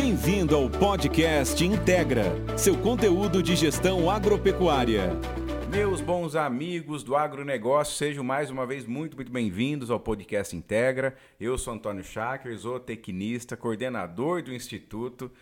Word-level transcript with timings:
Bem-vindo 0.00 0.54
ao 0.54 0.70
podcast 0.70 1.66
Integra, 1.66 2.22
seu 2.56 2.78
conteúdo 2.78 3.42
de 3.42 3.56
gestão 3.56 4.08
agropecuária. 4.08 5.10
Meus 5.68 6.00
bons 6.00 6.36
amigos 6.36 7.02
do 7.02 7.16
agronegócio, 7.16 7.96
sejam 7.96 8.22
mais 8.22 8.48
uma 8.48 8.64
vez 8.64 8.86
muito, 8.86 9.16
muito 9.16 9.32
bem-vindos 9.32 9.90
ao 9.90 9.98
podcast 9.98 10.54
Integra. 10.54 11.16
Eu 11.40 11.58
sou 11.58 11.74
Antônio 11.74 12.04
Schacker, 12.04 12.56
zootecnista, 12.56 13.56
coordenador 13.56 14.40
do 14.40 14.54
Instituto. 14.54 15.32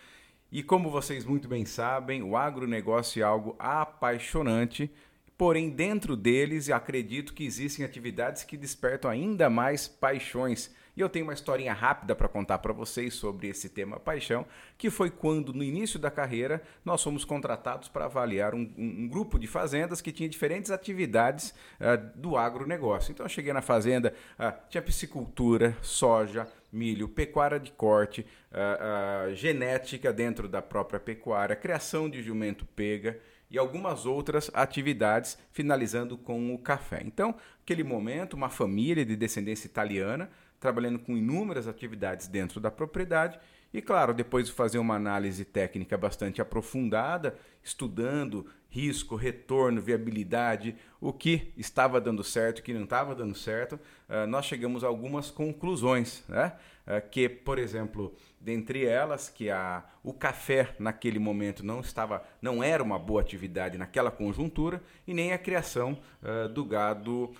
E 0.51 0.63
como 0.63 0.89
vocês 0.89 1.23
muito 1.23 1.47
bem 1.47 1.63
sabem, 1.63 2.23
o 2.23 2.35
agronegócio 2.35 3.21
é 3.21 3.23
algo 3.23 3.55
apaixonante, 3.59 4.89
porém 5.37 5.69
dentro 5.69 6.15
deles 6.17 6.71
acredito 6.71 7.35
que 7.35 7.45
existem 7.45 7.85
atividades 7.85 8.43
que 8.43 8.57
despertam 8.57 9.11
ainda 9.11 9.51
mais 9.51 9.87
paixões. 9.87 10.75
E 10.97 10.99
eu 10.99 11.07
tenho 11.07 11.25
uma 11.25 11.33
historinha 11.33 11.73
rápida 11.73 12.15
para 12.15 12.27
contar 12.27 12.57
para 12.57 12.73
vocês 12.73 13.13
sobre 13.13 13.47
esse 13.47 13.69
tema 13.69 13.99
paixão, 13.99 14.47
que 14.79 14.89
foi 14.89 15.11
quando, 15.11 15.53
no 15.53 15.63
início 15.63 15.99
da 15.99 16.09
carreira, 16.09 16.59
nós 16.83 17.03
fomos 17.03 17.23
contratados 17.23 17.87
para 17.87 18.05
avaliar 18.05 18.55
um, 18.55 18.61
um, 18.75 19.03
um, 19.03 19.07
grupo 19.07 19.37
de 19.37 19.45
fazendas 19.45 20.01
que 20.01 20.11
tinha 20.11 20.27
diferentes 20.27 20.71
atividades 20.71 21.53
uh, 21.79 22.19
do 22.19 22.35
agronegócio. 22.35 23.11
Então, 23.11 23.27
eu 23.27 23.29
cheguei 23.29 23.53
na 23.53 23.61
fazenda, 23.61 24.11
uh, 24.39 24.51
tinha 24.71 24.81
piscicultura, 24.81 25.77
soja, 25.83 26.47
milho, 26.73 27.07
pecuária 27.07 27.59
de 27.59 27.71
corte, 27.71 28.25
uh, 28.51 29.35
genética 29.35 30.11
dentro 30.11 30.49
da 30.49 30.63
própria 30.63 30.99
pecuária, 30.99 31.55
criação 31.55 32.09
de 32.09 32.23
jumento 32.23 32.65
pega 32.75 33.19
e 33.51 33.57
algumas 33.57 34.05
outras 34.05 34.49
atividades, 34.51 35.37
finalizando 35.51 36.17
com 36.17 36.53
o 36.55 36.57
café. 36.57 37.01
Então, 37.05 37.35
aquele 37.61 37.83
momento, 37.83 38.33
uma 38.33 38.49
família 38.49 39.05
de 39.05 39.15
descendência 39.15 39.67
italiana 39.67 40.29
trabalhando 40.59 40.99
com 40.99 41.15
inúmeras 41.17 41.67
atividades 41.67 42.27
dentro 42.27 42.59
da 42.59 42.71
propriedade 42.71 43.39
e, 43.73 43.81
claro, 43.81 44.13
depois 44.13 44.47
de 44.47 44.53
fazer 44.53 44.79
uma 44.79 44.95
análise 44.95 45.43
técnica 45.43 45.97
bastante 45.97 46.41
aprofundada, 46.41 47.37
estudando 47.63 48.47
risco, 48.69 49.15
retorno, 49.15 49.81
viabilidade, 49.81 50.75
o 50.99 51.11
que 51.13 51.53
estava 51.57 51.99
dando 51.99 52.23
certo, 52.23 52.59
o 52.59 52.63
que 52.63 52.73
não 52.73 52.83
estava 52.83 53.15
dando 53.15 53.35
certo, 53.35 53.79
uh, 54.09 54.27
nós 54.27 54.45
chegamos 54.45 54.83
a 54.83 54.87
algumas 54.87 55.29
conclusões, 55.29 56.23
né? 56.27 56.53
Uh, 56.85 57.09
que, 57.09 57.27
por 57.27 57.59
exemplo, 57.59 58.15
dentre 58.39 58.85
elas, 58.85 59.29
que 59.29 59.49
a, 59.49 59.83
o 60.07 60.13
café 60.13 60.73
naquele 60.79 61.19
momento 61.19 61.65
não 61.65 61.81
estava, 61.81 62.23
não 62.41 62.63
era 62.63 62.81
uma 62.81 62.97
boa 62.97 63.19
atividade 63.19 63.77
naquela 63.77 64.09
conjuntura, 64.09 64.81
e 65.05 65.13
nem 65.13 65.33
a 65.33 65.37
criação 65.37 65.99
uh, 66.23 66.47
do 66.47 66.63
gado 66.63 67.31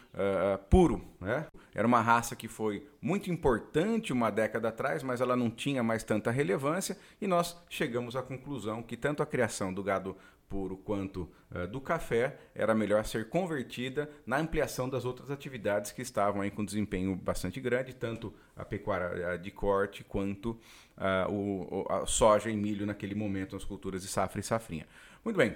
puro, 0.70 1.02
né? 1.22 1.46
Era 1.74 1.88
uma 1.88 2.02
raça 2.02 2.36
que 2.36 2.48
foi 2.48 2.86
muito 3.02 3.32
importante 3.32 4.12
uma 4.12 4.30
década 4.30 4.68
atrás, 4.70 5.04
mas 5.04 5.22
ela 5.22 5.36
não 5.36 5.50
tinha 5.50 5.82
mais 5.82 6.04
tanta 6.04 6.30
relevância, 6.30 6.98
e 7.22 7.28
nós 7.28 7.56
chegamos 7.70 8.16
à 8.16 8.22
conclusão 8.22 8.84
que 8.84 8.98
tanto 8.98 9.24
a 9.24 9.26
criação 9.26 9.74
do 9.74 9.84
gado 9.84 10.18
puro 10.50 10.78
quanto 10.78 11.30
uh, 11.52 11.68
do 11.68 11.80
café 11.80 12.38
era 12.56 12.74
melhor 12.74 13.06
ser 13.06 13.30
convertida 13.30 14.10
na 14.26 14.38
ampliação 14.38 14.90
das 14.90 15.06
outras 15.06 15.30
atividades 15.30 15.92
que 15.92 16.02
estavam 16.02 16.42
aí 16.42 16.50
com 16.50 16.64
desempenho 16.64 17.16
bastante 17.16 17.60
grande, 17.60 17.94
tanto 17.94 18.34
a 18.56 18.64
pecuária 18.66 19.38
de 19.38 19.52
corte 19.52 20.04
quanto 20.04 20.52
uh, 20.98 21.32
o, 21.32 21.86
a 21.90 22.06
soja 22.06 22.50
milho 22.58 22.86
naquele 22.86 23.16
momento, 23.16 23.56
as 23.56 23.64
culturas 23.64 24.02
de 24.02 24.08
safra 24.08 24.40
e 24.40 24.44
safrinha. 24.44 24.86
Muito 25.24 25.38
bem, 25.38 25.56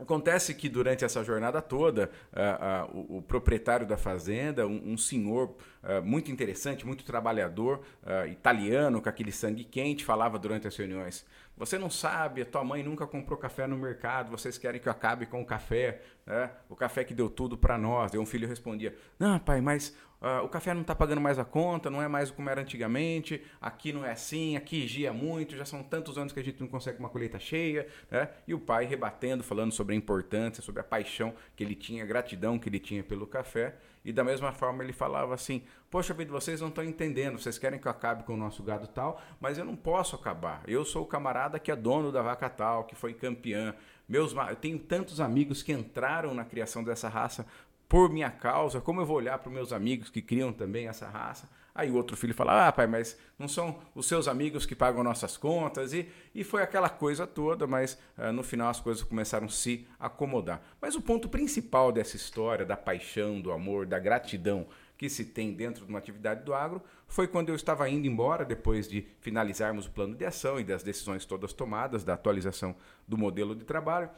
Acontece 0.00 0.54
que 0.54 0.68
durante 0.68 1.04
essa 1.04 1.24
jornada 1.24 1.60
toda, 1.60 2.10
uh, 2.32 2.94
uh, 2.94 3.14
o, 3.14 3.18
o, 3.18 3.22
proprietário 3.22 3.86
da 3.86 3.96
fazenda, 3.96 4.66
um, 4.66 4.92
um 4.92 4.96
senhor 4.96 5.56
uh, 5.82 6.02
muito 6.04 6.30
interessante, 6.30 6.86
muito 6.86 7.04
trabalhador, 7.04 7.82
italiano, 8.30 9.02
com 9.02 9.08
aquele 9.08 9.32
sangue 9.32 9.64
quente, 9.64 10.04
falava 10.04 10.38
durante 10.38 10.66
as 10.66 10.76
reuniões: 10.76 11.26
Você 11.56 11.78
não 11.78 11.90
sabe, 11.90 12.42
a 12.42 12.44
tua 12.44 12.64
mãe 12.64 12.82
nunca 12.82 13.06
comprou 13.06 13.38
café 13.38 13.66
no 13.66 13.76
mercado, 13.76 14.30
vocês 14.30 14.56
querem 14.56 14.80
que 14.80 14.88
eu 14.88 14.92
acabe 14.92 15.26
com 15.26 15.42
o 15.42 15.44
café, 15.44 16.00
né? 16.26 16.50
o 16.68 16.76
café 16.76 17.04
que 17.04 17.14
deu 17.14 17.28
tudo 17.28 17.56
para 17.56 17.76
nós. 17.76 18.14
E 18.14 18.18
um 18.18 18.26
filho 18.26 18.48
respondia: 18.48 18.94
Não, 19.18 19.38
pai, 19.38 19.60
mas 19.60 19.94
Uh, 20.20 20.44
o 20.44 20.48
café 20.48 20.74
não 20.74 20.80
está 20.80 20.96
pagando 20.96 21.20
mais 21.20 21.38
a 21.38 21.44
conta, 21.44 21.88
não 21.88 22.02
é 22.02 22.08
mais 22.08 22.28
como 22.30 22.50
era 22.50 22.60
antigamente, 22.60 23.40
aqui 23.60 23.92
não 23.92 24.04
é 24.04 24.10
assim, 24.10 24.56
aqui 24.56 24.86
gia 24.86 25.12
muito, 25.12 25.56
já 25.56 25.64
são 25.64 25.80
tantos 25.80 26.18
anos 26.18 26.32
que 26.32 26.40
a 26.40 26.42
gente 26.42 26.60
não 26.60 26.66
consegue 26.66 26.98
uma 26.98 27.08
colheita 27.08 27.38
cheia, 27.38 27.86
né? 28.10 28.28
E 28.46 28.52
o 28.52 28.58
pai 28.58 28.84
rebatendo, 28.84 29.44
falando 29.44 29.70
sobre 29.70 29.94
a 29.94 29.98
importância, 29.98 30.60
sobre 30.60 30.80
a 30.80 30.84
paixão 30.84 31.34
que 31.54 31.62
ele 31.62 31.76
tinha, 31.76 32.02
a 32.02 32.06
gratidão 32.06 32.58
que 32.58 32.68
ele 32.68 32.80
tinha 32.80 33.04
pelo 33.04 33.28
café. 33.28 33.76
E 34.04 34.12
da 34.12 34.24
mesma 34.24 34.52
forma 34.52 34.82
ele 34.82 34.92
falava 34.92 35.34
assim: 35.34 35.62
Poxa 35.90 36.14
vida, 36.14 36.32
vocês 36.32 36.60
não 36.60 36.68
estão 36.68 36.82
entendendo, 36.82 37.38
vocês 37.38 37.58
querem 37.58 37.78
que 37.78 37.86
eu 37.86 37.92
acabe 37.92 38.24
com 38.24 38.34
o 38.34 38.36
nosso 38.36 38.62
gado 38.62 38.86
tal, 38.88 39.20
mas 39.40 39.56
eu 39.56 39.64
não 39.64 39.76
posso 39.76 40.16
acabar. 40.16 40.62
Eu 40.66 40.84
sou 40.84 41.02
o 41.02 41.06
camarada 41.06 41.58
que 41.58 41.70
é 41.70 41.76
dono 41.76 42.10
da 42.10 42.22
vaca 42.22 42.48
tal, 42.48 42.84
que 42.84 42.94
foi 42.94 43.14
campeã. 43.14 43.74
Meus, 44.08 44.32
eu 44.32 44.56
tenho 44.56 44.78
tantos 44.78 45.20
amigos 45.20 45.62
que 45.62 45.72
entraram 45.72 46.32
na 46.32 46.44
criação 46.44 46.82
dessa 46.82 47.08
raça 47.08 47.46
por 47.88 48.10
minha 48.10 48.30
causa, 48.30 48.80
como 48.80 49.00
eu 49.00 49.06
vou 49.06 49.16
olhar 49.16 49.38
para 49.38 49.48
os 49.48 49.54
meus 49.54 49.72
amigos 49.72 50.10
que 50.10 50.20
criam 50.20 50.52
também 50.52 50.88
essa 50.88 51.08
raça? 51.08 51.48
Aí 51.74 51.90
o 51.90 51.94
outro 51.94 52.16
filho 52.16 52.34
fala: 52.34 52.66
Ah, 52.66 52.72
pai, 52.72 52.88
mas 52.88 53.16
não 53.38 53.46
são 53.46 53.78
os 53.94 54.06
seus 54.06 54.26
amigos 54.26 54.66
que 54.66 54.74
pagam 54.74 55.04
nossas 55.04 55.36
contas? 55.36 55.92
E, 55.92 56.08
e 56.34 56.42
foi 56.42 56.60
aquela 56.60 56.88
coisa 56.88 57.24
toda, 57.24 57.68
mas 57.68 57.96
uh, 58.18 58.32
no 58.32 58.42
final 58.42 58.68
as 58.68 58.80
coisas 58.80 59.04
começaram 59.04 59.46
a 59.46 59.50
se 59.50 59.86
acomodar. 59.98 60.60
Mas 60.80 60.96
o 60.96 61.00
ponto 61.00 61.28
principal 61.28 61.92
dessa 61.92 62.16
história, 62.16 62.66
da 62.66 62.76
paixão, 62.76 63.40
do 63.40 63.52
amor, 63.52 63.86
da 63.86 63.98
gratidão 63.98 64.66
que 64.98 65.08
se 65.08 65.24
tem 65.24 65.52
dentro 65.52 65.84
de 65.84 65.90
uma 65.90 66.00
atividade 66.00 66.42
do 66.42 66.52
agro, 66.52 66.82
foi 67.06 67.28
quando 67.28 67.50
eu 67.50 67.54
estava 67.54 67.88
indo 67.88 68.08
embora, 68.08 68.44
depois 68.44 68.88
de 68.88 69.06
finalizarmos 69.20 69.86
o 69.86 69.90
plano 69.92 70.16
de 70.16 70.24
ação 70.24 70.58
e 70.58 70.64
das 70.64 70.82
decisões 70.82 71.24
todas 71.24 71.52
tomadas, 71.52 72.02
da 72.02 72.14
atualização 72.14 72.74
do 73.06 73.16
modelo 73.16 73.54
de 73.54 73.64
trabalho. 73.64 74.10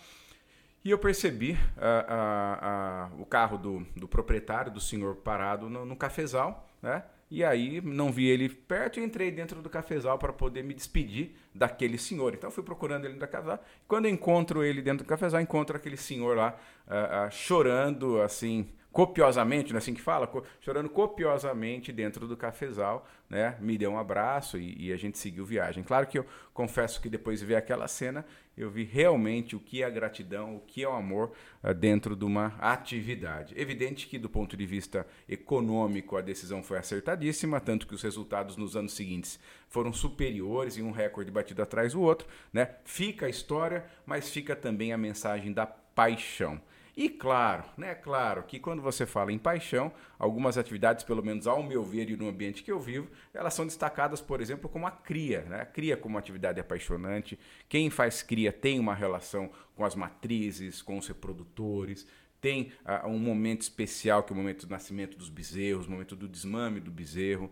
E 0.83 0.91
eu 0.91 0.99
percebi 0.99 1.53
uh, 1.53 1.57
uh, 1.57 3.19
uh, 3.19 3.23
o 3.23 3.27
carro 3.27 3.59
do, 3.59 3.87
do, 3.95 4.09
proprietário, 4.09 4.73
do 4.73 4.81
senhor, 4.81 5.17
parado 5.17 5.69
no, 5.69 5.85
no, 5.85 5.95
cafezal, 5.95 6.67
né? 6.81 7.05
E 7.31 7.45
aí 7.45 7.81
não 7.83 8.11
vi 8.11 8.27
ele 8.27 8.49
perto 8.49 8.99
e 8.99 9.05
entrei 9.05 9.31
dentro 9.31 9.63
do 9.63 9.71
cafezal 9.71 10.19
para 10.19 10.33
poder 10.33 10.65
me 10.65 10.75
despedir 10.75 11.37
daquele 11.55 11.97
senhor. 11.97 12.35
Então 12.35 12.51
fui 12.51 12.65
procurando 12.65 13.05
ele 13.05 13.15
no 13.15 13.21
cafezal. 13.21 13.63
Quando 13.87 14.09
encontro 14.09 14.65
ele 14.65 14.83
dentro 14.83 15.05
do 15.05 15.09
cafezal, 15.09 15.41
encontro 15.41 15.77
aquele 15.77 15.97
senhor 15.97 16.37
lá 16.37 16.59
chorando, 17.31 18.21
assim, 18.21 18.69
copiosamente, 18.93 19.71
não 19.71 19.77
é 19.77 19.79
assim 19.79 19.95
que 19.95 20.01
fala? 20.01 20.27
Co 20.27 20.43
chorando 20.61 20.89
copiosamente 20.89 21.93
dentro 21.93 22.27
do 22.27 22.37
cafezal, 22.37 23.07
né? 23.29 23.57
Me 23.61 23.79
deu 23.79 23.93
um 23.93 23.99
abraço 23.99 24.59
e, 24.59 24.87
e, 24.87 24.93
a 24.93 24.97
gente 24.97 25.17
seguiu 25.17 25.45
viagem. 25.45 25.85
Claro 25.85 26.07
que 26.07 26.19
eu 26.19 26.27
confesso 26.53 27.01
que 27.01 27.09
depois 27.09 27.39
de 27.39 27.47
ver 27.47 27.55
aquela 27.55 27.87
cena, 27.87 28.27
eu 28.57 28.69
vi 28.69 28.83
realmente 28.83 29.55
o 29.55 29.61
que 29.61 29.83
é 29.83 29.87
a 29.87 29.91
gratidão, 29.91 30.57
o 30.57 30.61
que 30.61 30.83
é 30.83 30.89
o 30.89 30.93
amor 30.93 31.33
uh, 31.63 31.73
dentro 31.73 32.17
de 32.17 32.25
uma 32.25 32.57
atividade. 32.59 33.55
Evidente 33.57 34.09
que 34.09 34.19
do 34.19 34.29
ponto 34.29 34.57
de 34.57 34.67
vista 34.67 35.07
econômico 35.29 36.17
a 36.17 36.21
decisão 36.21 36.63
foi 36.63 36.79
acertadíssima, 36.79 37.61
tanto 37.61 37.87
que 37.87 37.95
os 37.95 38.03
resultados 38.03 38.57
nos 38.57 38.77
anos 38.77 38.93
seguintes 38.93 39.39
foram 39.69 39.93
superiores 39.93 40.77
e 40.77 40.83
um 40.83 40.91
recorde 40.91 41.31
batido 41.31 41.63
atrás 41.63 41.93
do 41.93 42.01
outro, 42.01 42.27
né? 42.53 42.75
Fica 42.85 43.27
a 43.27 43.31
história, 43.31 43.85
mas 44.05 44.29
fica 44.29 44.57
também 44.57 44.93
a 44.93 44.99
mensagem 44.99 45.53
da 45.53 45.67
paixão. 45.67 46.61
E 47.01 47.09
claro, 47.09 47.65
né, 47.79 47.95
claro 47.95 48.43
que 48.43 48.61
quando 48.61 48.83
você 48.83 49.07
fala 49.07 49.33
em 49.33 49.39
paixão, 49.39 49.91
algumas 50.19 50.59
atividades, 50.59 51.03
pelo 51.03 51.25
menos 51.25 51.47
ao 51.47 51.63
meu 51.63 51.83
ver 51.83 52.11
e 52.11 52.15
no 52.15 52.29
ambiente 52.29 52.63
que 52.63 52.71
eu 52.71 52.79
vivo, 52.79 53.09
elas 53.33 53.55
são 53.55 53.65
destacadas, 53.65 54.21
por 54.21 54.39
exemplo, 54.39 54.69
como 54.69 54.87
a 54.87 54.91
cria. 54.91 55.41
Né? 55.49 55.63
A 55.63 55.65
cria 55.65 55.97
como 55.97 56.19
atividade 56.19 56.61
apaixonante. 56.61 57.39
Quem 57.71 57.89
faz 57.89 58.23
cria 58.23 58.53
tem 58.53 58.79
uma 58.79 58.95
relação 58.95 59.51
com 59.75 59.83
as 59.83 59.95
matrizes, 59.95 60.83
com 60.83 60.99
os 60.99 61.09
reprodutores, 61.09 62.07
tem 62.39 62.71
uh, 62.85 63.09
um 63.09 63.19
momento 63.19 63.63
especial 63.63 64.23
que 64.23 64.35
é 64.35 64.35
o 64.35 64.37
momento 64.37 64.67
do 64.67 64.71
nascimento 64.71 65.17
dos 65.17 65.31
bezerros, 65.31 65.87
o 65.87 65.91
momento 65.91 66.15
do 66.15 66.29
desmame 66.29 66.81
do 66.81 66.91
bezerro, 66.91 67.51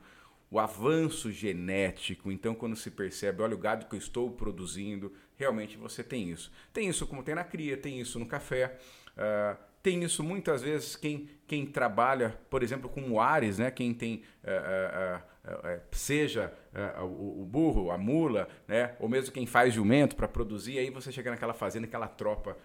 o 0.50 0.58
avanço 0.58 1.32
genético. 1.32 2.30
Então, 2.30 2.54
quando 2.54 2.76
se 2.76 2.90
percebe, 2.90 3.42
olha 3.42 3.54
o 3.54 3.58
gado 3.58 3.86
que 3.86 3.94
eu 3.94 3.98
estou 3.98 4.30
produzindo, 4.30 5.10
realmente 5.36 5.78
você 5.78 6.04
tem 6.04 6.30
isso. 6.30 6.52
Tem 6.70 6.86
isso 6.88 7.06
como 7.06 7.22
tem 7.22 7.34
na 7.34 7.44
cria, 7.44 7.78
tem 7.78 7.98
isso 7.98 8.18
no 8.18 8.26
café. 8.26 8.78
Uh, 9.18 9.58
tem 9.82 10.04
isso 10.04 10.22
muitas 10.22 10.62
vezes 10.62 10.94
quem, 10.94 11.28
quem 11.46 11.66
trabalha, 11.66 12.38
por 12.48 12.62
exemplo, 12.62 12.88
com 12.88 13.20
Ares, 13.20 13.58
né? 13.58 13.70
quem 13.70 13.92
tem, 13.92 14.22
uh, 14.44 15.18
uh, 15.18 15.80
seja 15.90 16.52
o, 17.00 17.42
o, 17.42 17.46
burro, 17.46 17.90
a 17.90 17.98
mula, 17.98 18.48
né? 18.66 18.94
ou 19.00 19.08
mesmo 19.08 19.32
quem 19.32 19.46
faz 19.46 19.74
jumento 19.74 20.14
para 20.14 20.28
produzir, 20.28 20.78
aí 20.78 20.90
você 20.90 21.10
chega 21.10 21.30
naquela 21.30 21.54
fazenda, 21.54 21.86
aquela 21.86 22.06
tropa 22.06 22.56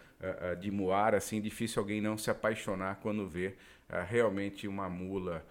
de 0.59 0.71
muar, 0.71 1.15
assim, 1.15 1.41
difícil 1.41 1.81
alguém 1.81 1.99
não 1.99 2.17
se 2.17 2.29
apaixonar 2.29 2.99
quando 3.01 3.27
vê 3.27 3.55
realmente 4.07 4.67
uma 4.67 4.87
mula 4.89 5.45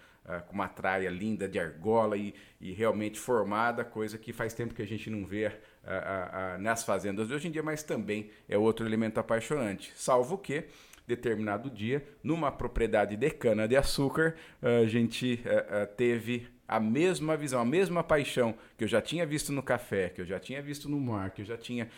com 0.47 0.55
uma 0.55 0.69
traia 0.69 1.11
linda 1.11 1.49
de 1.49 1.59
argola 1.59 2.17
e, 2.17 2.35
e, 2.61 2.73
realmente 2.73 3.19
formada, 3.19 3.85
coisa 3.85 4.17
que 4.17 4.33
faz 4.33 4.55
tempo 4.55 4.73
que 4.73 4.81
a 4.81 4.87
gente 4.87 5.11
não 5.11 5.27
vê 5.27 5.53
nas 6.61 6.85
fazendas 6.85 7.29
de 7.29 7.35
hoje 7.35 7.49
em 7.49 7.51
dia, 7.51 7.63
mas 7.63 7.83
também 7.83 8.31
é 8.49 8.57
outro 8.57 8.87
elemento 8.87 9.19
apaixonante. 9.19 9.93
Salvo 9.95 10.39
que 10.39 10.65
determinado 11.07 11.71
dia, 11.71 12.05
numa 12.23 12.51
propriedade 12.51 13.17
de 13.17 13.31
cana-de-açúcar, 13.31 14.35
a 14.61 14.87
gente 14.87 15.43
teve 15.97 16.47
a 16.67 16.81
mesma 16.81 17.37
visão, 17.37 17.61
a 17.61 17.65
mesma 17.67 18.03
paixão 18.03 18.55
que 18.79 18.85
eu 18.85 18.89
já 18.89 19.03
tinha 19.03 19.27
visto 19.27 19.53
no 19.53 19.63
café, 19.63 20.09
que 20.09 20.23
eu 20.23 20.25
já 20.25 20.41
tinha 20.41 20.63
visto 20.63 20.89
no 20.89 20.99
mar, 20.99 21.31
que 21.31 21.43
eu 21.43 21.45
já 21.45 21.57
tinha 21.59 21.91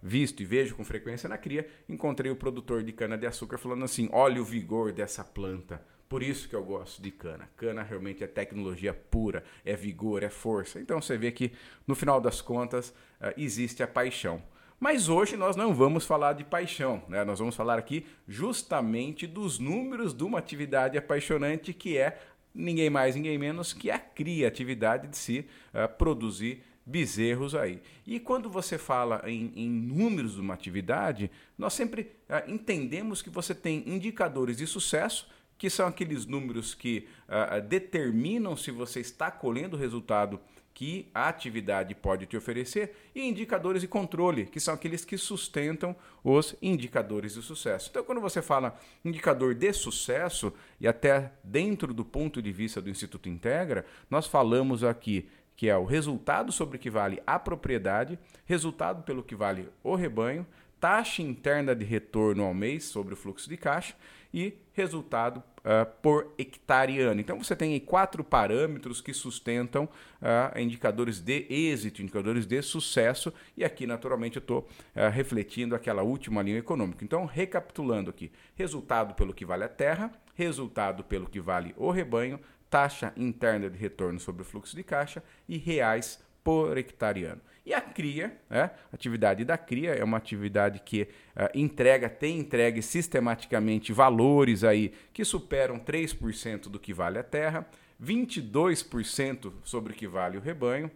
visto 0.00 0.40
e 0.40 0.44
vejo 0.44 0.76
com 0.76 0.84
frequência 0.84 1.28
na 1.28 1.36
cria, 1.36 1.66
encontrei 1.88 2.30
o 2.30 2.36
produtor 2.36 2.84
de 2.84 2.92
cana-de-açúcar 2.92 3.58
falando 3.58 3.84
assim: 3.84 4.08
olha 4.12 4.40
o 4.40 4.44
vigor 4.44 4.92
dessa 4.92 5.24
planta. 5.24 5.82
Por 6.06 6.22
isso 6.22 6.48
que 6.48 6.54
eu 6.54 6.62
gosto 6.62 7.02
de 7.02 7.10
cana. 7.10 7.48
Cana 7.56 7.82
realmente 7.82 8.22
é 8.22 8.26
tecnologia 8.26 8.94
pura, 8.94 9.42
é 9.64 9.74
vigor, 9.74 10.22
é 10.22 10.28
força. 10.28 10.78
Então 10.78 11.00
você 11.00 11.16
vê 11.16 11.32
que 11.32 11.50
no 11.86 11.94
final 11.96 12.20
das 12.20 12.40
contas 12.40 12.94
existe 13.36 13.82
a 13.82 13.88
paixão. 13.88 14.40
Mas 14.84 15.08
hoje 15.08 15.34
nós 15.34 15.56
não 15.56 15.72
vamos 15.72 16.04
falar 16.04 16.34
de 16.34 16.44
paixão, 16.44 17.02
né? 17.08 17.24
nós 17.24 17.38
vamos 17.38 17.56
falar 17.56 17.78
aqui 17.78 18.04
justamente 18.28 19.26
dos 19.26 19.58
números 19.58 20.12
de 20.12 20.22
uma 20.22 20.38
atividade 20.38 20.98
apaixonante 20.98 21.72
que 21.72 21.96
é 21.96 22.20
ninguém 22.54 22.90
mais, 22.90 23.16
ninguém 23.16 23.38
menos 23.38 23.72
que 23.72 23.90
a 23.90 23.98
criatividade 23.98 25.08
de 25.08 25.16
se 25.16 25.46
uh, 25.72 25.88
produzir 25.96 26.62
bezerros 26.84 27.54
aí. 27.54 27.80
E 28.06 28.20
quando 28.20 28.50
você 28.50 28.76
fala 28.76 29.22
em, 29.24 29.54
em, 29.56 29.70
números 29.70 30.34
de 30.34 30.42
uma 30.42 30.52
atividade, 30.52 31.30
nós 31.56 31.72
sempre 31.72 32.02
uh, 32.28 32.46
entendemos 32.46 33.22
que 33.22 33.30
você 33.30 33.54
tem 33.54 33.88
indicadores 33.88 34.58
de 34.58 34.66
sucesso, 34.66 35.26
que 35.56 35.70
são 35.70 35.86
aqueles 35.86 36.26
números 36.26 36.74
que 36.74 37.08
uh, 37.26 37.66
determinam 37.66 38.54
se 38.54 38.70
você 38.70 39.00
está 39.00 39.30
colhendo 39.30 39.78
o 39.78 39.80
resultado 39.80 40.38
que 40.74 41.08
a 41.14 41.28
atividade 41.28 41.94
pode 41.94 42.26
te 42.26 42.36
oferecer, 42.36 42.96
e 43.14 43.22
indicadores 43.22 43.80
de 43.80 43.88
controle, 43.88 44.46
que 44.46 44.58
são 44.58 44.74
aqueles 44.74 45.04
que 45.04 45.16
sustentam 45.16 45.94
os 46.22 46.56
indicadores 46.60 47.34
de 47.34 47.42
sucesso. 47.42 47.88
Então, 47.90 48.02
quando 48.02 48.20
você 48.20 48.42
fala 48.42 48.76
indicador 49.04 49.54
de 49.54 49.72
sucesso, 49.72 50.52
e 50.80 50.88
até 50.88 51.32
dentro 51.44 51.94
do 51.94 52.04
ponto 52.04 52.42
de 52.42 52.50
vista 52.50 52.82
do 52.82 52.90
Instituto 52.90 53.28
Integra, 53.28 53.86
nós 54.10 54.26
falamos 54.26 54.82
aqui 54.82 55.28
que 55.56 55.68
é 55.68 55.76
o 55.76 55.84
resultado 55.84 56.50
sobre 56.50 56.76
o 56.76 56.80
que 56.80 56.90
vale 56.90 57.22
a 57.24 57.38
propriedade, 57.38 58.18
resultado 58.44 59.04
pelo 59.04 59.22
que 59.22 59.36
vale 59.36 59.68
o 59.84 59.94
rebanho, 59.94 60.44
taxa 60.80 61.22
interna 61.22 61.76
de 61.76 61.84
retorno 61.84 62.42
ao 62.42 62.52
mês 62.52 62.86
sobre 62.86 63.14
o 63.14 63.16
fluxo 63.16 63.48
de 63.48 63.56
caixa 63.56 63.94
e 64.34 64.58
resultado 64.72 65.38
uh, 65.38 65.86
por 66.02 66.34
hectare 66.36 67.00
ano. 67.00 67.20
Então 67.20 67.38
você 67.38 67.54
tem 67.54 67.72
aí 67.72 67.80
quatro 67.80 68.24
parâmetros 68.24 69.00
que 69.00 69.14
sustentam 69.14 69.84
uh, 69.84 70.58
indicadores 70.58 71.20
de 71.20 71.46
êxito, 71.48 72.02
indicadores 72.02 72.44
de 72.44 72.60
sucesso, 72.60 73.32
e 73.56 73.64
aqui 73.64 73.86
naturalmente 73.86 74.36
eu 74.36 74.40
estou 74.40 74.58
uh, 74.58 75.08
refletindo 75.12 75.76
aquela 75.76 76.02
última 76.02 76.42
linha 76.42 76.58
econômica. 76.58 77.04
Então, 77.04 77.24
recapitulando 77.24 78.10
aqui: 78.10 78.32
resultado 78.56 79.14
pelo 79.14 79.32
que 79.32 79.44
vale 79.44 79.62
a 79.62 79.68
terra, 79.68 80.10
resultado 80.34 81.04
pelo 81.04 81.28
que 81.28 81.40
vale 81.40 81.72
o 81.76 81.92
rebanho, 81.92 82.40
taxa 82.68 83.12
interna 83.16 83.70
de 83.70 83.78
retorno 83.78 84.18
sobre 84.18 84.42
o 84.42 84.44
fluxo 84.44 84.74
de 84.74 84.82
caixa 84.82 85.22
e 85.48 85.56
reais 85.56 86.18
por 86.44 86.76
hectare 86.76 87.24
ano. 87.24 87.40
E 87.66 87.72
a 87.72 87.80
cria, 87.80 88.36
né? 88.50 88.70
a 88.92 88.94
atividade 88.94 89.42
da 89.42 89.56
cria 89.56 89.92
é 89.92 90.04
uma 90.04 90.18
atividade 90.18 90.80
que 90.80 91.02
uh, 91.34 91.48
entrega, 91.54 92.10
tem 92.10 92.38
entregue 92.38 92.82
sistematicamente 92.82 93.90
valores 93.90 94.62
aí 94.62 94.92
que 95.14 95.24
superam 95.24 95.80
3% 95.80 96.68
do 96.68 96.78
que 96.78 96.92
vale 96.92 97.18
a 97.18 97.22
terra, 97.22 97.66
22% 98.02 99.50
sobre 99.62 99.94
o 99.94 99.96
que 99.96 100.06
vale 100.06 100.36
o 100.36 100.40
rebanho, 100.42 100.90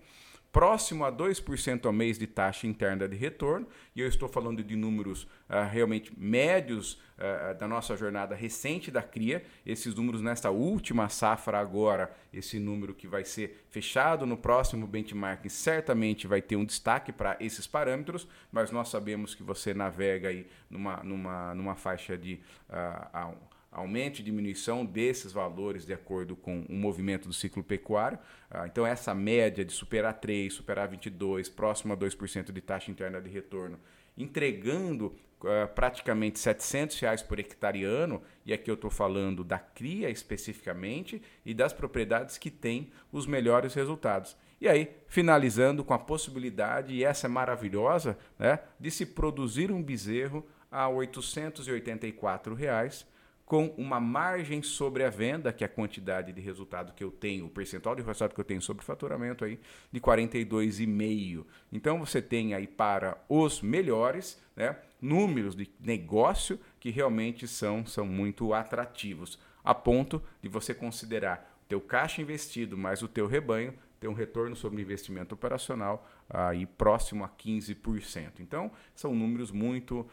próximo 0.58 1.05
a 1.05 1.12
2% 1.12 1.87
ao 1.87 1.93
mês 1.93 2.19
de 2.19 2.26
taxa 2.26 2.66
interna 2.66 3.06
de 3.06 3.16
retorno, 3.16 3.64
e 3.94 4.00
eu 4.00 4.08
estou 4.08 4.28
falando 4.28 4.60
de 4.60 4.75
números 4.75 5.22
uh, 5.22 5.70
realmente 5.70 6.12
médios 6.19 6.94
uh, 6.94 7.56
da 7.56 7.69
nossa 7.69 7.96
jornada 7.96 8.34
recente 8.34 8.90
da 8.90 9.00
CRIA, 9.00 9.44
esses 9.64 9.94
números 9.94 10.20
nesta 10.20 10.50
última 10.50 11.08
safra 11.08 11.60
agora, 11.60 12.12
esse 12.32 12.58
número 12.58 12.93
que 12.93 13.06
vai 13.06 13.25
ser 13.25 13.66
fechado 13.70 14.26
no 14.26 14.37
próximo 14.37 14.84
benchmarking, 14.84 15.49
certamente 15.49 16.26
vai 16.26 16.43
ter 16.43 16.56
um 16.56 16.64
destaque 16.64 17.12
para 17.12 17.37
esses 17.38 17.69
parâmetros, 17.69 18.26
mas 18.50 18.72
nós 18.72 18.88
sabemos 18.88 19.37
que 19.37 19.44
você 19.44 19.72
navega 19.72 20.28
aí 20.28 20.44
numa, 20.69 20.96
numa, 21.05 21.55
numa 21.55 21.76
faixa 21.76 22.19
de 22.19 22.40
uh, 22.69 23.37
aumento 23.79 24.21
e 24.21 24.23
diminuição 24.23 24.85
desses 24.85 25.33
valores 25.33 25.87
de 25.87 25.93
acordo 25.93 26.37
com 26.37 26.65
o 26.69 26.75
movimento 26.75 27.29
do 27.29 27.35
ciclo 27.35 27.63
pecuário. 27.63 28.19
Ah, 28.51 28.67
então, 28.67 28.87
essa 28.87 29.15
média 29.15 29.65
de 29.65 29.73
superar 29.73 30.15
3, 30.15 30.53
superar 30.53 30.89
22, 30.89 31.49
próximo 31.49 31.93
a 31.93 31.97
2% 31.97 32.53
de 32.53 32.61
taxa 32.61 32.91
interna 32.91 33.21
de 33.21 33.31
retorno, 33.31 33.79
entregando 34.17 35.07
uh, 35.41 35.69
praticamente 35.75 36.39
700 36.39 36.99
reais 37.01 37.23
por 37.23 37.39
hectare 37.39 37.85
ano, 37.85 38.23
e 38.45 38.53
aqui 38.53 38.71
eu 38.71 38.75
estou 38.75 38.91
falando 38.91 39.45
da 39.45 39.59
cria 39.59 40.11
especificamente 40.11 41.23
e 41.45 41.55
das 41.55 41.73
propriedades 41.73 42.39
que 42.39 42.51
têm 42.51 42.91
os 43.13 43.27
melhores 43.27 43.75
resultados. 43.75 44.37
E 44.61 44.69
aí, 44.69 44.91
finalizando 45.07 45.85
com 45.85 45.95
a 45.95 45.99
possibilidade, 45.99 46.93
e 46.93 47.05
essa 47.05 47.27
é 47.27 47.31
maravilhosa, 47.31 48.19
né, 48.39 48.59
de 48.79 48.91
se 48.91 49.07
produzir 49.07 49.71
um 49.71 49.83
bezerro 49.83 50.45
a 50.71 50.89
884 50.89 52.55
reais, 52.55 53.07
com 53.49 53.69
uma 53.79 53.99
margem 53.99 54.62
sobre 54.62 55.03
a 55.03 55.09
venda, 55.09 55.55
que 55.55 55.65
é 55.65 55.67
a 55.67 55.71
quantidade 55.71 56.35
de 56.35 56.41
resultado 56.41 56.93
que 56.93 57.03
eu 57.03 57.11
tenho, 57.11 57.47
o 57.47 57.49
percentual 57.49 57.97
de 57.97 58.03
resultado 58.03 58.35
que 58.35 58.41
eu 58.41 58.45
tenho 58.45 58.61
sobre 58.61 58.83
o 58.83 58.87
faturamento 58.87 59.43
aí, 59.43 59.59
de 59.91 59.99
42,5. 59.99 61.47
Então 61.73 61.99
você 61.99 62.21
tem 62.21 62.53
aí 62.53 62.67
para 62.67 63.17
os 63.27 63.62
melhores, 63.62 64.39
né, 64.55 64.77
números 65.00 65.56
de 65.56 65.67
negócio 65.81 66.61
que 66.79 66.91
realmente 66.91 67.49
são, 67.49 67.87
são 67.87 68.05
muito 68.05 68.53
atrativos, 68.53 69.39
a 69.65 69.75
ponto 69.75 70.23
de 70.43 70.49
você 70.49 70.75
considerar 70.75 71.59
o 71.65 71.69
teu 71.69 71.81
caixa 71.81 72.21
investido 72.21 72.77
mais 72.77 73.03
o 73.03 73.09
teu 73.09 73.27
rebanho 73.27 73.73
ter 73.99 74.09
um 74.09 74.12
retorno 74.12 74.55
sobre 74.55 74.81
investimento 74.81 75.35
operacional 75.35 76.06
aí 76.29 76.67
próximo 76.67 77.25
a 77.25 77.29
15%. 77.29 78.41
Então, 78.41 78.71
são 78.95 79.15
números 79.15 79.50
muito 79.50 80.00
uh, 80.00 80.09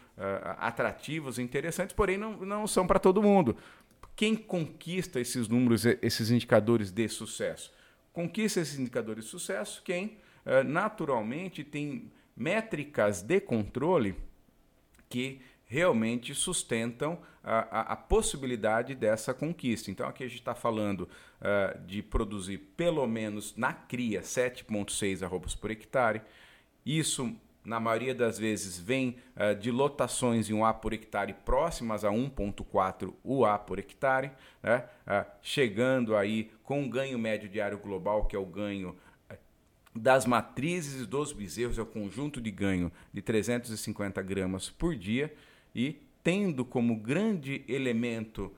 atrativos 0.58 1.38
e 1.38 1.42
interessantes, 1.42 1.96
porém 1.96 2.18
não, 2.18 2.38
não 2.38 2.68
são 2.68 2.88
para 2.88 3.00
todo 3.00 3.22
mundo. 3.22 3.56
Quem 4.16 4.36
conquista 4.36 5.20
esses 5.20 5.48
números, 5.48 5.86
esses 5.86 6.32
indicadores 6.32 6.92
de 6.92 7.08
sucesso? 7.10 7.74
Conquista 8.14 8.62
esses 8.62 8.80
indicadores 8.80 9.26
de 9.26 9.30
sucesso 9.30 9.82
quem 9.84 10.18
uh, 10.46 10.64
naturalmente 10.64 11.64
tem 11.64 12.12
métricas 12.36 13.22
de 13.22 13.40
controle 13.40 14.16
que 15.10 15.42
realmente 15.68 16.34
sustentam 16.34 17.20
a, 17.44 17.80
a, 17.80 17.82
a, 17.94 17.96
possibilidade 17.96 18.96
dessa 18.96 19.34
conquista. 19.34 19.92
Então, 19.92 20.08
aqui 20.08 20.24
a 20.24 20.28
gente 20.28 20.40
está 20.40 20.56
falando 20.56 21.02
uh, 21.02 21.80
de 21.86 22.02
produzir 22.02 22.58
pelo 22.76 23.06
menos 23.08 23.56
na 23.56 23.74
cria 23.74 24.22
7,6 24.22 25.24
arrobas 25.24 25.56
por 25.56 25.72
hectare. 25.72 26.22
Isso, 26.86 27.36
na 27.64 27.80
maioria 27.80 28.14
das 28.14 28.38
vezes, 28.38 28.80
vem 28.80 29.18
uh, 29.36 29.56
de 29.56 29.72
lotações 29.72 30.50
em 30.50 30.54
UA 30.54 30.74
por 30.76 30.94
hectare 30.94 31.34
próximas 31.45 32.04
a 32.04 32.10
1,4 32.10 33.14
UA 33.24 33.60
por 33.60 33.80
hectare, 33.80 34.31
né? 34.62 34.86
uh, 35.07 35.26
chegando 35.42 36.16
aí 36.16 36.52
com 36.64 36.81
um 36.81 36.90
ganho 36.90 37.18
médio 37.18 37.50
diário 37.50 37.78
global, 37.78 38.26
que 38.26 38.36
é 38.36 38.40
o 38.40 38.45
ganho 38.45 38.95
das 39.95 40.26
matrizes 40.26 41.07
dos 41.07 41.31
bezerros, 41.31 41.78
é 41.78 41.81
o 41.81 41.86
conjunto 41.86 42.42
de 42.42 42.52
ganho 42.52 42.92
de 43.14 43.22
350 43.22 44.22
gramas 44.22 44.69
por 44.69 44.94
dia 44.94 45.34
e 45.76 46.02
tendo 46.24 46.64
como 46.64 46.96
grande 46.96 47.64
elemento 47.68 48.52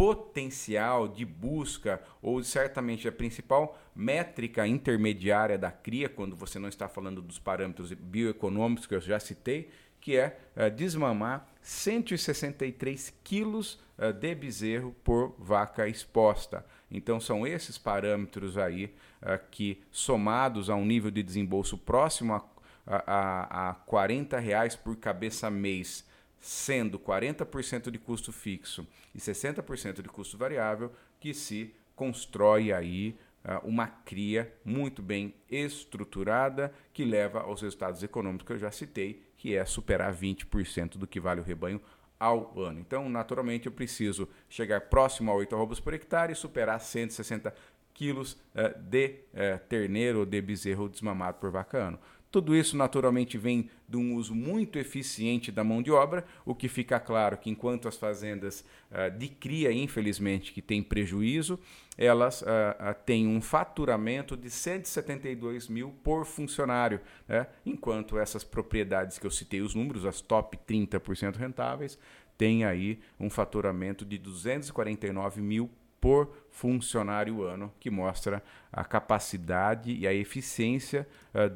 potencial 0.00 1.06
de 1.06 1.26
busca 1.26 2.00
ou 2.22 2.42
certamente 2.42 3.06
a 3.06 3.12
principal 3.12 3.78
métrica 3.94 4.66
intermediária 4.66 5.58
da 5.58 5.70
cria 5.70 6.08
quando 6.08 6.34
você 6.34 6.58
não 6.58 6.70
está 6.70 6.88
falando 6.88 7.20
dos 7.20 7.38
parâmetros 7.38 7.92
bioeconômicos 7.92 8.86
que 8.86 8.94
eu 8.94 9.00
já 9.00 9.20
citei, 9.20 9.68
que 10.00 10.16
é 10.16 10.38
uh, 10.56 10.70
desmamar 10.70 11.46
163 11.60 13.12
quilos 13.22 13.78
uh, 13.98 14.10
de 14.10 14.34
bezerro 14.34 14.96
por 15.04 15.34
vaca 15.38 15.86
exposta. 15.86 16.64
Então 16.90 17.20
são 17.20 17.46
esses 17.46 17.76
parâmetros 17.76 18.56
aí 18.56 18.94
uh, 19.20 19.38
que 19.50 19.82
somados 19.90 20.70
a 20.70 20.74
um 20.74 20.86
nível 20.86 21.10
de 21.10 21.22
desembolso 21.22 21.76
próximo 21.76 22.32
a, 22.32 22.42
a, 22.86 23.70
a 23.70 23.74
40 23.74 24.38
reais 24.38 24.74
por 24.74 24.96
cabeça 24.96 25.50
mês 25.50 26.08
sendo 26.40 26.98
40% 26.98 27.90
de 27.90 27.98
custo 27.98 28.32
fixo 28.32 28.86
e 29.14 29.18
60% 29.18 30.00
de 30.00 30.08
custo 30.08 30.38
variável, 30.38 30.90
que 31.20 31.34
se 31.34 31.74
constrói 31.94 32.72
aí 32.72 33.14
uh, 33.44 33.66
uma 33.66 33.86
cria 33.86 34.52
muito 34.64 35.02
bem 35.02 35.34
estruturada 35.50 36.72
que 36.94 37.04
leva 37.04 37.40
aos 37.40 37.60
resultados 37.60 38.02
econômicos 38.02 38.46
que 38.46 38.52
eu 38.54 38.58
já 38.58 38.70
citei, 38.70 39.22
que 39.36 39.54
é 39.54 39.64
superar 39.66 40.14
20% 40.14 40.96
do 40.96 41.06
que 41.06 41.20
vale 41.20 41.40
o 41.40 41.44
rebanho 41.44 41.80
ao 42.18 42.58
ano. 42.58 42.80
Então, 42.80 43.08
naturalmente, 43.08 43.66
eu 43.66 43.72
preciso 43.72 44.28
chegar 44.48 44.80
próximo 44.82 45.30
a 45.30 45.34
8 45.34 45.54
arrobas 45.54 45.80
por 45.80 45.92
hectare 45.92 46.32
e 46.32 46.36
superar 46.36 46.80
160 46.80 47.54
quilos 47.92 48.32
uh, 48.32 48.78
de 48.78 49.20
uh, 49.34 49.58
terneiro 49.68 50.20
ou 50.20 50.26
de 50.26 50.40
bezerro 50.40 50.88
desmamado 50.88 51.38
por 51.38 51.50
vaca 51.50 51.76
ano. 51.76 51.98
Tudo 52.30 52.54
isso 52.54 52.76
naturalmente 52.76 53.36
vem 53.36 53.68
de 53.88 53.96
um 53.96 54.14
uso 54.14 54.36
muito 54.36 54.78
eficiente 54.78 55.50
da 55.50 55.64
mão 55.64 55.82
de 55.82 55.90
obra, 55.90 56.24
o 56.46 56.54
que 56.54 56.68
fica 56.68 57.00
claro 57.00 57.36
que 57.36 57.50
enquanto 57.50 57.88
as 57.88 57.96
fazendas 57.96 58.64
uh, 58.88 59.10
de 59.18 59.26
cria, 59.26 59.72
infelizmente, 59.72 60.52
que 60.52 60.62
têm 60.62 60.80
prejuízo, 60.80 61.58
elas 61.98 62.42
uh, 62.42 62.44
uh, 62.44 62.94
têm 63.04 63.26
um 63.26 63.40
faturamento 63.40 64.36
de 64.36 64.48
172 64.48 65.66
mil 65.66 65.92
por 66.04 66.24
funcionário, 66.24 67.00
né? 67.26 67.48
enquanto 67.66 68.16
essas 68.16 68.44
propriedades 68.44 69.18
que 69.18 69.26
eu 69.26 69.30
citei 69.30 69.60
os 69.60 69.74
números, 69.74 70.06
as 70.06 70.20
top 70.20 70.56
30% 70.56 71.34
rentáveis, 71.34 71.98
têm 72.38 72.64
aí 72.64 73.00
um 73.18 73.28
faturamento 73.28 74.04
de 74.04 74.16
249 74.16 75.40
mil 75.40 75.68
por 76.00 76.32
funcionário 76.48 77.42
ano, 77.42 77.72
que 77.80 77.90
mostra 77.90 78.40
a 78.72 78.84
capacidade 78.84 79.92
e 79.92 80.06
a 80.06 80.14
eficiência 80.14 81.06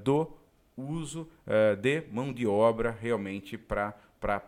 do 0.04 0.30
uso 0.76 1.28
uh, 1.46 1.76
de 1.76 2.02
mão 2.10 2.32
de 2.32 2.46
obra 2.46 2.90
realmente 2.90 3.56
para 3.56 3.94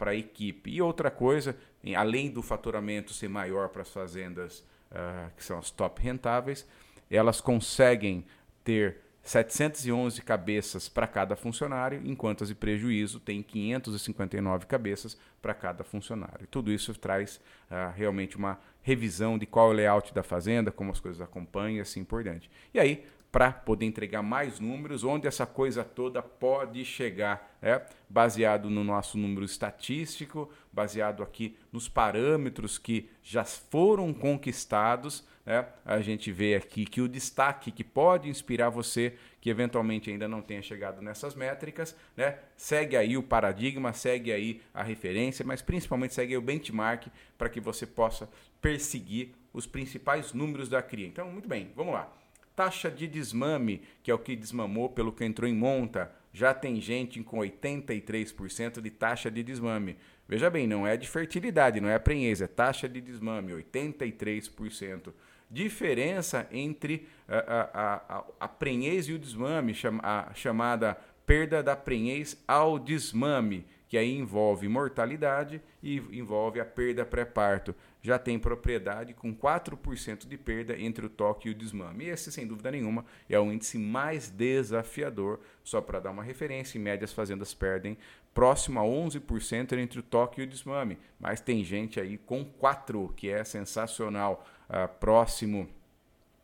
a 0.00 0.14
equipe. 0.14 0.70
E 0.70 0.82
outra 0.82 1.10
coisa, 1.10 1.56
além 1.96 2.30
do 2.30 2.42
faturamento 2.42 3.12
ser 3.12 3.28
maior 3.28 3.68
para 3.68 3.82
as 3.82 3.90
fazendas 3.90 4.60
uh, 4.90 5.30
que 5.36 5.44
são 5.44 5.58
as 5.58 5.70
top 5.70 6.02
rentáveis, 6.02 6.66
elas 7.10 7.40
conseguem 7.40 8.24
ter 8.64 8.98
711 9.26 10.22
cabeças 10.22 10.88
para 10.88 11.06
cada 11.06 11.34
funcionário, 11.34 12.00
enquanto 12.04 12.44
as 12.44 12.48
de 12.48 12.54
prejuízo 12.54 13.18
têm 13.18 13.42
559 13.42 14.66
cabeças 14.66 15.18
para 15.42 15.52
cada 15.52 15.82
funcionário. 15.82 16.46
Tudo 16.48 16.70
isso 16.70 16.94
traz 16.94 17.40
uh, 17.68 17.92
realmente 17.96 18.36
uma 18.36 18.58
revisão 18.82 19.36
de 19.36 19.44
qual 19.44 19.70
é 19.70 19.70
o 19.70 19.76
layout 19.76 20.14
da 20.14 20.22
fazenda, 20.22 20.70
como 20.70 20.92
as 20.92 21.00
coisas 21.00 21.20
acompanham 21.20 21.78
e 21.78 21.80
assim 21.80 22.04
por 22.04 22.22
diante. 22.22 22.48
E 22.72 22.78
aí, 22.78 23.04
para 23.36 23.52
poder 23.52 23.84
entregar 23.84 24.22
mais 24.22 24.58
números, 24.58 25.04
onde 25.04 25.26
essa 25.26 25.44
coisa 25.44 25.84
toda 25.84 26.22
pode 26.22 26.82
chegar, 26.86 27.54
né? 27.60 27.82
baseado 28.08 28.70
no 28.70 28.82
nosso 28.82 29.18
número 29.18 29.44
estatístico, 29.44 30.50
baseado 30.72 31.22
aqui 31.22 31.54
nos 31.70 31.86
parâmetros 31.86 32.78
que 32.78 33.10
já 33.22 33.44
foram 33.44 34.14
conquistados. 34.14 35.22
Né? 35.44 35.66
A 35.84 36.00
gente 36.00 36.32
vê 36.32 36.54
aqui 36.54 36.86
que 36.86 37.02
o 37.02 37.06
destaque 37.06 37.70
que 37.70 37.84
pode 37.84 38.30
inspirar 38.30 38.70
você, 38.70 39.12
que 39.38 39.50
eventualmente 39.50 40.10
ainda 40.10 40.26
não 40.26 40.40
tenha 40.40 40.62
chegado 40.62 41.02
nessas 41.02 41.34
métricas, 41.34 41.94
né? 42.16 42.38
segue 42.56 42.96
aí 42.96 43.18
o 43.18 43.22
paradigma, 43.22 43.92
segue 43.92 44.32
aí 44.32 44.62
a 44.72 44.82
referência, 44.82 45.44
mas 45.44 45.60
principalmente 45.60 46.14
segue 46.14 46.34
o 46.38 46.40
benchmark 46.40 47.08
para 47.36 47.50
que 47.50 47.60
você 47.60 47.86
possa 47.86 48.30
perseguir 48.62 49.34
os 49.52 49.66
principais 49.66 50.32
números 50.32 50.70
da 50.70 50.80
CRIA. 50.80 51.08
Então, 51.08 51.30
muito 51.30 51.46
bem, 51.46 51.70
vamos 51.76 51.92
lá. 51.92 52.10
Taxa 52.56 52.90
de 52.90 53.06
desmame, 53.06 53.82
que 54.02 54.10
é 54.10 54.14
o 54.14 54.18
que 54.18 54.34
desmamou 54.34 54.88
pelo 54.88 55.12
que 55.12 55.22
entrou 55.22 55.48
em 55.48 55.54
monta, 55.54 56.10
já 56.32 56.54
tem 56.54 56.80
gente 56.80 57.22
com 57.22 57.38
83% 57.38 58.80
de 58.80 58.90
taxa 58.90 59.30
de 59.30 59.42
desmame. 59.42 59.98
Veja 60.26 60.48
bem, 60.48 60.66
não 60.66 60.86
é 60.86 60.96
de 60.96 61.06
fertilidade, 61.06 61.80
não 61.80 61.88
é 61.88 61.94
a 61.96 62.02
é 62.02 62.46
taxa 62.46 62.88
de 62.88 63.00
desmame, 63.00 63.52
83%. 63.52 65.12
Diferença 65.50 66.48
entre 66.50 67.06
a, 67.28 67.38
a, 67.38 68.18
a, 68.18 68.24
a 68.40 68.48
prenhez 68.48 69.06
e 69.06 69.12
o 69.12 69.18
desmame, 69.18 69.74
a 70.02 70.32
chamada 70.34 70.96
perda 71.26 71.62
da 71.62 71.76
prenhez 71.76 72.42
ao 72.48 72.78
desmame, 72.78 73.66
que 73.88 73.98
aí 73.98 74.16
envolve 74.16 74.66
mortalidade 74.66 75.60
e 75.82 75.98
envolve 76.10 76.58
a 76.58 76.64
perda 76.64 77.04
pré-parto 77.04 77.74
já 78.06 78.20
tem 78.20 78.38
propriedade 78.38 79.12
com 79.12 79.34
4% 79.34 80.28
de 80.28 80.38
perda 80.38 80.78
entre 80.78 81.04
o 81.04 81.08
toque 81.08 81.48
e 81.48 81.50
o 81.50 81.54
desmame. 81.54 82.04
E 82.04 82.08
esse, 82.10 82.30
sem 82.30 82.46
dúvida 82.46 82.70
nenhuma, 82.70 83.04
é 83.28 83.36
o 83.36 83.50
índice 83.52 83.76
mais 83.76 84.30
desafiador. 84.30 85.40
Só 85.64 85.80
para 85.80 85.98
dar 85.98 86.12
uma 86.12 86.22
referência, 86.22 86.78
em 86.78 86.80
média 86.80 87.04
as 87.04 87.12
fazendas 87.12 87.52
perdem 87.52 87.98
próximo 88.32 88.78
a 88.78 88.84
11% 88.84 89.76
entre 89.76 89.98
o 89.98 90.04
toque 90.04 90.40
e 90.40 90.44
o 90.44 90.46
desmame. 90.46 90.98
Mas 91.18 91.40
tem 91.40 91.64
gente 91.64 91.98
aí 91.98 92.16
com 92.16 92.44
4, 92.44 93.12
que 93.16 93.28
é 93.28 93.42
sensacional, 93.42 94.46
uh, 94.70 94.86
próximo 95.00 95.68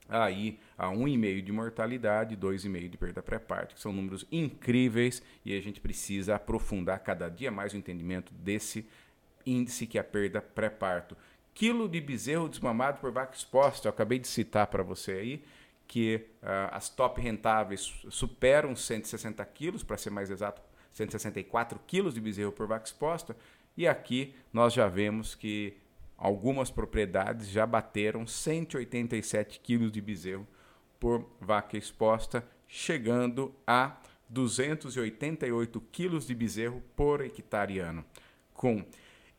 aí 0.08 0.58
a 0.76 0.88
1,5 0.88 1.42
de 1.42 1.52
mortalidade, 1.52 2.36
2,5 2.36 2.88
de 2.88 2.98
perda 2.98 3.22
pré-parto, 3.22 3.76
que 3.76 3.80
são 3.80 3.92
números 3.92 4.26
incríveis 4.32 5.22
e 5.44 5.56
a 5.56 5.62
gente 5.62 5.80
precisa 5.80 6.34
aprofundar 6.34 6.98
cada 6.98 7.28
dia 7.28 7.52
mais 7.52 7.72
o 7.72 7.76
entendimento 7.76 8.34
desse 8.34 8.84
índice 9.46 9.86
que 9.86 9.98
é 9.98 10.00
a 10.00 10.04
perda 10.04 10.40
pré-parto 10.40 11.16
quilo 11.54 11.88
de 11.88 12.00
bezerro 12.00 12.48
desmamado 12.48 13.00
por 13.00 13.12
vaca 13.12 13.36
exposta. 13.36 13.88
Eu 13.88 13.90
acabei 13.90 14.18
de 14.18 14.28
citar 14.28 14.66
para 14.66 14.82
você 14.82 15.12
aí 15.12 15.44
que 15.86 16.26
uh, 16.42 16.72
as 16.72 16.88
top 16.88 17.20
rentáveis 17.20 17.80
superam 18.08 18.74
160 18.74 19.44
quilos, 19.46 19.82
para 19.82 19.98
ser 19.98 20.10
mais 20.10 20.30
exato, 20.30 20.62
164 20.92 21.78
quilos 21.86 22.14
de 22.14 22.20
bezerro 22.20 22.52
por 22.52 22.66
vaca 22.66 22.86
exposta. 22.86 23.36
E 23.76 23.86
aqui 23.86 24.34
nós 24.52 24.72
já 24.72 24.88
vemos 24.88 25.34
que 25.34 25.76
algumas 26.16 26.70
propriedades 26.70 27.48
já 27.48 27.66
bateram 27.66 28.26
187 28.26 29.60
quilos 29.60 29.92
de 29.92 30.00
bezerro 30.00 30.46
por 30.98 31.28
vaca 31.40 31.76
exposta, 31.76 32.46
chegando 32.66 33.54
a 33.66 34.00
288 34.28 35.80
quilos 35.92 36.26
de 36.26 36.34
bezerro 36.34 36.82
por 36.96 37.20
hectare 37.20 37.80
ano. 37.80 38.04
Com 38.54 38.84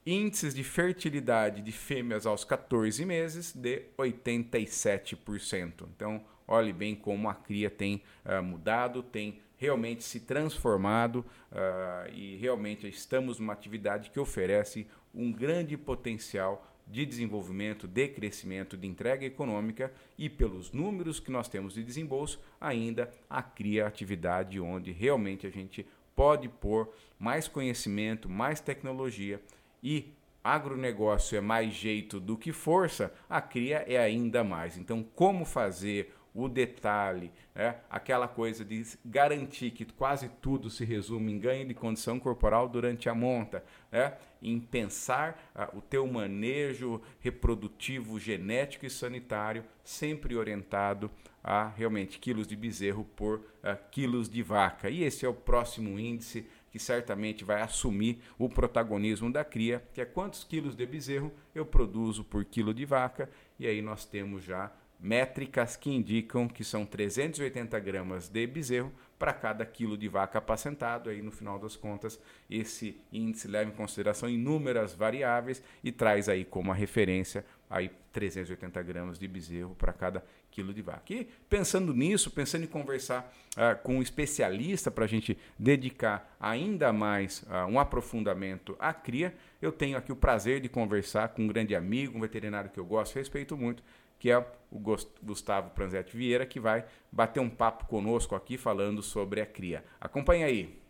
índices 0.06 0.54
de 0.54 0.64
fertilidade 0.64 1.62
de 1.62 1.72
fêmeas 1.72 2.26
aos 2.26 2.44
14 2.44 3.06
meses 3.06 3.54
de 3.54 3.84
87%. 3.98 5.86
Então, 5.96 6.24
olhe 6.48 6.74
bem 6.74 6.96
como 6.96 7.30
a 7.30 7.36
cria 7.36 7.70
tem 7.70 8.02
uh, 8.26 8.44
mudado, 8.44 9.02
tem 9.02 9.40
realmente 9.56 10.04
se 10.04 10.20
transformado 10.20 11.26
uh, 11.52 12.14
e 12.14 12.36
realmente 12.36 12.88
estamos 12.88 13.40
numa 13.40 13.54
atividade 13.54 14.10
que 14.10 14.20
oferece 14.20 14.86
um 15.14 15.32
grande 15.32 15.78
potencial 15.78 16.70
de 16.86 17.06
desenvolvimento, 17.06 17.88
de 17.88 18.10
crescimento, 18.10 18.76
de 18.76 18.88
entrega 18.88 19.26
econômica 19.26 19.94
e 20.18 20.30
pelos 20.30 20.74
números 20.74 21.20
que 21.20 21.32
nós 21.32 21.48
temos 21.48 21.76
de 21.76 21.84
desembolso, 21.84 22.42
ainda 22.60 23.10
a 23.30 23.42
cria 23.42 23.88
atividade 23.88 24.60
onde 24.60 24.92
realmente 24.92 25.48
a 25.48 25.50
gente 25.50 25.88
pode 26.14 26.50
pôr 26.50 26.94
mais 27.18 27.48
conhecimento, 27.48 28.30
mais 28.30 28.60
tecnologia 28.60 29.40
e 29.84 30.14
agronegócio 30.44 31.38
é 31.38 31.42
mais 31.42 31.74
jeito 31.74 32.20
do 32.20 32.38
que 32.38 32.52
força, 32.52 33.14
a 33.30 33.42
cria 33.42 33.84
é 33.88 33.98
ainda 33.98 34.44
mais. 34.44 34.78
Então, 34.78 35.04
como 35.04 35.46
fazer 35.46 36.14
o 36.34 36.50
detalhe, 36.50 37.32
né? 37.54 37.76
aquela 37.90 38.28
coisa 38.28 38.66
de 38.66 38.84
garantir 39.06 39.70
que 39.72 39.86
quase 39.86 40.30
tudo 40.42 40.70
se 40.70 40.84
resume 40.84 41.32
em 41.32 41.40
ganho 41.40 41.68
de 41.68 41.76
condição 41.76 42.20
corporal 42.20 42.68
durante 42.68 43.08
a 43.08 43.14
monta, 43.14 43.64
né? 43.92 44.18
em 44.42 44.60
pensar 44.60 45.52
uh, 45.56 45.78
o 45.78 45.82
teu 45.82 46.08
manejo 46.08 47.00
reprodutivo, 47.20 48.20
genético 48.20 48.86
e 48.86 48.90
sanitário, 48.90 49.64
sempre 49.84 50.36
orientado 50.36 51.10
a 51.44 51.68
realmente 51.68 52.18
quilos 52.18 52.48
de 52.48 52.56
bezerro 52.56 53.04
por 53.16 53.40
uh, 53.40 53.78
quilos 53.92 54.28
de 54.28 54.42
vaca. 54.42 54.90
E 54.90 55.04
esse 55.04 55.26
é 55.26 55.30
o 55.30 55.34
próximo 55.34 56.00
índice 56.00 56.48
que 56.74 56.80
certamente 56.80 57.44
vai 57.44 57.62
assumir 57.62 58.18
o 58.36 58.50
protagonismo 58.50 59.32
da 59.32 59.46
cria, 59.46 59.88
que 59.94 60.02
é 60.02 60.06
quantos 60.06 60.44
quilos 60.44 60.76
de 60.76 60.84
bezerro 60.88 61.32
eu 61.54 61.64
produzo 61.64 62.24
por 62.24 62.44
quilo 62.44 62.74
de 62.74 62.84
vaca, 62.84 63.30
e 63.60 63.68
aí 63.68 63.80
nós 63.80 64.06
temos 64.06 64.44
já 64.44 64.72
métricas 65.00 65.76
que 65.76 65.92
indicam 65.92 66.48
que 66.48 66.64
são 66.64 66.84
380 66.84 67.80
gramas 67.80 68.28
de 68.28 68.48
bezerro 68.48 68.92
para 69.20 69.34
cada 69.34 69.64
quilo 69.68 69.96
de 69.96 70.08
vaca 70.08 70.40
apacentado. 70.40 71.12
Aí, 71.12 71.22
no 71.22 71.30
final 71.30 71.60
das 71.60 71.76
contas, 71.76 72.20
esse 72.50 73.00
índice 73.12 73.48
leva 73.48 73.70
em 73.70 73.76
consideração 73.76 74.28
inúmeras 74.28 74.96
variáveis 74.96 75.62
e 75.84 75.92
traz 75.92 76.28
aí 76.28 76.44
como 76.44 76.72
a 76.72 76.76
referência 76.76 77.46
aí 77.70 77.92
380 78.12 78.82
gramas 78.82 79.20
de 79.20 79.28
bezerro 79.28 79.76
para 79.76 79.94
cada 79.94 80.26
quilo 80.54 80.74
de 80.74 80.82
vaca. 80.82 81.14
E 81.14 81.28
pensando 81.50 81.94
nisso, 81.94 82.30
pensando 82.30 82.64
em 82.64 82.68
conversar 82.68 83.34
uh, 83.58 83.82
com 83.82 83.98
um 83.98 84.02
especialista 84.02 84.92
para 84.92 85.06
a 85.06 85.08
gente 85.08 85.38
dedicar 85.58 86.36
ainda 86.40 86.94
mais 86.94 87.44
uh, 87.44 87.68
um 87.68 87.80
aprofundamento 87.80 88.76
à 88.80 88.94
cria, 88.94 89.34
eu 89.62 89.72
tenho 89.72 89.98
aqui 89.98 90.12
o 90.12 90.16
prazer 90.16 90.62
de 90.62 90.70
conversar 90.70 91.30
com 91.30 91.42
um 91.42 91.48
grande 91.48 91.76
amigo, 91.76 92.18
um 92.18 92.22
veterinário 92.22 92.70
que 92.70 92.80
eu 92.80 92.86
gosto, 92.86 93.16
respeito 93.16 93.58
muito, 93.58 93.84
que 94.20 94.30
é 94.30 94.38
o 94.38 94.80
Gustavo 95.22 95.72
Pranzetti 95.72 96.16
Vieira, 96.16 96.46
que 96.46 96.60
vai 96.60 96.86
bater 97.12 97.40
um 97.40 97.50
papo 97.50 97.86
conosco 97.86 98.36
aqui 98.36 98.58
falando 98.58 99.02
sobre 99.02 99.42
a 99.42 99.46
cria. 99.46 99.84
Acompanhe 100.00 100.44
aí. 100.44 100.83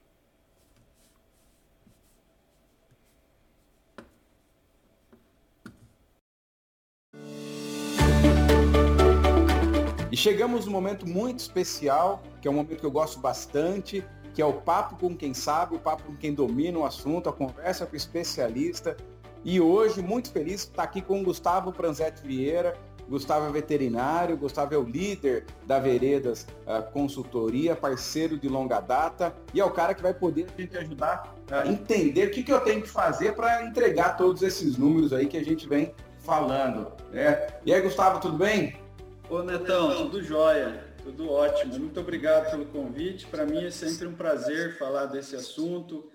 E 10.13 10.15
chegamos 10.15 10.67
num 10.67 10.71
momento 10.71 11.09
muito 11.09 11.39
especial, 11.39 12.21
que 12.39 12.47
é 12.47 12.51
um 12.51 12.53
momento 12.53 12.79
que 12.79 12.85
eu 12.85 12.91
gosto 12.91 13.19
bastante, 13.19 14.05
que 14.31 14.43
é 14.43 14.45
o 14.45 14.53
papo 14.53 14.95
com 14.95 15.17
quem 15.17 15.33
sabe, 15.33 15.75
o 15.75 15.79
papo 15.79 16.03
com 16.03 16.15
quem 16.15 16.35
domina 16.35 16.77
o 16.77 16.85
assunto, 16.85 17.29
a 17.29 17.33
conversa 17.33 17.87
com 17.87 17.93
o 17.93 17.95
especialista. 17.95 18.95
E 19.43 19.59
hoje, 19.59 20.03
muito 20.03 20.31
feliz, 20.31 20.61
estar 20.61 20.83
aqui 20.83 21.01
com 21.01 21.19
o 21.19 21.23
Gustavo 21.23 21.73
Pranzetti 21.73 22.21
Vieira, 22.21 22.77
Gustavo 23.09 23.47
é 23.47 23.51
veterinário, 23.51 24.37
Gustavo 24.37 24.75
é 24.75 24.77
o 24.77 24.83
líder 24.83 25.47
da 25.65 25.79
Veredas 25.79 26.45
uh, 26.67 26.91
Consultoria, 26.91 27.75
parceiro 27.75 28.37
de 28.37 28.47
longa 28.47 28.79
data 28.81 29.35
e 29.51 29.59
é 29.59 29.65
o 29.65 29.71
cara 29.71 29.95
que 29.95 30.03
vai 30.03 30.13
poder 30.13 30.45
a 30.55 30.61
gente 30.61 30.77
ajudar 30.77 31.33
a 31.49 31.67
entender 31.67 32.27
o 32.27 32.31
que, 32.31 32.43
que 32.43 32.53
eu 32.53 32.61
tenho 32.61 32.83
que 32.83 32.87
fazer 32.87 33.33
para 33.33 33.65
entregar 33.65 34.15
todos 34.15 34.43
esses 34.43 34.77
números 34.77 35.11
aí 35.11 35.25
que 35.25 35.37
a 35.37 35.43
gente 35.43 35.67
vem 35.67 35.91
falando. 36.19 36.91
Né? 37.11 37.47
E 37.65 37.73
aí, 37.73 37.81
Gustavo, 37.81 38.19
tudo 38.19 38.37
bem? 38.37 38.82
Ô 39.29 39.41
Netão, 39.41 39.95
tudo 39.95 40.21
jóia, 40.21 40.83
tudo 41.01 41.31
ótimo. 41.31 41.79
Muito 41.79 41.99
obrigado 41.99 42.51
pelo 42.51 42.65
convite. 42.65 43.25
Para 43.25 43.45
mim 43.45 43.65
é 43.65 43.71
sempre 43.71 44.05
um 44.05 44.15
prazer 44.15 44.77
falar 44.77 45.05
desse 45.07 45.35
assunto. 45.35 46.11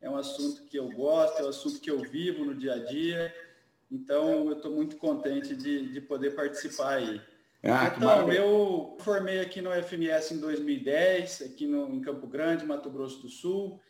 É 0.00 0.08
um 0.08 0.16
assunto 0.16 0.64
que 0.64 0.78
eu 0.78 0.88
gosto, 0.90 1.40
é 1.40 1.44
um 1.44 1.48
assunto 1.48 1.80
que 1.80 1.90
eu 1.90 1.98
vivo 1.98 2.44
no 2.44 2.54
dia 2.54 2.74
a 2.74 2.78
dia. 2.78 3.34
Então, 3.90 4.46
eu 4.46 4.52
estou 4.52 4.70
muito 4.70 4.96
contente 4.96 5.56
de, 5.56 5.92
de 5.92 6.00
poder 6.00 6.34
participar 6.34 6.98
aí. 6.98 7.20
Ah, 7.62 7.92
então, 7.94 8.32
eu 8.32 8.96
formei 9.00 9.40
aqui 9.40 9.60
no 9.60 9.70
FMS 9.70 10.32
em 10.32 10.38
2010, 10.38 11.42
aqui 11.42 11.66
no, 11.66 11.92
em 11.94 12.00
Campo 12.00 12.26
Grande, 12.26 12.64
Mato 12.64 12.88
Grosso 12.88 13.20
do 13.20 13.28
Sul. 13.28 13.80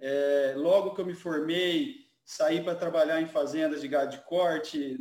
É, 0.00 0.54
logo 0.56 0.94
que 0.94 1.00
eu 1.00 1.06
me 1.06 1.14
formei, 1.14 2.08
saí 2.24 2.62
para 2.62 2.74
trabalhar 2.74 3.20
em 3.20 3.26
fazendas 3.26 3.80
de 3.80 3.88
gado 3.88 4.10
de 4.10 4.24
corte, 4.24 4.98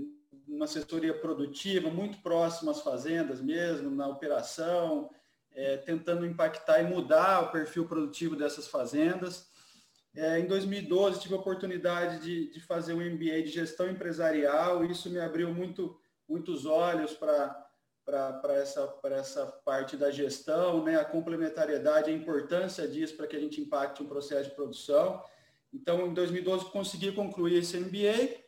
uma 0.62 0.66
assessoria 0.66 1.12
produtiva 1.12 1.90
muito 1.90 2.20
próxima 2.20 2.72
às 2.72 2.82
fazendas 2.82 3.42
mesmo, 3.42 3.90
na 3.90 4.08
operação, 4.08 5.10
é, 5.54 5.76
tentando 5.78 6.24
impactar 6.24 6.82
e 6.82 6.84
mudar 6.84 7.42
o 7.42 7.52
perfil 7.52 7.88
produtivo 7.88 8.36
dessas 8.36 8.68
fazendas. 8.68 9.50
É, 10.16 10.40
em 10.40 10.46
2012 10.46 11.20
tive 11.20 11.34
a 11.34 11.38
oportunidade 11.38 12.22
de, 12.22 12.52
de 12.52 12.60
fazer 12.60 12.94
um 12.94 13.00
MBA 13.00 13.42
de 13.42 13.48
gestão 13.48 13.90
empresarial 13.90 14.86
e 14.86 14.92
isso 14.92 15.10
me 15.10 15.20
abriu 15.20 15.52
muito, 15.52 16.00
muitos 16.30 16.66
olhos 16.66 17.14
para 17.14 17.68
para 18.04 18.56
essa, 18.56 18.94
essa 19.04 19.46
parte 19.46 19.96
da 19.96 20.10
gestão, 20.10 20.84
né, 20.84 21.00
a 21.00 21.06
complementariedade, 21.06 22.10
a 22.10 22.14
importância 22.14 22.86
disso 22.86 23.16
para 23.16 23.28
que 23.28 23.36
a 23.36 23.40
gente 23.40 23.62
impacte 23.62 24.02
um 24.04 24.08
processo 24.08 24.50
de 24.50 24.56
produção. 24.56 25.24
Então, 25.72 26.08
em 26.08 26.14
2012, 26.14 26.66
consegui 26.72 27.14
concluir 27.14 27.60
esse 27.60 27.78
MBA 27.78 28.41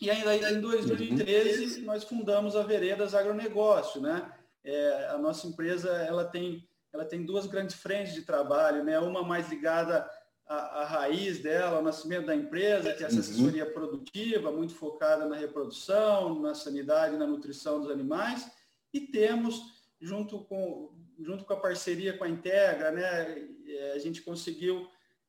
e 0.00 0.10
ainda 0.10 0.50
em 0.50 0.60
2013 0.60 1.82
nós 1.82 2.04
fundamos 2.04 2.56
a 2.56 2.62
Veredas 2.62 3.14
Agronegócio, 3.14 4.00
né? 4.00 4.32
É, 4.64 5.08
a 5.10 5.18
nossa 5.18 5.46
empresa 5.46 5.90
ela 5.90 6.24
tem 6.24 6.66
ela 6.92 7.04
tem 7.04 7.24
duas 7.24 7.46
grandes 7.46 7.76
frentes 7.76 8.14
de 8.14 8.22
trabalho, 8.22 8.82
né? 8.82 8.98
Uma 8.98 9.22
mais 9.22 9.48
ligada 9.48 10.10
à, 10.46 10.80
à 10.80 10.84
raiz 10.84 11.38
dela, 11.38 11.76
ao 11.76 11.82
nascimento 11.82 12.26
da 12.26 12.34
empresa, 12.34 12.92
que 12.92 13.04
é 13.04 13.06
essa 13.06 13.16
uhum. 13.16 13.20
assessoria 13.20 13.66
produtiva, 13.66 14.50
muito 14.50 14.74
focada 14.74 15.24
na 15.26 15.36
reprodução, 15.36 16.40
na 16.40 16.54
sanidade, 16.54 17.16
na 17.16 17.26
nutrição 17.26 17.80
dos 17.80 17.90
animais, 17.90 18.50
e 18.92 19.00
temos 19.00 19.62
junto 20.00 20.40
com 20.44 20.98
junto 21.20 21.44
com 21.44 21.52
a 21.52 21.60
parceria 21.60 22.16
com 22.16 22.24
a 22.24 22.28
Integra, 22.28 22.90
né? 22.90 23.48
É, 23.68 23.92
a 23.94 23.98
gente 23.98 24.22
conseguiu 24.22 24.88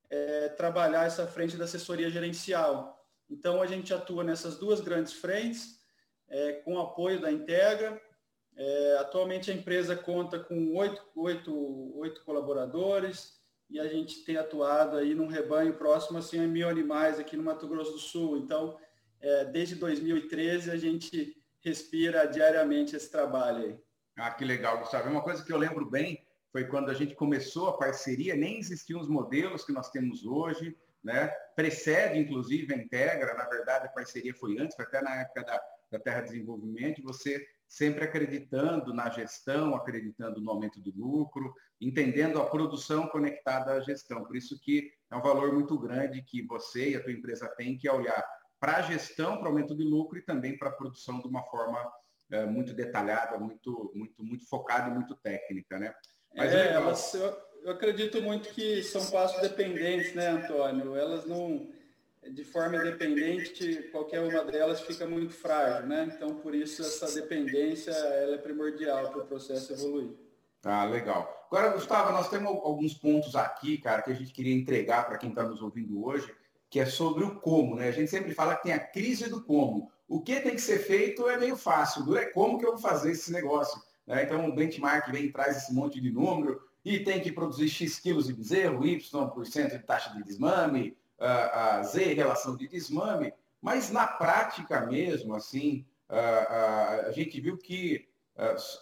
é, 0.10 0.50
trabalhar 0.50 1.06
essa 1.06 1.28
frente 1.28 1.58
da 1.58 1.66
assessoria 1.66 2.10
gerencial. 2.10 3.01
Então, 3.32 3.62
a 3.62 3.66
gente 3.66 3.94
atua 3.94 4.26
nessas 4.26 4.58
duas 4.58 4.82
grandes 4.82 5.14
frentes, 5.14 5.80
é, 6.28 6.52
com 6.66 6.78
apoio 6.78 7.22
da 7.22 7.32
Integra. 7.32 8.00
É, 8.58 8.98
atualmente, 9.00 9.50
a 9.50 9.54
empresa 9.54 9.96
conta 9.96 10.38
com 10.38 10.76
oito, 10.76 11.02
oito, 11.16 11.98
oito 11.98 12.24
colaboradores 12.26 13.40
e 13.70 13.80
a 13.80 13.88
gente 13.88 14.26
tem 14.26 14.36
atuado 14.36 14.98
aí 14.98 15.16
num 15.16 15.28
rebanho 15.28 15.74
próximo 15.78 16.20
a 16.20 16.48
mil 16.48 16.68
animais 16.68 17.18
aqui 17.18 17.38
no 17.38 17.44
Mato 17.44 17.70
Grosso 17.70 17.94
do 17.94 18.00
Sul. 18.00 18.38
Então, 18.38 18.78
é, 19.22 19.46
desde 19.46 19.76
2013, 19.76 20.70
a 20.70 20.76
gente 20.76 21.42
respira 21.62 22.26
diariamente 22.26 22.98
esse 22.98 23.10
trabalho 23.10 23.64
aí. 23.64 23.80
Ah, 24.18 24.32
que 24.32 24.44
legal, 24.44 24.80
Gustavo. 24.80 25.10
Uma 25.10 25.24
coisa 25.24 25.44
que 25.44 25.54
eu 25.54 25.58
lembro 25.58 25.90
bem 25.90 26.22
foi 26.52 26.66
quando 26.66 26.90
a 26.90 26.94
gente 26.94 27.16
começou 27.16 27.70
a 27.70 27.78
parceria, 27.78 28.36
nem 28.36 28.60
existiam 28.60 29.00
os 29.00 29.08
modelos 29.08 29.64
que 29.64 29.72
nós 29.72 29.90
temos 29.90 30.26
hoje 30.26 30.78
né? 31.04 31.28
Precede, 31.56 32.20
inclusive, 32.20 32.74
a 32.74 32.78
Integra, 32.78 33.34
na 33.34 33.46
verdade, 33.46 33.88
a 33.88 33.92
parceria 33.92 34.34
foi 34.34 34.58
antes, 34.60 34.76
foi 34.76 34.86
até 34.86 35.02
na 35.02 35.22
época 35.22 35.44
da, 35.44 35.62
da 35.92 36.00
Terra 36.00 36.22
Desenvolvimento, 36.22 37.02
você 37.02 37.46
sempre 37.68 38.04
acreditando 38.04 38.94
na 38.94 39.10
gestão, 39.10 39.74
acreditando 39.76 40.42
no 40.42 40.52
aumento 40.52 40.80
do 40.80 40.92
lucro, 40.94 41.54
entendendo 41.80 42.42
a 42.42 42.50
produção 42.50 43.08
conectada 43.08 43.72
à 43.72 43.80
gestão. 43.80 44.26
Por 44.26 44.36
isso 44.36 44.60
que 44.60 44.92
é 45.10 45.16
um 45.16 45.22
valor 45.22 45.54
muito 45.54 45.80
grande 45.80 46.22
que 46.22 46.46
você 46.46 46.90
e 46.92 46.96
a 46.96 47.04
tua 47.04 47.14
empresa 47.14 47.48
têm 47.56 47.78
que 47.78 47.90
olhar 47.90 48.24
para 48.60 48.78
a 48.78 48.82
gestão, 48.82 49.38
para 49.38 49.46
o 49.46 49.48
aumento 49.48 49.76
de 49.76 49.84
lucro 49.84 50.20
e 50.20 50.22
também 50.22 50.58
para 50.58 50.70
a 50.70 50.74
produção 50.74 51.20
de 51.20 51.28
uma 51.28 51.44
forma 51.46 51.92
é, 52.30 52.46
muito 52.46 52.74
detalhada, 52.74 53.40
muito, 53.40 53.92
muito, 53.96 54.24
muito 54.24 54.48
focada 54.48 54.90
e 54.90 54.94
muito 54.94 55.16
técnica, 55.16 55.80
né? 55.80 55.94
Mas 56.36 56.54
é, 56.54 56.74
elas, 56.74 57.14
eu 57.64 57.72
acredito 57.72 58.22
muito 58.22 58.50
que 58.50 58.84
são 58.84 59.06
passos 59.12 59.42
dependentes, 59.42 60.14
né, 60.14 60.30
Antônio? 60.30 60.96
Elas 60.96 61.26
não, 61.26 61.68
de 62.30 62.44
forma 62.44 62.78
independente, 62.78 63.90
qualquer 63.92 64.22
uma 64.22 64.44
delas 64.44 64.82
fica 64.82 65.06
muito 65.06 65.34
frágil, 65.34 65.88
né? 65.88 66.12
Então, 66.16 66.36
por 66.36 66.56
isso, 66.56 66.82
essa 66.82 67.12
dependência 67.14 67.92
ela 67.92 68.36
é 68.36 68.38
primordial 68.38 69.10
para 69.10 69.22
o 69.22 69.26
processo 69.26 69.74
evoluir. 69.74 70.10
Ah, 70.64 70.86
legal. 70.86 71.48
Agora, 71.52 71.74
Gustavo, 71.74 72.12
nós 72.12 72.30
temos 72.30 72.50
alguns 72.50 72.94
pontos 72.94 73.36
aqui, 73.36 73.78
cara, 73.78 74.02
que 74.02 74.12
a 74.12 74.16
gente 74.16 74.32
queria 74.32 74.56
entregar 74.56 75.08
para 75.08 75.18
quem 75.18 75.30
está 75.30 75.44
nos 75.44 75.62
ouvindo 75.62 76.06
hoje, 76.06 76.34
que 76.70 76.80
é 76.80 76.86
sobre 76.86 77.24
o 77.24 77.40
como, 77.40 77.76
né? 77.76 77.90
A 77.90 77.92
gente 77.92 78.10
sempre 78.10 78.34
fala 78.34 78.56
que 78.56 78.64
tem 78.64 78.74
a 78.74 78.80
crise 78.80 79.30
do 79.30 79.44
como. 79.44 79.92
O 80.08 80.22
que 80.22 80.40
tem 80.40 80.56
que 80.56 80.62
ser 80.62 80.80
feito 80.80 81.28
é 81.30 81.38
meio 81.38 81.56
fácil, 81.56 82.16
é 82.18 82.26
como 82.26 82.58
que 82.58 82.66
eu 82.66 82.72
vou 82.72 82.80
fazer 82.80 83.12
esse 83.12 83.32
negócio. 83.32 83.82
Né? 84.06 84.24
Então, 84.24 84.48
o 84.48 84.54
benchmark 84.56 85.10
vem 85.12 85.32
traz 85.32 85.58
esse 85.58 85.74
monte 85.74 86.00
de 86.00 86.12
número, 86.12 86.62
e 86.84 87.00
tem 87.00 87.22
que 87.22 87.32
produzir 87.32 87.70
X 87.70 88.00
quilos 88.00 88.28
de 88.28 88.34
bezerro, 88.34 88.86
Y% 88.86 89.30
por 89.32 89.46
cento 89.46 89.72
de 89.72 89.80
taxa 89.80 90.14
de 90.14 90.24
desmame, 90.24 90.98
a, 91.20 91.78
a 91.78 91.84
Z 91.84 92.14
relação 92.14 92.56
de 92.56 92.68
desmame, 92.68 93.34
mas 93.62 93.92
na 93.92 94.08
prática 94.08 94.86
mesmo, 94.88 95.36
assim, 95.36 95.86
a, 96.10 97.06
a, 97.08 97.12
gente 97.12 97.40
viu 97.40 97.58
que 97.58 98.10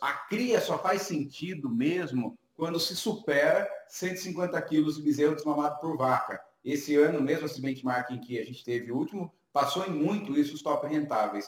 a 0.01 0.13
cria 0.29 0.62
só 0.62 0.79
faz 0.79 1.01
sentido 1.01 1.69
mesmo 1.69 2.38
quando 2.55 2.79
se 2.79 2.95
supera 2.95 3.69
150 3.88 4.59
quilos 4.63 4.95
de 4.95 5.01
bezerro 5.01 5.35
desmamado 5.35 5.79
por 5.79 5.97
vaca. 5.97 6.41
Esse 6.63 6.95
ano, 6.95 7.21
mesmo 7.21 7.45
esse 7.45 7.62
benchmark 7.62 8.12
em 8.12 8.19
que 8.19 8.39
a 8.39 8.45
gente 8.45 8.63
teve 8.63 8.91
o 8.91 8.97
último, 8.97 9.33
passou 9.51 9.85
em 9.85 9.91
muito 9.91 10.38
isso 10.38 10.55
os 10.55 10.62
top 10.62 10.88
rentáveis. 10.88 11.45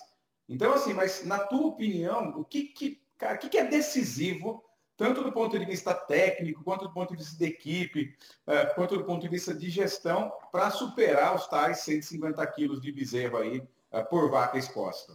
Então, 0.47 0.73
assim, 0.73 0.93
mas 0.93 1.25
na 1.25 1.39
tua 1.39 1.67
opinião, 1.67 2.29
o 2.37 2.43
que, 2.43 2.63
que, 2.63 3.01
cara, 3.17 3.35
o 3.35 3.37
que, 3.37 3.49
que 3.49 3.57
é 3.57 3.65
decisivo 3.65 4.63
tanto 5.01 5.23
do 5.23 5.31
ponto 5.31 5.57
de 5.57 5.65
vista 5.65 5.95
técnico, 5.95 6.63
quanto 6.63 6.85
do 6.85 6.93
ponto 6.93 7.15
de 7.15 7.23
vista 7.23 7.35
de 7.35 7.45
equipe, 7.45 8.15
é, 8.45 8.67
quanto 8.67 8.95
do 8.95 9.03
ponto 9.03 9.19
de 9.19 9.27
vista 9.27 9.51
de 9.51 9.67
gestão, 9.67 10.31
para 10.51 10.69
superar 10.69 11.35
os 11.35 11.47
tais 11.47 11.79
150 11.79 12.45
quilos 12.51 12.79
de 12.79 12.91
bezerro 12.91 13.37
aí 13.37 13.63
é, 13.91 14.03
por 14.03 14.29
vaca 14.29 14.59
exposta. 14.59 15.13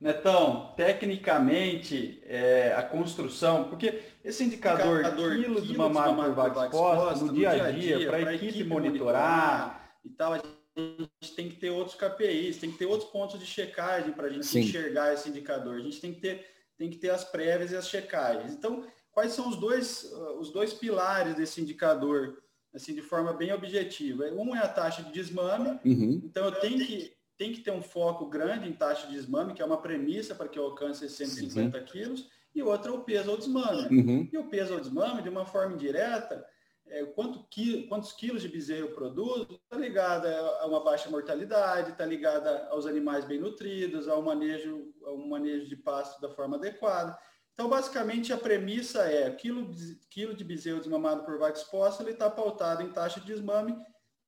Netão, 0.00 0.72
tecnicamente, 0.76 2.22
é, 2.24 2.72
a 2.72 2.84
construção, 2.84 3.64
porque 3.64 4.00
esse 4.24 4.44
indicador, 4.44 5.00
indicador 5.00 5.34
quilos 5.34 5.66
de 5.66 5.76
mamado 5.76 6.14
por 6.14 6.32
vaca 6.32 6.66
exposta, 6.66 7.24
no 7.24 7.34
dia 7.34 7.50
a 7.50 7.72
dia, 7.72 8.06
para 8.06 8.30
a 8.30 8.34
equipe 8.34 8.62
monitorar 8.62 9.90
e 10.04 10.08
tal, 10.08 10.34
a 10.34 10.36
gente 10.36 11.34
tem 11.34 11.48
que 11.48 11.56
ter 11.56 11.70
outros 11.70 11.96
KPIs, 11.96 12.58
tem 12.58 12.70
que 12.70 12.78
ter 12.78 12.86
outros 12.86 13.10
pontos 13.10 13.40
de 13.40 13.44
checagem 13.44 14.12
para 14.12 14.28
a 14.28 14.30
gente 14.30 14.46
Sim. 14.46 14.60
enxergar 14.60 15.12
esse 15.12 15.28
indicador. 15.28 15.74
A 15.74 15.82
gente 15.82 16.00
tem 16.00 16.14
que 16.14 16.20
ter 16.20 16.59
tem 16.80 16.88
que 16.88 16.96
ter 16.96 17.10
as 17.10 17.22
prévias 17.22 17.72
e 17.72 17.76
as 17.76 17.90
checagens. 17.90 18.54
Então, 18.54 18.86
quais 19.12 19.32
são 19.32 19.50
os 19.50 19.56
dois, 19.56 20.04
uh, 20.04 20.38
os 20.40 20.50
dois 20.50 20.72
pilares 20.72 21.34
desse 21.34 21.60
indicador, 21.60 22.42
assim, 22.72 22.94
de 22.94 23.02
forma 23.02 23.34
bem 23.34 23.52
objetiva? 23.52 24.24
Um 24.32 24.56
é 24.56 24.60
a 24.60 24.68
taxa 24.68 25.02
de 25.02 25.12
desmame, 25.12 25.78
uhum. 25.84 26.22
então 26.24 26.46
eu 26.46 26.52
tenho 26.52 26.78
que, 26.78 27.12
tenho 27.36 27.52
que 27.52 27.60
ter 27.60 27.70
um 27.70 27.82
foco 27.82 28.30
grande 28.30 28.66
em 28.66 28.72
taxa 28.72 29.06
de 29.08 29.12
desmame, 29.12 29.52
que 29.52 29.60
é 29.60 29.64
uma 29.64 29.76
premissa 29.76 30.34
para 30.34 30.48
que 30.48 30.58
eu 30.58 30.64
alcance 30.64 31.04
esses 31.04 31.18
150 31.18 31.76
uhum. 31.76 31.84
quilos, 31.84 32.30
e 32.54 32.62
outra 32.62 32.90
é 32.90 32.94
o 32.94 33.04
peso 33.04 33.30
ao 33.30 33.36
desmame. 33.36 34.00
Uhum. 34.00 34.28
E 34.32 34.38
o 34.38 34.48
peso 34.48 34.72
ao 34.72 34.80
desmame, 34.80 35.20
de 35.20 35.28
uma 35.28 35.44
forma 35.44 35.74
indireta, 35.74 36.42
é, 36.90 37.04
quanto 37.04 37.46
quantos 37.88 38.12
quilos 38.12 38.42
de 38.42 38.48
bezerro 38.48 38.88
eu 38.88 38.94
produzo, 38.94 39.46
está 39.50 39.76
ligada 39.76 40.28
a 40.60 40.66
uma 40.66 40.82
baixa 40.82 41.08
mortalidade, 41.08 41.92
está 41.92 42.04
ligada 42.04 42.68
aos 42.70 42.86
animais 42.86 43.24
bem 43.24 43.38
nutridos, 43.38 44.08
ao 44.08 44.20
manejo, 44.20 44.92
ao 45.04 45.16
manejo 45.16 45.68
de 45.68 45.76
pasto 45.76 46.20
da 46.20 46.28
forma 46.28 46.56
adequada. 46.56 47.16
Então, 47.54 47.68
basicamente, 47.68 48.32
a 48.32 48.38
premissa 48.38 49.02
é 49.02 49.30
quilo, 49.30 49.70
quilo 50.10 50.34
de 50.34 50.42
bezerro 50.42 50.80
desmamado 50.80 51.24
por 51.24 51.38
vaca 51.38 51.58
exposta, 51.58 52.02
ele 52.02 52.12
está 52.12 52.30
pautado 52.30 52.82
em 52.82 52.90
taxa 52.90 53.20
de 53.20 53.26
desmame 53.26 53.76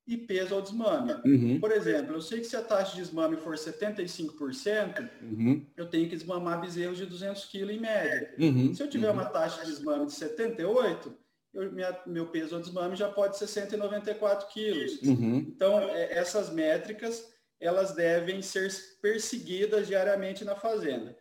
e 0.05 0.17
peso 0.17 0.53
ao 0.53 0.61
desmame. 0.61 1.13
Uhum. 1.25 1.59
Por 1.59 1.71
exemplo, 1.71 2.13
eu 2.13 2.21
sei 2.21 2.39
que 2.39 2.45
se 2.45 2.55
a 2.55 2.61
taxa 2.61 2.91
de 2.91 3.01
desmame 3.01 3.37
for 3.37 3.55
75%, 3.55 5.09
uhum. 5.21 5.65
eu 5.75 5.89
tenho 5.89 6.09
que 6.09 6.15
desmamar 6.15 6.61
bezerros 6.61 6.97
de 6.97 7.05
200 7.05 7.45
kg 7.45 7.71
em 7.71 7.79
média. 7.79 8.35
Uhum. 8.37 8.73
Se 8.73 8.83
eu 8.83 8.89
tiver 8.89 9.09
uma 9.09 9.25
taxa 9.25 9.63
de 9.65 9.71
desmame 9.71 10.05
de 10.05 10.11
78%, 10.11 11.13
eu, 11.53 11.71
minha, 11.71 11.97
meu 12.05 12.27
peso 12.27 12.55
ao 12.55 12.61
desmame 12.61 12.95
já 12.95 13.09
pode 13.09 13.37
ser 13.37 13.47
194 13.47 14.47
quilos. 14.47 15.01
Uhum. 15.01 15.37
Então, 15.37 15.79
é, 15.79 16.17
essas 16.17 16.49
métricas, 16.49 17.31
elas 17.59 17.93
devem 17.93 18.41
ser 18.41 18.71
perseguidas 19.01 19.87
diariamente 19.87 20.43
na 20.43 20.55
fazenda. 20.55 21.15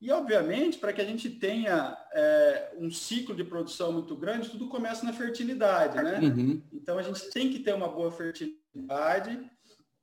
E, 0.00 0.10
obviamente, 0.12 0.78
para 0.78 0.92
que 0.92 1.00
a 1.00 1.04
gente 1.04 1.28
tenha 1.28 1.96
é, 2.12 2.72
um 2.78 2.90
ciclo 2.90 3.34
de 3.34 3.44
produção 3.44 3.92
muito 3.92 4.16
grande, 4.16 4.50
tudo 4.50 4.68
começa 4.68 5.04
na 5.04 5.12
fertilidade, 5.12 5.96
né? 5.96 6.20
Uhum. 6.20 6.62
Então, 6.72 6.98
a 6.98 7.02
gente 7.02 7.30
tem 7.30 7.50
que 7.50 7.60
ter 7.60 7.74
uma 7.74 7.88
boa 7.88 8.10
fertilidade 8.10 9.40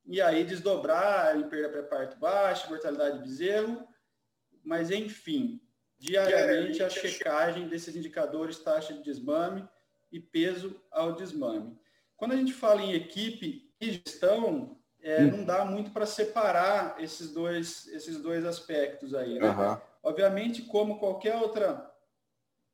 e 0.06 0.22
aí 0.22 0.44
desdobrar 0.44 1.38
em 1.38 1.48
perda 1.48 1.70
pré-parto 1.70 2.20
baixa, 2.20 2.70
mortalidade 2.70 3.18
de 3.18 3.24
bezerro, 3.24 3.88
mas, 4.64 4.92
enfim, 4.92 5.62
diariamente 5.98 6.84
a 6.84 6.90
checagem 6.90 7.68
desses 7.68 7.96
indicadores, 7.96 8.60
taxa 8.60 8.94
de 8.94 9.04
desmame 9.04 9.68
e 10.12 10.20
peso 10.20 10.80
ao 10.92 11.14
desmame. 11.14 11.78
Quando 12.18 12.34
a 12.34 12.38
gente 12.38 12.54
fala 12.54 12.82
em 12.82 12.94
equipe 12.94 13.70
e 13.80 13.92
gestão, 13.92 14.78
é, 15.02 15.22
hum. 15.22 15.38
não 15.38 15.46
dá 15.46 15.66
muito 15.66 15.92
para 15.92 16.06
separar 16.06 16.96
esses 17.02 17.32
dois, 17.32 17.88
esses 17.88 18.18
dois 18.18 18.46
aspectos 18.46 19.14
aí. 19.14 19.40
Né? 19.40 19.50
Uhum. 19.50 19.78
Obviamente, 20.04 20.64
como 20.64 21.00
qualquer 21.00 21.36
outra 21.36 21.92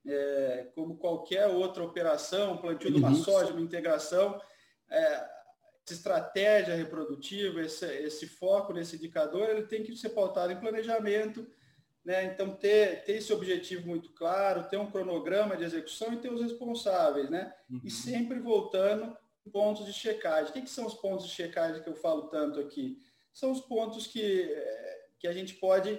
é, 0.06 0.68
como 0.74 0.98
qualquer 0.98 1.48
outra 1.48 1.84
operação, 1.84 2.58
plantio 2.58 2.92
de 2.92 2.98
uma 2.98 3.10
uhum. 3.10 3.24
soja, 3.24 3.54
uma 3.54 3.62
integração, 3.62 4.42
é, 4.90 5.30
essa 5.86 5.94
estratégia 5.94 6.76
reprodutiva, 6.76 7.62
esse, 7.62 7.86
esse 7.86 8.28
foco 8.28 8.74
nesse 8.74 8.96
indicador, 8.96 9.50
ele 9.50 9.64
tem 9.64 9.84
que 9.84 9.96
ser 9.96 10.10
pautado 10.10 10.52
em 10.52 10.60
planejamento, 10.60 11.48
né? 12.04 12.26
Então, 12.26 12.52
ter, 12.52 13.04
ter 13.04 13.14
esse 13.14 13.32
objetivo 13.32 13.88
muito 13.88 14.12
claro, 14.12 14.68
ter 14.68 14.78
um 14.78 14.90
cronograma 14.90 15.56
de 15.56 15.64
execução 15.64 16.14
e 16.14 16.18
ter 16.18 16.32
os 16.32 16.42
responsáveis, 16.42 17.30
né? 17.30 17.54
Uhum. 17.70 17.82
E 17.84 17.92
sempre 17.92 18.40
voltando 18.40 19.16
pontos 19.52 19.86
de 19.86 19.94
checagem. 19.94 20.50
O 20.50 20.54
que, 20.54 20.62
que, 20.62 20.70
são 20.70 20.86
os 20.86 20.96
pontos 20.96 21.28
de 21.28 21.34
checagem 21.34 21.82
que 21.82 21.90
eu 21.90 21.96
falo 21.96 22.24
tanto 22.24 22.60
aqui? 22.60 23.00
São 23.34 23.52
os 23.52 23.62
pontos 23.62 24.08
que, 24.08 24.44
eh, 24.44 25.06
que 25.20 25.28
a 25.28 25.34
gente 25.34 25.56
pode 25.56 25.90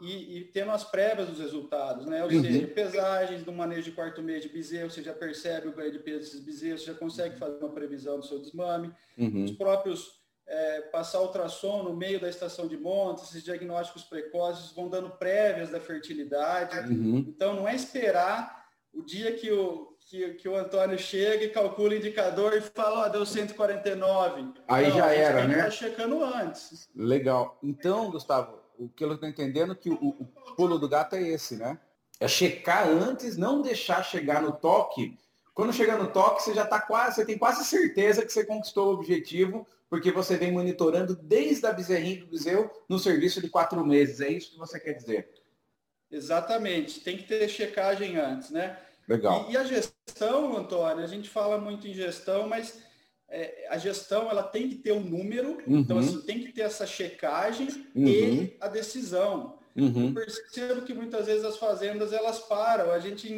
ir, 0.00 0.36
ir 0.36 0.50
tendo 0.52 0.70
as 0.70 0.84
prévias 0.84 1.28
dos 1.28 1.38
resultados, 1.38 2.06
né? 2.06 2.24
Ou 2.24 2.30
uhum. 2.30 2.42
seja, 2.42 2.66
pesagens 2.66 3.42
do 3.42 3.52
manejo 3.52 3.82
de 3.82 3.92
quarto 3.92 4.22
mês 4.22 4.42
de 4.42 4.48
bezerro, 4.48 4.90
você 4.90 5.02
já 5.02 5.12
percebe 5.12 5.68
o 5.68 5.72
ganho 5.72 5.92
de 5.92 5.98
peso 5.98 6.20
desses 6.20 6.40
bezerros, 6.40 6.82
você 6.82 6.92
já 6.92 6.98
consegue 6.98 7.36
fazer 7.36 7.58
uma 7.58 7.72
previsão 7.72 8.18
do 8.18 8.26
seu 8.26 8.38
desmame. 8.38 8.92
Uhum. 9.16 9.44
Os 9.44 9.52
próprios 9.52 10.23
é, 10.46 10.80
passar 10.82 11.20
ultrassom 11.20 11.82
no 11.82 11.96
meio 11.96 12.20
da 12.20 12.28
estação 12.28 12.68
de 12.68 12.76
monta, 12.76 13.22
esses 13.22 13.42
diagnósticos 13.42 14.04
precoces 14.04 14.72
vão 14.72 14.88
dando 14.88 15.10
prévias 15.10 15.70
da 15.70 15.80
fertilidade. 15.80 16.78
Uhum. 16.90 17.24
Então, 17.28 17.54
não 17.54 17.66
é 17.66 17.74
esperar 17.74 18.64
o 18.92 19.02
dia 19.02 19.32
que 19.32 19.50
o, 19.50 19.94
que, 20.08 20.34
que 20.34 20.48
o 20.48 20.56
Antônio 20.56 20.98
chega 20.98 21.44
e 21.44 21.50
calcula 21.50 21.90
o 21.90 21.96
indicador 21.96 22.54
e 22.54 22.60
fala, 22.60 23.00
ó, 23.00 23.06
oh, 23.06 23.08
deu 23.10 23.26
149. 23.26 24.52
Aí 24.68 24.88
não, 24.88 24.96
já 24.96 25.12
era, 25.12 25.46
né? 25.46 25.62
Tá 25.64 25.70
checando 25.70 26.22
antes. 26.22 26.88
Legal. 26.94 27.58
Então, 27.62 28.10
Gustavo, 28.10 28.60
o 28.78 28.88
que 28.88 29.04
eu 29.04 29.12
estou 29.12 29.28
entendendo 29.28 29.72
é 29.72 29.76
que 29.76 29.90
o, 29.90 29.94
o 29.94 30.26
pulo 30.56 30.78
do 30.78 30.88
gato 30.88 31.16
é 31.16 31.22
esse, 31.22 31.56
né? 31.56 31.78
É 32.20 32.28
checar 32.28 32.88
antes, 32.88 33.36
não 33.36 33.62
deixar 33.62 34.02
chegar 34.04 34.40
no 34.40 34.52
toque. 34.52 35.18
Quando 35.52 35.72
chegar 35.72 35.98
no 35.98 36.08
toque, 36.08 36.42
você 36.42 36.54
já 36.54 36.64
está 36.64 36.80
quase, 36.80 37.16
você 37.16 37.24
tem 37.24 37.38
quase 37.38 37.64
certeza 37.64 38.24
que 38.24 38.32
você 38.32 38.44
conquistou 38.44 38.88
o 38.88 38.94
objetivo, 38.94 39.66
porque 39.94 40.10
você 40.10 40.36
vem 40.36 40.50
monitorando 40.50 41.14
desde 41.14 41.64
a 41.66 41.72
bezerrinha 41.72 42.18
do 42.18 42.26
bezerro 42.26 42.68
no 42.88 42.98
serviço 42.98 43.40
de 43.40 43.48
quatro 43.48 43.86
meses. 43.86 44.20
É 44.20 44.28
isso 44.28 44.50
que 44.50 44.58
você 44.58 44.80
quer 44.80 44.94
dizer? 44.94 45.30
Exatamente. 46.10 46.98
Tem 46.98 47.16
que 47.16 47.22
ter 47.22 47.48
checagem 47.48 48.16
antes, 48.16 48.50
né? 48.50 48.76
Legal. 49.06 49.46
E, 49.48 49.52
e 49.52 49.56
a 49.56 49.62
gestão, 49.62 50.56
Antônio, 50.56 51.04
a 51.04 51.06
gente 51.06 51.28
fala 51.28 51.58
muito 51.58 51.86
em 51.86 51.94
gestão, 51.94 52.48
mas 52.48 52.82
é, 53.28 53.68
a 53.70 53.78
gestão 53.78 54.28
ela 54.28 54.42
tem 54.42 54.68
que 54.68 54.74
ter 54.74 54.90
um 54.90 54.98
número, 54.98 55.58
uhum. 55.64 55.78
então 55.78 55.98
assim, 55.98 56.20
tem 56.22 56.40
que 56.40 56.50
ter 56.50 56.62
essa 56.62 56.88
checagem 56.88 57.68
uhum. 57.94 58.08
e 58.08 58.56
a 58.60 58.66
decisão. 58.66 59.60
Uhum. 59.76 60.08
Eu 60.08 60.14
percebo 60.14 60.82
que 60.82 60.92
muitas 60.92 61.26
vezes 61.26 61.44
as 61.44 61.56
fazendas 61.56 62.12
elas 62.12 62.40
param, 62.40 62.90
a 62.90 62.98
gente 62.98 63.28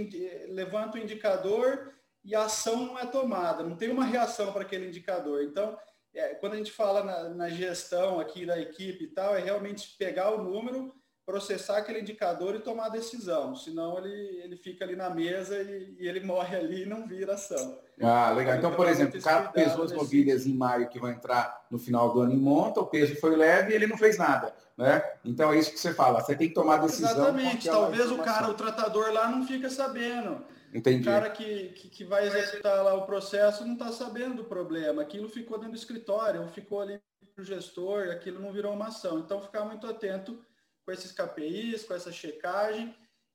levanta 0.49 0.97
o 0.97 1.03
indicador 1.03 1.93
e 2.25 2.35
a 2.35 2.45
ação 2.45 2.87
não 2.87 2.99
é 2.99 3.05
tomada, 3.05 3.63
não 3.63 3.77
tem 3.77 3.91
uma 3.91 4.07
reação 4.07 4.55
para 4.55 4.63
aquele 4.63 4.87
indicador. 4.87 5.43
Então, 5.43 5.77
é, 6.17 6.35
quando 6.35 6.55
a 6.55 6.57
gente 6.57 6.73
fala 6.73 7.05
na, 7.05 7.29
na, 7.29 7.49
gestão 7.49 8.19
aqui 8.19 8.47
da 8.47 8.59
equipe 8.59 9.05
e 9.05 9.09
tal, 9.09 9.37
é 9.37 9.41
realmente 9.41 9.95
pegar 9.99 10.31
o 10.31 10.43
número 10.43 10.93
processar 11.27 11.79
aquele 11.79 12.01
indicador 12.01 12.55
e 12.55 12.61
tomar 12.61 12.87
a 12.87 12.91
decisão, 12.91 13.57
senão 13.57 13.99
ele, 13.99 14.41
ele 14.45 14.57
fica 14.57 14.85
ali 14.85 14.95
na 14.95 15.11
mesa 15.11 15.61
e, 15.61 15.97
e 15.99 16.07
ele 16.07 16.21
morre 16.21 16.57
ali 16.57 16.83
e 16.83 16.87
não 16.87 17.05
vira 17.05 17.35
ação. 17.35 17.81
Ah, 18.01 18.31
legal. 18.31 18.57
Então, 18.57 18.73
por 18.73 18.87
exemplo, 18.87 19.19
o 19.19 19.23
cara 19.23 19.49
pesou 19.49 19.83
as 19.83 19.93
mobilhas 19.93 20.47
em 20.47 20.55
maio 20.55 20.89
que 20.89 21.01
vão 21.01 21.11
entrar 21.11 21.67
no 21.69 21.79
final 21.81 22.13
do 22.13 22.21
ano 22.21 22.33
em 22.33 22.39
monta, 22.39 22.81
o 22.81 22.87
peso 22.87 23.17
foi 23.17 23.35
leve 23.35 23.73
e 23.73 23.75
ele 23.75 23.89
não 23.89 23.99
fez 23.99 24.17
nada, 24.17 24.55
né? 24.77 25.03
Então 25.25 25.53
é 25.53 25.59
isso 25.59 25.73
que 25.73 25.81
você 25.81 25.93
fala, 25.93 26.21
você 26.21 26.37
tem 26.37 26.49
que 26.49 26.55
tomar 26.55 26.77
a 26.77 26.87
decisão. 26.87 27.11
Exatamente, 27.11 27.69
talvez 27.69 28.13
o 28.13 28.19
cara, 28.19 28.49
o 28.49 28.55
tratador 28.55 29.13
lá 29.13 29.29
não 29.29 29.45
fica 29.45 29.69
sabendo. 29.69 30.45
Entendi. 30.73 31.09
O 31.09 31.13
cara 31.13 31.31
que, 31.31 31.69
que, 31.71 31.89
que 31.89 32.05
vai 32.05 32.27
executar 32.27 32.85
lá 32.85 32.95
o 32.95 33.07
processo 33.07 33.65
não 33.65 33.75
está 33.75 33.91
sabendo 33.93 34.37
do 34.37 34.45
problema. 34.45 35.03
Aquilo 35.03 35.29
ficou 35.29 35.59
dentro 35.59 35.73
do 35.73 35.79
escritório, 35.79 36.43
ou 36.43 36.49
ficou 36.49 36.81
ali 36.81 37.01
para 37.35 37.43
o 37.43 37.45
gestor, 37.45 38.09
aquilo 38.09 38.41
não 38.41 38.53
virou 38.53 38.73
uma 38.73 38.89
ação. 38.89 39.19
Então, 39.19 39.43
ficar 39.43 39.65
muito 39.65 39.87
atento 39.87 40.43
com 40.85 40.93
esses 40.93 41.13
KPIs, 41.13 41.85
com 41.85 41.95
essa 41.95 42.13
checagem. 42.13 42.95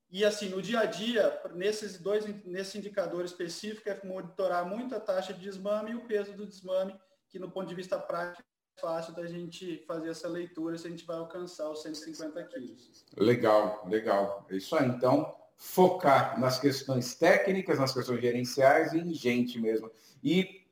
E 0.09 0.25
assim, 0.25 0.49
no 0.49 0.61
dia 0.61 0.79
a 0.81 0.85
dia, 0.85 1.41
nesses 1.53 1.97
dois 1.97 2.25
nesse 2.45 2.77
indicador 2.77 3.23
específico, 3.23 3.89
é 3.89 3.99
monitorar 4.03 4.65
muito 4.65 4.93
a 4.95 4.99
taxa 4.99 5.33
de 5.33 5.39
desmame 5.39 5.91
e 5.91 5.95
o 5.95 6.05
peso 6.05 6.33
do 6.33 6.45
desmame, 6.45 6.93
que 7.29 7.39
no 7.39 7.49
ponto 7.49 7.69
de 7.69 7.75
vista 7.75 7.97
prático 7.97 8.43
é 8.77 8.81
fácil 8.81 9.13
da 9.13 9.25
gente 9.25 9.83
fazer 9.85 10.09
essa 10.09 10.27
leitura 10.27 10.77
se 10.77 10.87
a 10.87 10.89
gente 10.89 11.05
vai 11.05 11.17
alcançar 11.17 11.69
os 11.69 11.81
150 11.81 12.43
quilos. 12.45 13.05
Legal, 13.15 13.87
legal. 13.87 14.45
É 14.49 14.57
isso 14.57 14.75
aí. 14.75 14.87
Então, 14.87 15.33
focar 15.61 16.39
nas 16.39 16.59
questões 16.59 17.13
técnicas, 17.13 17.77
nas 17.77 17.93
questões 17.93 18.19
gerenciais 18.19 18.93
e 18.93 18.97
em 18.97 19.13
gente 19.13 19.59
mesmo. 19.59 19.91
E, 20.23 20.63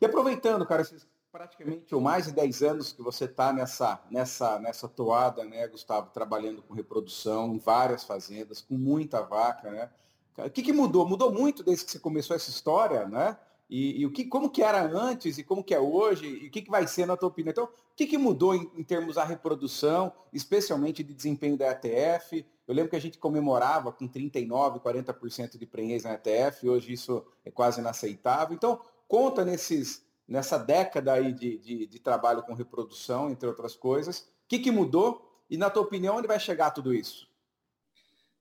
e 0.00 0.04
aproveitando, 0.04 0.66
cara, 0.66 0.82
esses 0.82 1.06
praticamente 1.30 1.94
ou 1.94 2.00
mais 2.00 2.26
de 2.26 2.32
10 2.32 2.62
anos 2.62 2.92
que 2.92 3.00
você 3.00 3.26
está 3.26 3.52
nessa, 3.52 4.02
nessa, 4.10 4.58
nessa 4.58 4.88
toada, 4.88 5.44
né, 5.44 5.68
Gustavo, 5.68 6.10
trabalhando 6.10 6.62
com 6.62 6.74
reprodução 6.74 7.54
em 7.54 7.58
várias 7.58 8.02
fazendas, 8.02 8.60
com 8.60 8.74
muita 8.76 9.22
vaca, 9.22 9.70
né? 9.70 9.88
O 10.36 10.50
que, 10.50 10.62
que 10.62 10.72
mudou? 10.72 11.06
Mudou 11.06 11.32
muito 11.32 11.62
desde 11.62 11.84
que 11.84 11.92
você 11.92 12.00
começou 12.00 12.34
essa 12.34 12.50
história, 12.50 13.06
né? 13.06 13.36
E, 13.70 14.00
e, 14.00 14.06
o 14.06 14.10
que, 14.10 14.24
como 14.24 14.50
que 14.50 14.62
era 14.62 14.82
antes 14.82 15.38
e 15.38 15.44
como 15.44 15.62
que 15.62 15.74
é 15.74 15.80
hoje 15.80 16.26
e 16.26 16.48
o 16.48 16.50
que, 16.50 16.62
que 16.62 16.70
vai 16.70 16.88
ser 16.88 17.06
na 17.06 17.16
tua 17.16 17.28
opinião? 17.28 17.52
Então, 17.52 17.64
o 17.66 17.70
que, 17.94 18.06
que 18.06 18.18
mudou 18.18 18.54
em, 18.54 18.68
em 18.74 18.82
termos 18.82 19.14
da 19.14 19.24
reprodução, 19.24 20.12
especialmente 20.32 21.04
de 21.04 21.14
desempenho 21.14 21.56
da 21.56 21.70
ETF? 21.70 22.44
Eu 22.68 22.74
lembro 22.74 22.90
que 22.90 22.96
a 22.96 23.00
gente 23.00 23.16
comemorava 23.16 23.90
com 23.90 24.06
39, 24.06 24.80
40% 24.80 25.56
de 25.56 25.66
prenhez 25.66 26.04
na 26.04 26.12
ETF, 26.12 26.68
hoje 26.68 26.92
isso 26.92 27.26
é 27.42 27.50
quase 27.50 27.80
inaceitável. 27.80 28.54
Então, 28.54 28.84
conta 29.08 29.42
nesses, 29.42 30.06
nessa 30.28 30.58
década 30.58 31.14
aí 31.14 31.32
de, 31.32 31.56
de, 31.56 31.86
de, 31.86 31.98
trabalho 31.98 32.42
com 32.42 32.52
reprodução, 32.52 33.30
entre 33.30 33.48
outras 33.48 33.74
coisas. 33.74 34.20
O 34.20 34.48
que, 34.48 34.58
que 34.58 34.70
mudou? 34.70 35.26
E, 35.48 35.56
na 35.56 35.70
tua 35.70 35.82
opinião, 35.82 36.16
onde 36.16 36.28
vai 36.28 36.38
chegar 36.38 36.70
tudo 36.70 36.92
isso? 36.92 37.26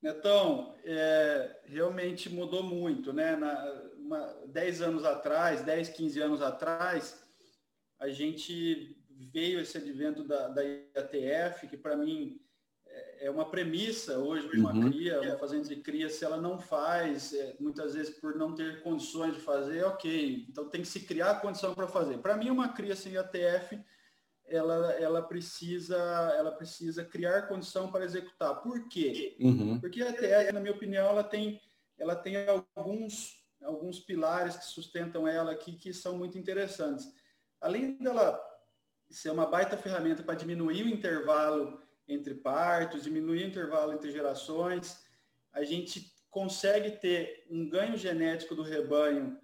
Netão, 0.01 0.75
é, 0.83 1.61
realmente 1.63 2.29
mudou 2.29 2.61
muito. 2.61 3.13
Né? 3.13 3.37
Na, 3.37 3.81
uma, 3.97 4.25
10 4.47 4.81
anos 4.81 5.05
atrás, 5.05 5.63
10, 5.63 5.87
15 5.87 6.19
anos 6.19 6.41
atrás, 6.41 7.17
a 7.97 8.09
gente 8.09 9.01
veio 9.31 9.61
esse 9.61 9.77
advento 9.77 10.25
da, 10.25 10.49
da 10.49 10.61
que 11.69 11.77
para 11.77 11.95
mim 11.95 12.41
é 13.19 13.29
uma 13.29 13.49
premissa 13.49 14.17
hoje 14.17 14.49
de 14.49 14.59
uma 14.59 14.73
uhum. 14.73 14.89
cria, 14.89 15.21
uma 15.21 15.37
fazenda 15.37 15.67
de 15.67 15.75
cria, 15.77 16.09
se 16.09 16.23
ela 16.23 16.37
não 16.37 16.59
faz, 16.59 17.33
é, 17.33 17.55
muitas 17.59 17.93
vezes 17.93 18.15
por 18.19 18.35
não 18.35 18.53
ter 18.53 18.81
condições 18.81 19.33
de 19.35 19.41
fazer, 19.41 19.83
ok. 19.85 20.45
Então 20.49 20.69
tem 20.69 20.81
que 20.81 20.87
se 20.87 21.01
criar 21.01 21.31
a 21.31 21.39
condição 21.39 21.73
para 21.73 21.87
fazer. 21.87 22.17
Para 22.19 22.37
mim, 22.37 22.49
uma 22.49 22.69
cria 22.69 22.95
sem 22.95 23.17
ATF, 23.17 23.79
ela, 24.45 24.93
ela, 24.93 25.21
precisa, 25.21 25.97
ela 26.37 26.51
precisa 26.51 27.03
criar 27.03 27.47
condição 27.47 27.91
para 27.91 28.05
executar. 28.05 28.61
Por 28.61 28.87
quê? 28.87 29.35
Uhum. 29.39 29.79
Porque 29.79 30.01
a 30.01 30.09
ATF, 30.09 30.53
na 30.53 30.59
minha 30.59 30.73
opinião, 30.73 31.07
ela 31.07 31.23
tem, 31.23 31.61
ela 31.97 32.15
tem 32.15 32.35
alguns, 32.75 33.43
alguns 33.61 33.99
pilares 33.99 34.55
que 34.55 34.65
sustentam 34.65 35.27
ela 35.27 35.51
aqui 35.51 35.73
que 35.73 35.93
são 35.93 36.17
muito 36.17 36.37
interessantes. 36.37 37.11
Além 37.59 37.97
dela 37.97 38.39
ser 39.09 39.31
uma 39.31 39.45
baita 39.45 39.77
ferramenta 39.77 40.23
para 40.23 40.35
diminuir 40.35 40.83
o 40.83 40.89
intervalo 40.89 41.86
entre 42.07 42.35
partos, 42.35 43.03
diminuir 43.03 43.43
o 43.43 43.47
intervalo 43.47 43.93
entre 43.93 44.11
gerações, 44.11 45.03
a 45.51 45.63
gente 45.63 46.13
consegue 46.29 46.91
ter 46.91 47.45
um 47.49 47.67
ganho 47.67 47.97
genético 47.97 48.55
do 48.55 48.61
rebanho 48.61 49.37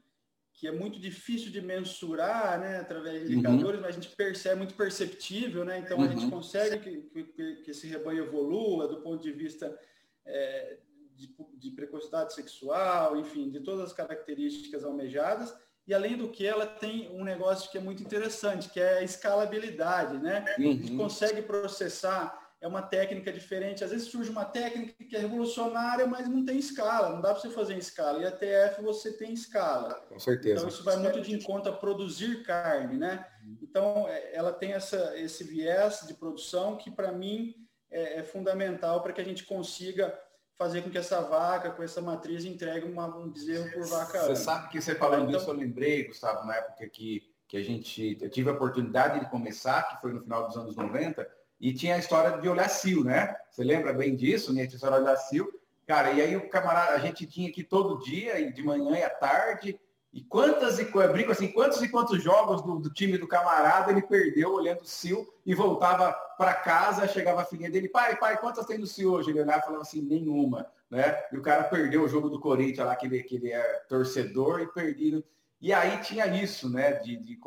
que 0.53 0.67
é 0.67 0.71
muito 0.71 0.99
difícil 0.99 1.51
de 1.51 1.59
mensurar, 1.59 2.59
né, 2.59 2.77
através 2.77 3.21
de 3.21 3.33
uhum. 3.33 3.39
indicadores, 3.39 3.75
uhum. 3.77 3.81
mas 3.81 3.97
a 3.97 3.99
gente 3.99 4.15
percebe, 4.15 4.55
é 4.55 4.57
muito 4.59 4.75
perceptível, 4.75 5.65
né, 5.65 5.79
então 5.79 5.97
uhum. 5.97 6.03
a 6.03 6.07
gente 6.07 6.25
uhum. 6.25 6.29
consegue 6.29 6.79
que, 6.79 7.23
que, 7.23 7.55
que, 7.55 7.71
esse 7.71 7.87
rebanho 7.87 8.23
evolua 8.23 8.87
do 8.87 9.01
ponto 9.01 9.21
de 9.21 9.31
vista 9.31 9.77
é, 10.25 10.77
de, 11.15 11.35
de 11.57 11.71
precocidade 11.71 12.33
sexual, 12.33 13.17
enfim, 13.17 13.49
de 13.49 13.61
todas 13.61 13.81
as 13.85 13.93
características 13.93 14.83
almejadas, 14.83 15.53
e 15.85 15.93
além 15.93 16.15
do 16.15 16.29
que 16.29 16.45
ela 16.45 16.65
tem 16.65 17.09
um 17.09 17.23
negócio 17.23 17.69
que 17.69 17.77
é 17.77 17.81
muito 17.81 18.01
interessante, 18.03 18.69
que 18.69 18.79
é 18.79 18.99
a 18.99 19.03
escalabilidade, 19.03 20.17
né? 20.17 20.45
Uhum. 20.57 20.69
A 20.69 20.73
gente 20.73 20.91
uhum. 20.91 20.97
consegue 20.97 21.41
processar 21.41 22.42
é 22.63 22.67
uma 22.67 22.81
técnica 22.81 23.29
diferente. 23.29 23.83
Às 23.83 23.91
vezes 23.91 24.07
surge 24.07 24.29
uma 24.29 24.45
técnica 24.45 24.93
que 25.03 25.17
é 25.17 25.19
revolucionária, 25.19 26.07
mas 26.07 26.29
não 26.29 26.45
tem 26.45 26.57
escala, 26.57 27.09
não 27.09 27.19
dá 27.19 27.33
para 27.33 27.41
você 27.41 27.49
fazer 27.49 27.73
em 27.73 27.77
escala. 27.77 28.21
E 28.21 28.25
a 28.25 28.31
TF 28.31 28.81
você 28.81 29.11
tem 29.11 29.33
escala. 29.33 29.95
Com 30.07 30.17
certeza. 30.17 30.55
Então 30.55 30.69
isso 30.69 30.81
vai 30.81 30.95
muito 30.95 31.19
de 31.19 31.35
encontro 31.35 31.73
a 31.73 31.75
produzir 31.75 32.41
carne, 32.43 32.97
né? 32.97 33.27
Então 33.61 34.07
é, 34.07 34.33
ela 34.33 34.53
tem 34.53 34.71
essa, 34.71 35.13
esse 35.19 35.43
viés 35.43 36.05
de 36.07 36.13
produção 36.13 36.77
que 36.77 36.89
para 36.89 37.11
mim 37.11 37.53
é, 37.91 38.19
é 38.19 38.23
fundamental 38.23 39.03
para 39.03 39.11
que 39.11 39.19
a 39.19 39.25
gente 39.25 39.43
consiga 39.43 40.17
fazer 40.57 40.83
com 40.83 40.89
que 40.89 40.97
essa 40.97 41.19
vaca, 41.19 41.69
com 41.69 41.83
essa 41.83 42.01
matriz, 42.01 42.45
entregue 42.45 42.87
uma, 42.89 43.07
um 43.07 43.29
bezerro 43.29 43.69
por 43.73 43.85
vaca. 43.87 44.21
Você 44.21 44.37
sabe 44.37 44.69
que 44.69 44.81
você 44.81 44.95
falando 44.95 45.27
então, 45.27 45.41
isso, 45.41 45.49
eu 45.49 45.53
lembrei, 45.53 46.07
Gustavo, 46.07 46.47
na 46.47 46.55
época 46.55 46.87
que, 46.87 47.23
que 47.45 47.57
a 47.57 47.61
gente 47.61 48.17
eu 48.21 48.29
tive 48.29 48.49
a 48.49 48.53
oportunidade 48.53 49.19
de 49.19 49.29
começar, 49.29 49.83
que 49.89 49.99
foi 49.99 50.13
no 50.13 50.21
final 50.21 50.47
dos 50.47 50.55
anos 50.55 50.77
90, 50.77 51.42
e 51.59 51.73
tinha 51.73 51.95
a 51.95 51.99
história 51.99 52.37
de 52.39 52.49
olhar 52.49 52.69
cio, 52.69 53.03
né? 53.03 53.35
Você 53.49 53.63
lembra 53.63 53.93
bem 53.93 54.15
disso, 54.15 54.53
né? 54.53 54.63
A 54.63 54.65
história 54.65 54.97
de 54.97 55.03
olhar 55.03 55.17
cio. 55.17 55.47
Cara, 55.85 56.11
e 56.11 56.21
aí 56.21 56.35
o 56.35 56.49
camarada, 56.49 56.93
a 56.93 56.99
gente 56.99 57.25
tinha 57.25 57.51
que 57.51 57.63
todo 57.63 58.03
dia, 58.03 58.51
de 58.51 58.63
manhã 58.63 58.97
e 58.97 59.03
à 59.03 59.09
tarde, 59.09 59.79
e 60.13 60.21
quantas 60.21 60.77
e 60.77 60.85
brinco 60.85 61.31
assim, 61.31 61.51
quantos 61.51 61.81
e 61.81 61.89
quantos 61.89 62.21
jogos 62.21 62.61
do, 62.61 62.77
do 62.79 62.93
time 62.93 63.17
do 63.17 63.27
camarada 63.27 63.91
ele 63.91 64.03
perdeu 64.03 64.53
olhando 64.53 64.81
o 64.81 64.85
Sil 64.85 65.25
e 65.43 65.55
voltava 65.55 66.13
para 66.37 66.53
casa, 66.53 67.07
chegava 67.07 67.41
a 67.41 67.45
filhinha 67.45 67.71
dele, 67.71 67.89
pai, 67.89 68.15
pai, 68.17 68.37
quantas 68.37 68.67
tem 68.67 68.77
no 68.77 68.85
Sil 68.85 69.09
hoje? 69.11 69.31
Ele 69.31 69.41
olhava 69.41 69.59
e 69.59 69.65
falava 69.65 69.81
assim, 69.81 70.01
nenhuma, 70.01 70.67
né? 70.87 71.19
E 71.31 71.37
o 71.37 71.41
cara 71.41 71.63
perdeu 71.63 72.03
o 72.03 72.07
jogo 72.07 72.29
do 72.29 72.39
Corinthians 72.39 72.85
lá, 72.85 72.95
que 72.95 73.07
ele, 73.07 73.23
que 73.23 73.37
ele 73.37 73.51
é 73.51 73.63
torcedor 73.89 74.61
e 74.61 74.67
perdido. 74.67 75.23
E 75.59 75.73
aí 75.73 75.97
tinha 76.01 76.27
isso, 76.27 76.69
né? 76.69 76.93
De, 76.93 77.17
de, 77.17 77.39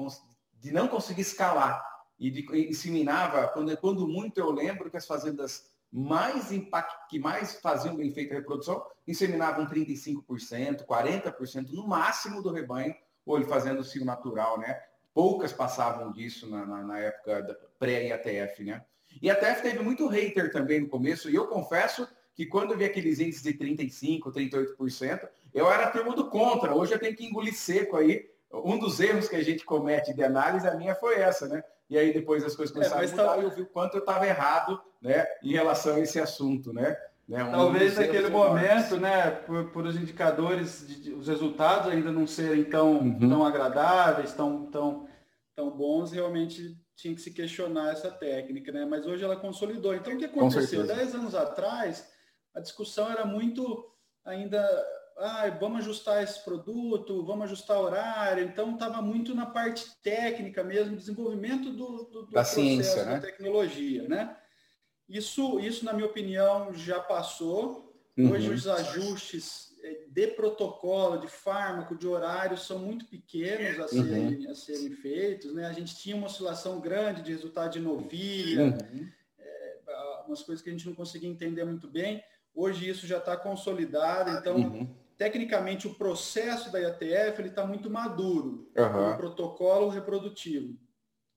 de 0.59 0.73
não 0.73 0.89
conseguir 0.89 1.23
escalar. 1.23 1.81
E 2.19 2.31
de, 2.31 2.69
inseminava, 2.69 3.49
quando, 3.49 3.77
quando 3.77 4.09
muito 4.09 4.39
eu 4.39 4.51
lembro 4.51 4.91
que 4.91 4.97
as 4.97 5.07
fazendas 5.07 5.71
mais 5.93 6.51
impact, 6.53 7.09
que 7.09 7.19
mais 7.19 7.61
faziam 7.61 7.97
bem 7.97 8.11
feita 8.11 8.35
a 8.35 8.39
reprodução, 8.39 8.85
inseminavam 9.07 9.67
35%, 9.67 10.85
40% 10.85 11.71
no 11.71 11.87
máximo 11.87 12.43
do 12.43 12.53
rebanho, 12.53 12.95
ou 13.25 13.37
ele 13.37 13.47
fazendo 13.47 13.81
o 13.81 13.85
cio 13.85 14.05
natural, 14.05 14.59
né? 14.59 14.81
Poucas 15.13 15.53
passavam 15.53 16.13
disso 16.13 16.49
na, 16.49 16.67
na, 16.67 16.83
na 16.83 16.99
época 16.99 17.59
pré-IATF, 17.79 18.65
né? 18.65 18.85
E 19.21 19.31
a 19.31 19.35
TF 19.35 19.63
teve 19.63 19.79
muito 19.83 20.07
hater 20.09 20.53
também 20.53 20.81
no 20.81 20.89
começo, 20.89 21.31
e 21.31 21.35
eu 21.35 21.47
confesso 21.47 22.07
que 22.35 22.45
quando 22.45 22.73
eu 22.73 22.79
vi 22.79 22.85
aqueles 22.85 23.19
índices 23.19 23.43
de 23.43 23.55
35%, 23.55 24.21
38%, 24.25 25.29
eu 25.55 25.71
era 25.71 25.91
turma 25.91 26.15
do 26.15 26.29
contra. 26.29 26.75
Hoje 26.75 26.93
eu 26.93 26.99
tenho 26.99 27.17
que 27.17 27.25
engolir 27.25 27.55
seco 27.55 27.97
aí. 27.97 28.29
Um 28.53 28.79
dos 28.79 29.01
erros 29.01 29.29
que 29.29 29.37
a 29.37 29.43
gente 29.43 29.65
comete 29.65 30.15
de 30.15 30.23
análise, 30.23 30.67
a 30.67 30.75
minha 30.75 30.95
foi 30.95 31.17
essa, 31.17 31.49
né? 31.49 31.63
E 31.89 31.97
aí 31.97 32.13
depois 32.13 32.45
as 32.45 32.57
coisas 32.57 32.75
é, 32.75 32.79
começaram 32.79 33.03
é, 33.03 33.07
a 33.07 33.11
mudar 33.11 33.35
tá... 33.35 33.39
e 33.39 33.45
eu 33.45 33.51
vi 33.51 33.63
o 33.63 33.67
quanto 33.67 33.95
eu 33.95 34.01
estava 34.01 34.27
errado 34.27 34.81
né, 35.01 35.27
em 35.43 35.53
relação 35.53 35.97
a 35.97 36.01
esse 36.01 36.21
assunto, 36.21 36.73
né? 36.73 36.97
né 37.29 37.45
um 37.45 37.53
Talvez 37.53 37.97
naquele 37.97 38.29
momento, 38.29 38.97
né, 38.97 39.31
por, 39.31 39.71
por, 39.71 39.87
os 39.87 39.97
indicadores, 39.97 40.87
de, 40.87 41.13
os 41.13 41.29
resultados 41.29 41.93
ainda 41.93 42.11
não 42.11 42.27
serem 42.27 42.65
tão, 42.65 42.99
uhum. 42.99 43.29
tão 43.29 43.45
agradáveis, 43.45 44.33
tão, 44.33 44.67
tão, 44.67 45.09
tão 45.55 45.71
bons, 45.71 46.13
realmente 46.13 46.77
tinha 46.97 47.15
que 47.15 47.21
se 47.21 47.31
questionar 47.31 47.93
essa 47.93 48.11
técnica, 48.11 48.73
né? 48.73 48.87
Mas 48.87 49.07
hoje 49.07 49.23
ela 49.23 49.37
consolidou. 49.37 49.95
Então 49.95 50.15
o 50.15 50.17
que 50.17 50.25
aconteceu? 50.25 50.87
Dez 50.87 51.15
anos 51.15 51.35
atrás, 51.35 52.11
a 52.55 52.61
discussão 52.61 53.11
era 53.11 53.27
muito 53.27 53.87
ainda 54.25 54.67
ah, 55.19 55.49
vamos 55.59 55.81
ajustar 55.81 56.23
esse 56.23 56.45
produto, 56.45 57.25
vamos 57.25 57.47
ajustar 57.47 57.81
horário. 57.81 58.45
Então, 58.45 58.75
estava 58.75 59.01
muito 59.01 59.35
na 59.35 59.47
parte 59.47 59.87
técnica 60.03 60.63
mesmo, 60.63 60.97
desenvolvimento 60.97 61.71
do, 61.71 62.05
do, 62.05 62.27
do 62.27 62.31
da 62.33 62.45
ciência, 62.45 63.05
né? 63.05 63.15
da 63.15 63.21
tecnologia, 63.21 64.07
né? 64.09 64.37
Isso, 65.09 65.59
isso, 65.61 65.85
na 65.85 65.93
minha 65.93 66.07
opinião, 66.07 66.75
já 66.75 67.01
passou. 67.01 67.95
Uhum. 68.17 68.33
Hoje 68.33 68.51
os 68.51 68.67
ajustes 68.67 69.75
eh, 69.83 70.07
de 70.09 70.27
protocolo, 70.29 71.19
de 71.19 71.29
fármaco, 71.29 71.97
de 71.97 72.07
horário 72.07 72.57
são 72.59 72.79
muito 72.79 73.07
pequenos 73.07 73.79
a 73.79 73.89
serem, 73.89 74.45
uhum. 74.45 74.51
a 74.51 74.55
serem 74.55 74.91
feitos. 74.91 75.55
Né? 75.55 75.67
A 75.67 75.73
gente 75.73 75.97
tinha 75.97 76.17
uma 76.17 76.27
oscilação 76.27 76.81
grande 76.81 77.23
de 77.23 77.31
resultado 77.31 77.73
de 77.73 77.81
novilha, 77.81 78.65
uhum. 78.65 79.09
é, 79.39 80.25
umas 80.27 80.43
coisas 80.43 80.63
que 80.63 80.69
a 80.69 80.73
gente 80.73 80.87
não 80.87 80.95
conseguia 80.95 81.29
entender 81.29 81.65
muito 81.65 81.89
bem. 81.89 82.23
Hoje 82.55 82.89
isso 82.89 83.07
já 83.07 83.19
está 83.19 83.37
consolidado, 83.37 84.31
então 84.31 84.57
uhum. 84.57 84.97
Tecnicamente 85.17 85.87
o 85.87 85.95
processo 85.95 86.71
da 86.71 86.79
IATF 86.79 87.41
ele 87.41 87.49
está 87.49 87.67
muito 87.67 87.91
maduro, 87.91 88.71
uhum. 88.77 89.13
o 89.13 89.17
protocolo 89.17 89.89
reprodutivo. 89.89 90.77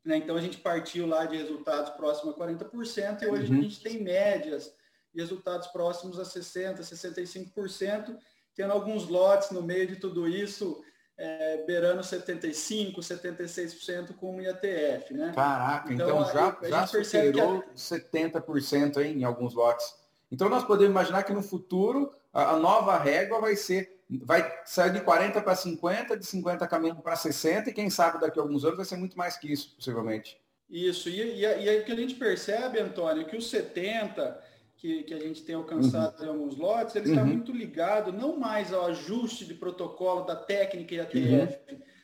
Né? 0.04 0.18
Então 0.18 0.36
a 0.36 0.42
gente 0.42 0.58
partiu 0.58 1.08
lá 1.08 1.26
de 1.26 1.38
resultados 1.38 1.92
próximos 1.92 2.36
a 2.36 2.38
40% 2.38 3.22
e 3.22 3.28
hoje 3.28 3.52
uhum. 3.52 3.60
a 3.60 3.62
gente 3.62 3.82
tem 3.82 4.02
médias 4.02 4.74
de 5.14 5.22
resultados 5.22 5.68
próximos 5.68 6.20
a 6.20 6.24
60%, 6.24 6.80
65%, 6.80 8.18
tendo 8.56 8.74
alguns 8.74 9.08
lotes 9.08 9.52
no 9.52 9.62
meio 9.62 9.88
de 9.88 9.96
tudo 9.96 10.28
isso, 10.28 10.84
é, 11.18 11.64
beirando 11.66 12.02
75%, 12.02 12.96
76% 12.98 14.16
como 14.16 14.42
IATF. 14.42 15.14
Né? 15.14 15.32
Caraca, 15.34 15.94
então, 15.94 16.22
então 16.22 16.34
já, 16.34 16.58
já 16.64 16.88
superou 16.88 17.60
a... 17.60 17.74
70% 17.74 18.98
em 19.04 19.24
alguns 19.24 19.54
lotes. 19.54 19.94
Então 20.32 20.48
nós 20.50 20.64
podemos 20.64 20.92
imaginar 20.92 21.24
que 21.24 21.34
no 21.34 21.42
futuro 21.42 22.14
a, 22.34 22.56
nova 22.58 22.98
régua 22.98 23.40
vai 23.40 23.56
ser 23.56 23.98
vai 24.10 24.52
sair 24.66 24.92
de 24.92 25.02
40 25.02 25.40
para 25.40 25.56
50, 25.56 26.18
de 26.18 26.26
50 26.26 26.68
caminhando 26.68 27.02
para 27.02 27.16
60, 27.16 27.70
e 27.70 27.74
quem 27.74 27.92
sabe 27.92 28.20
daqui 28.20 28.40
a 28.40 28.42
alguns 28.42 28.66
anos 28.66 28.78
vai 28.78 28.86
ser 28.86 28.98
muito 28.98 29.16
mais 29.16 29.38
que 29.38 29.52
isso, 29.52 29.76
possivelmente. 29.76 30.36
Isso, 30.68 31.10
e, 31.10 31.22
e, 31.22 31.42
e 31.42 31.46
aí 31.46 31.80
o 31.80 31.86
que 31.86 31.92
a 31.92 31.96
gente 31.96 32.16
percebe, 32.16 32.80
Antônio, 32.80 33.28
que 33.28 33.38
os 33.38 33.48
70 33.52 34.50
que, 34.80 35.04
que 35.04 35.14
a 35.14 35.20
gente 35.20 35.44
tem 35.44 35.56
alcançado 35.56 36.22
uhum. 36.22 36.26
em 36.26 36.30
alguns 36.30 36.58
lotes, 36.58 36.96
ele 36.96 37.10
está 37.10 37.22
uhum. 37.22 37.28
muito 37.28 37.52
ligado 37.52 38.14
não 38.14 38.40
mais 38.40 38.74
ao 38.74 38.86
ajuste 38.86 39.46
de 39.46 39.54
protocolo 39.54 40.22
da 40.22 40.36
técnica 40.36 40.96
e 40.96 41.00
a 41.02 41.06
TF, 41.06 41.60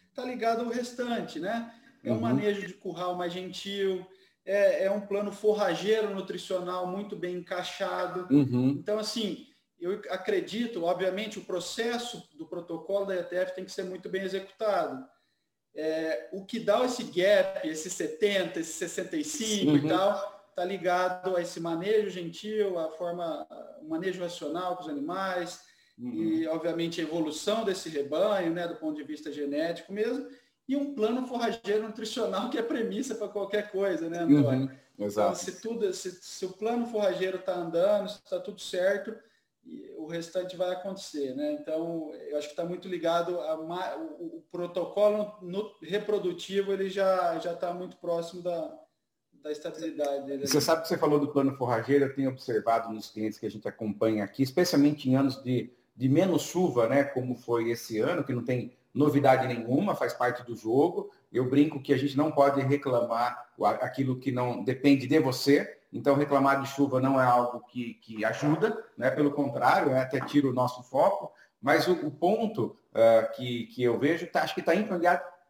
está 0.10 0.24
uhum. 0.24 0.30
ligado 0.30 0.62
ao 0.62 0.70
restante, 0.70 1.40
né? 1.40 1.74
É 2.04 2.12
um 2.12 2.16
uhum. 2.16 2.22
manejo 2.22 2.68
de 2.68 2.74
curral 2.74 3.16
mais 3.16 3.32
gentil, 3.32 4.06
é, 4.46 4.86
é, 4.86 4.92
um 4.92 5.02
plano 5.02 5.32
forrageiro 5.32 6.14
nutricional 6.14 6.86
muito 6.86 7.16
bem 7.16 7.38
encaixado. 7.38 8.28
Uhum. 8.30 8.76
Então, 8.78 9.00
assim, 9.00 9.48
eu 9.80 10.02
acredito, 10.10 10.84
obviamente, 10.84 11.38
o 11.38 11.44
processo 11.44 12.28
do 12.36 12.46
protocolo 12.46 13.06
da 13.06 13.16
ETF 13.16 13.56
tem 13.56 13.66
que 13.66 13.72
ser 13.72 13.84
muito 13.84 14.10
bem 14.10 14.24
executado. 14.24 15.06
É, 15.76 16.30
o 16.32 16.46
que 16.46 16.60
dá 16.60 16.86
esse 16.86 17.04
gap, 17.04 17.68
esse 17.68 17.90
70, 17.90 18.60
esse 18.60 18.74
65 18.74 19.72
uhum. 19.72 19.78
e 19.78 19.88
tal, 19.88 20.46
está 20.50 20.64
ligado 20.64 21.36
a 21.36 21.42
esse 21.42 21.60
manejo 21.60 22.10
gentil, 22.10 22.80
a 22.80 22.90
forma, 22.92 23.46
o 23.82 23.90
manejo 23.90 24.22
racional 24.22 24.78
com 24.78 24.84
os 24.84 24.90
animais 24.90 25.62
uhum. 26.00 26.14
e, 26.14 26.48
obviamente, 26.48 27.02
a 27.02 27.04
evolução 27.04 27.66
desse 27.66 27.90
rebanho, 27.90 28.54
né, 28.54 28.66
do 28.68 28.78
ponto 28.78 28.96
de 28.96 29.04
vista 29.04 29.32
genético 29.32 29.92
mesmo, 29.92 30.28
e 30.68 30.76
um 30.78 30.96
plano 30.96 31.28
forrageiro 31.28 31.84
nutricional 31.84 32.50
que 32.50 32.58
é 32.58 32.64
premissa 32.64 33.14
para 33.14 33.28
qualquer 33.28 33.70
coisa, 33.70 34.10
né, 34.10 34.20
Antônio? 34.20 34.70
Uhum. 34.70 35.06
Exato. 35.06 35.34
Então, 35.34 35.36
se, 35.36 35.62
tudo, 35.62 35.94
se, 35.94 36.12
se 36.12 36.46
o 36.46 36.54
plano 36.54 36.88
forrageiro 36.88 37.38
está 37.38 37.54
andando, 37.54 38.10
se 38.10 38.16
está 38.16 38.40
tudo 38.40 38.62
certo, 38.62 39.14
o 39.97 40.06
restante 40.08 40.56
vai 40.56 40.71
acontecer, 40.71 41.36
né? 41.36 41.54
Então, 41.54 42.12
eu 42.30 42.38
acho 42.38 42.47
que 42.47 42.54
está 42.54 42.63
muito 42.63 42.88
ligado 42.88 43.39
a 43.39 43.56
o, 43.97 44.38
o, 44.38 44.43
protocolo 44.51 45.34
no, 45.41 45.71
reprodutivo, 45.82 46.71
ele 46.71 46.89
já 46.89 47.39
já 47.39 47.54
está 47.54 47.73
muito 47.73 47.97
próximo 47.97 48.43
da, 48.43 48.78
da 49.41 49.51
estabilidade. 49.51 50.47
Você 50.47 50.62
sabe 50.62 50.84
que 50.84 50.88
você 50.88 50.97
falou 50.97 51.19
do 51.19 51.30
plano 51.30 51.56
forrageiro, 51.56 52.06
eu 52.06 52.15
tenho 52.15 52.30
observado 52.30 52.93
nos 52.93 53.10
clientes 53.10 53.39
que 53.39 53.45
a 53.45 53.51
gente 53.51 53.67
acompanha 53.67 54.23
aqui, 54.23 54.43
especialmente 54.43 55.10
em 55.10 55.15
anos 55.15 55.41
de, 55.43 55.73
de 55.95 56.08
menos 56.10 56.43
chuva, 56.43 56.88
né? 56.88 57.04
Como 57.04 57.36
foi 57.36 57.71
esse 57.71 57.99
ano, 57.99 58.23
que 58.23 58.34
não 58.34 58.43
tem 58.43 58.75
novidade 58.93 59.47
nenhuma, 59.47 59.95
faz 59.95 60.13
parte 60.13 60.45
do 60.45 60.56
jogo. 60.56 61.12
Eu 61.34 61.49
brinco 61.49 61.82
que 61.82 61.93
a 61.93 61.97
gente 61.97 62.15
não 62.15 62.32
pode 62.32 62.62
reclamar 62.62 63.49
aquilo 63.82 64.19
que 64.19 64.32
não 64.32 64.63
depende 64.63 65.08
de 65.08 65.19
você, 65.19 65.78
então, 65.96 66.14
reclamar 66.14 66.62
de 66.62 66.68
chuva 66.68 67.00
não 67.00 67.20
é 67.22 67.24
algo 67.24 67.62
que, 67.62 67.94
que 67.96 68.26
ajuda, 68.26 68.84
né? 68.98 69.10
pelo 69.10 69.32
contrário, 69.32 69.92
é 69.92 70.02
até 70.02 70.20
tira 70.20 70.46
o 70.46 70.54
nosso 70.54 70.84
foco. 70.84 71.32
Mas 71.62 71.88
o, 71.88 71.94
o 72.06 72.12
ponto 72.12 72.78
uh, 72.92 73.34
que, 73.34 73.68
que 73.68 73.82
eu 73.82 73.98
vejo, 73.98 74.28
tá, 74.28 74.44
acho 74.44 74.54
que 74.54 74.60
está 74.60 74.74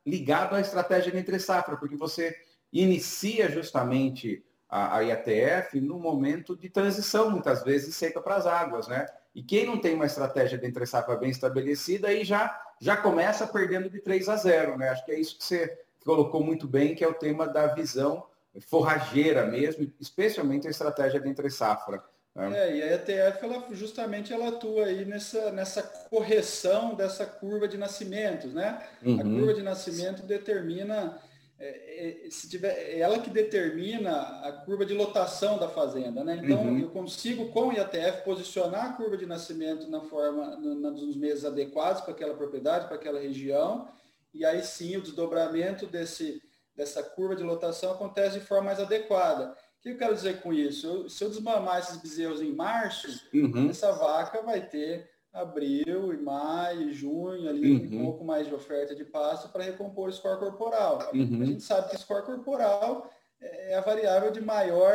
ligado 0.05 0.55
à 0.55 0.61
estratégia 0.61 1.11
de 1.11 1.17
entre 1.17 1.39
safra, 1.39 1.75
porque 1.75 1.95
você 1.95 2.35
inicia 2.71 3.49
justamente 3.49 4.45
a, 4.69 4.97
a 4.97 5.01
IATF 5.01 5.81
no 5.81 5.97
momento 5.97 6.55
de 6.55 6.69
transição, 6.69 7.31
muitas 7.31 7.63
vezes, 7.63 7.95
seca 7.95 8.21
para 8.21 8.35
as 8.35 8.45
águas. 8.45 8.87
Né? 8.87 9.03
E 9.33 9.41
quem 9.41 9.65
não 9.65 9.79
tem 9.79 9.95
uma 9.95 10.05
estratégia 10.05 10.59
de 10.59 10.67
entre 10.67 10.85
safra 10.85 11.15
bem 11.15 11.31
estabelecida, 11.31 12.09
aí 12.09 12.23
já, 12.23 12.55
já 12.79 12.95
começa 12.95 13.47
perdendo 13.47 13.89
de 13.89 13.99
3 13.99 14.29
a 14.29 14.35
0. 14.35 14.77
Né? 14.77 14.89
Acho 14.89 15.03
que 15.03 15.11
é 15.11 15.19
isso 15.19 15.39
que 15.39 15.43
você 15.43 15.75
colocou 16.05 16.43
muito 16.43 16.67
bem, 16.67 16.93
que 16.93 17.03
é 17.03 17.07
o 17.07 17.15
tema 17.15 17.47
da 17.47 17.65
visão 17.65 18.23
forrageira 18.61 19.45
mesmo, 19.45 19.91
especialmente 19.99 20.67
a 20.67 20.71
estratégia 20.71 21.19
de 21.19 21.29
entre 21.29 21.49
safra. 21.49 22.03
Né? 22.35 22.57
É, 22.57 22.75
e 22.77 22.81
a 22.83 22.95
ETF 22.95 23.45
ela, 23.45 23.67
justamente 23.71 24.33
ela 24.33 24.49
atua 24.49 24.85
aí 24.85 25.05
nessa, 25.05 25.51
nessa 25.51 25.81
correção 25.81 26.93
dessa 26.93 27.25
curva 27.25 27.67
de 27.67 27.77
nascimentos, 27.77 28.53
né? 28.53 28.85
Uhum. 29.01 29.19
A 29.19 29.23
curva 29.23 29.53
de 29.53 29.63
nascimento 29.63 30.23
determina 30.23 31.17
é, 31.57 32.25
é, 32.25 32.29
se 32.29 32.49
tiver, 32.49 32.73
é 32.73 32.99
ela 32.99 33.19
que 33.19 33.29
determina 33.29 34.11
a 34.43 34.51
curva 34.51 34.85
de 34.85 34.93
lotação 34.93 35.57
da 35.57 35.69
fazenda, 35.69 36.21
né? 36.21 36.41
Então 36.43 36.61
uhum. 36.61 36.79
eu 36.79 36.89
consigo 36.89 37.47
com 37.49 37.69
o 37.69 37.73
IATF 37.73 38.25
posicionar 38.25 38.85
a 38.85 38.93
curva 38.93 39.15
de 39.15 39.25
nascimento 39.25 39.89
na 39.89 40.01
forma 40.01 40.57
no, 40.57 40.75
nos 40.91 41.15
meses 41.15 41.45
adequados 41.45 42.01
para 42.01 42.11
aquela 42.11 42.33
propriedade, 42.33 42.87
para 42.87 42.97
aquela 42.97 43.21
região, 43.21 43.87
e 44.33 44.43
aí 44.43 44.61
sim 44.63 44.97
o 44.97 45.01
desdobramento 45.01 45.87
desse 45.87 46.41
dessa 46.75 47.01
curva 47.01 47.35
de 47.35 47.43
lotação 47.43 47.91
acontece 47.91 48.39
de 48.39 48.45
forma 48.45 48.65
mais 48.65 48.79
adequada. 48.79 49.55
O 49.79 49.81
que 49.81 49.89
eu 49.89 49.97
quero 49.97 50.15
dizer 50.15 50.41
com 50.41 50.51
isso? 50.51 50.87
Eu, 50.87 51.09
se 51.09 51.23
eu 51.23 51.29
desmamar 51.29 51.79
esses 51.79 51.97
bezerros 51.97 52.41
em 52.41 52.53
março, 52.53 53.07
uhum. 53.33 53.69
essa 53.69 53.91
vaca 53.91 54.41
vai 54.41 54.61
ter 54.61 55.09
abril 55.31 56.13
e 56.13 56.17
maio, 56.17 56.93
junho, 56.93 57.49
ali 57.49 57.71
uhum. 57.71 57.99
um 57.99 58.03
pouco 58.05 58.25
mais 58.25 58.47
de 58.47 58.53
oferta 58.53 58.95
de 58.95 59.03
pasto 59.03 59.49
para 59.49 59.63
recompor 59.63 60.09
o 60.09 60.11
score 60.11 60.39
corporal. 60.39 61.11
Uhum. 61.13 61.41
A 61.41 61.45
gente 61.45 61.61
sabe 61.61 61.89
que 61.89 61.95
o 61.95 61.99
score 61.99 62.25
corporal 62.25 63.09
é 63.41 63.75
a 63.75 63.81
variável 63.81 64.31
de 64.31 64.39
maior, 64.41 64.93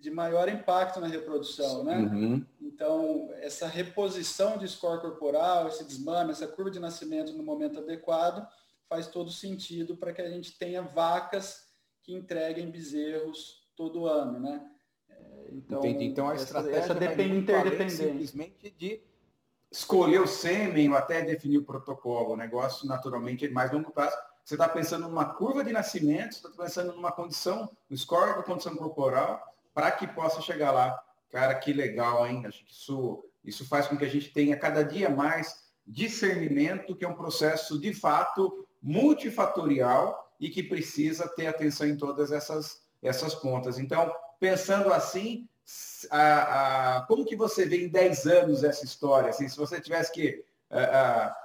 de 0.00 0.10
maior 0.10 0.48
impacto 0.48 1.00
na 1.00 1.08
reprodução, 1.08 1.82
né? 1.82 1.98
Uhum. 1.98 2.46
Então, 2.60 3.30
essa 3.40 3.66
reposição 3.66 4.56
de 4.56 4.66
score 4.68 5.00
corporal, 5.00 5.68
esse 5.68 5.84
desmame, 5.84 6.30
essa 6.30 6.46
curva 6.46 6.70
de 6.70 6.80
nascimento 6.80 7.32
no 7.32 7.42
momento 7.42 7.80
adequado, 7.80 8.46
faz 8.92 9.06
todo 9.06 9.30
sentido 9.30 9.96
para 9.96 10.12
que 10.12 10.20
a 10.20 10.28
gente 10.28 10.58
tenha 10.58 10.82
vacas 10.82 11.66
que 12.02 12.12
entreguem 12.12 12.70
bezerros 12.70 13.66
todo 13.74 14.06
ano, 14.06 14.38
né? 14.38 14.68
Então, 15.50 15.78
Entendi. 15.78 16.04
Então 16.04 16.28
a 16.28 16.34
estratégia 16.34 16.76
essa, 16.76 16.92
essa 16.92 16.94
depende 16.94 17.38
interdependente. 17.38 17.92
simplesmente 17.92 18.70
de 18.70 19.02
escolher 19.70 20.20
o 20.20 20.26
sêmen 20.26 20.90
ou 20.90 20.96
até 20.96 21.22
definir 21.22 21.58
o 21.58 21.64
protocolo. 21.64 22.34
O 22.34 22.36
negócio, 22.36 22.86
naturalmente, 22.86 23.46
é 23.46 23.50
mais 23.50 23.72
longo 23.72 23.90
prazo. 23.90 24.16
Você 24.44 24.54
está 24.54 24.68
pensando 24.68 25.08
numa 25.08 25.24
curva 25.24 25.64
de 25.64 25.72
nascimento, 25.72 26.34
você 26.34 26.46
está 26.46 26.62
pensando 26.62 26.92
numa 26.92 27.12
condição, 27.12 27.74
no 27.88 27.96
score 27.96 28.36
da 28.36 28.42
condição 28.42 28.76
corporal, 28.76 29.40
para 29.72 29.90
que 29.90 30.06
possa 30.06 30.42
chegar 30.42 30.70
lá. 30.70 31.02
Cara, 31.30 31.54
que 31.54 31.72
legal, 31.72 32.26
hein? 32.26 32.44
Acho 32.44 32.62
que 32.62 32.72
isso, 32.72 33.24
isso 33.42 33.66
faz 33.66 33.86
com 33.86 33.96
que 33.96 34.04
a 34.04 34.08
gente 34.08 34.32
tenha 34.32 34.58
cada 34.58 34.82
dia 34.82 35.08
mais 35.08 35.72
discernimento, 35.86 36.94
que 36.94 37.04
é 37.04 37.08
um 37.08 37.14
processo, 37.14 37.78
de 37.78 37.92
fato, 37.92 38.61
multifatorial 38.82 40.34
e 40.40 40.50
que 40.50 40.62
precisa 40.62 41.28
ter 41.28 41.46
atenção 41.46 41.86
em 41.86 41.96
todas 41.96 42.32
essas, 42.32 42.82
essas 43.00 43.34
pontas. 43.34 43.78
Então, 43.78 44.12
pensando 44.40 44.92
assim, 44.92 45.48
a, 46.10 46.96
a, 46.96 47.06
como 47.06 47.24
que 47.24 47.36
você 47.36 47.64
vê 47.64 47.84
em 47.84 47.88
10 47.88 48.26
anos 48.26 48.64
essa 48.64 48.84
história? 48.84 49.30
Assim, 49.30 49.48
se 49.48 49.56
você 49.56 49.80
tivesse 49.80 50.12
que, 50.12 50.44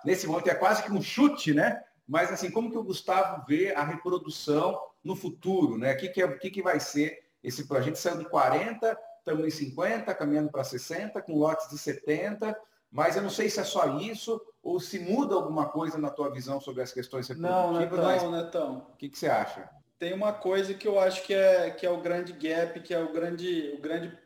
nesse 0.03 0.25
momento 0.25 0.49
é 0.49 0.55
quase 0.55 0.83
que 0.83 0.91
um 0.91 1.01
chute, 1.01 1.53
né? 1.53 1.83
Mas 2.07 2.31
assim, 2.31 2.49
como 2.49 2.71
que 2.71 2.77
o 2.77 2.83
Gustavo 2.83 3.43
vê 3.47 3.73
a 3.73 3.83
reprodução 3.83 4.79
no 5.03 5.15
futuro, 5.15 5.77
né? 5.77 5.93
O 5.93 5.97
que, 5.97 6.09
que, 6.09 6.23
é, 6.23 6.27
que, 6.27 6.49
que 6.49 6.61
vai 6.61 6.79
ser 6.79 7.19
esse 7.43 7.67
projeto? 7.67 7.83
A 7.83 7.87
gente 7.87 7.99
saiu 7.99 8.17
de 8.17 8.29
40, 8.29 8.97
estamos 9.19 9.45
em 9.45 9.49
50, 9.49 10.15
caminhando 10.15 10.49
para 10.49 10.63
60, 10.63 11.21
com 11.21 11.37
lotes 11.37 11.69
de 11.69 11.77
70, 11.77 12.57
mas 12.91 13.15
eu 13.15 13.21
não 13.21 13.29
sei 13.29 13.49
se 13.49 13.59
é 13.59 13.63
só 13.63 13.97
isso 13.99 14.41
ou 14.61 14.79
se 14.79 14.99
muda 14.99 15.35
alguma 15.35 15.69
coisa 15.69 15.97
na 15.97 16.09
tua 16.09 16.31
visão 16.31 16.59
sobre 16.59 16.81
as 16.81 16.91
questões 16.91 17.27
reprodutivas. 17.27 18.23
Não, 18.23 18.31
Netão, 18.31 18.31
Netão. 18.31 18.87
O 18.93 18.97
que, 18.97 19.09
que 19.09 19.17
você 19.17 19.27
acha? 19.27 19.69
tem 19.99 20.13
uma 20.13 20.31
coisa 20.31 20.73
que 20.73 20.87
eu 20.87 20.99
acho 20.99 21.23
que 21.23 21.33
é, 21.33 21.69
que 21.71 21.85
é 21.85 21.89
o 21.89 22.01
grande 22.01 22.33
gap, 22.33 22.79
que 22.81 22.93
é 22.93 22.99
o 22.99 23.11
grande, 23.11 23.73
o 23.77 23.81
grande, 23.81 24.17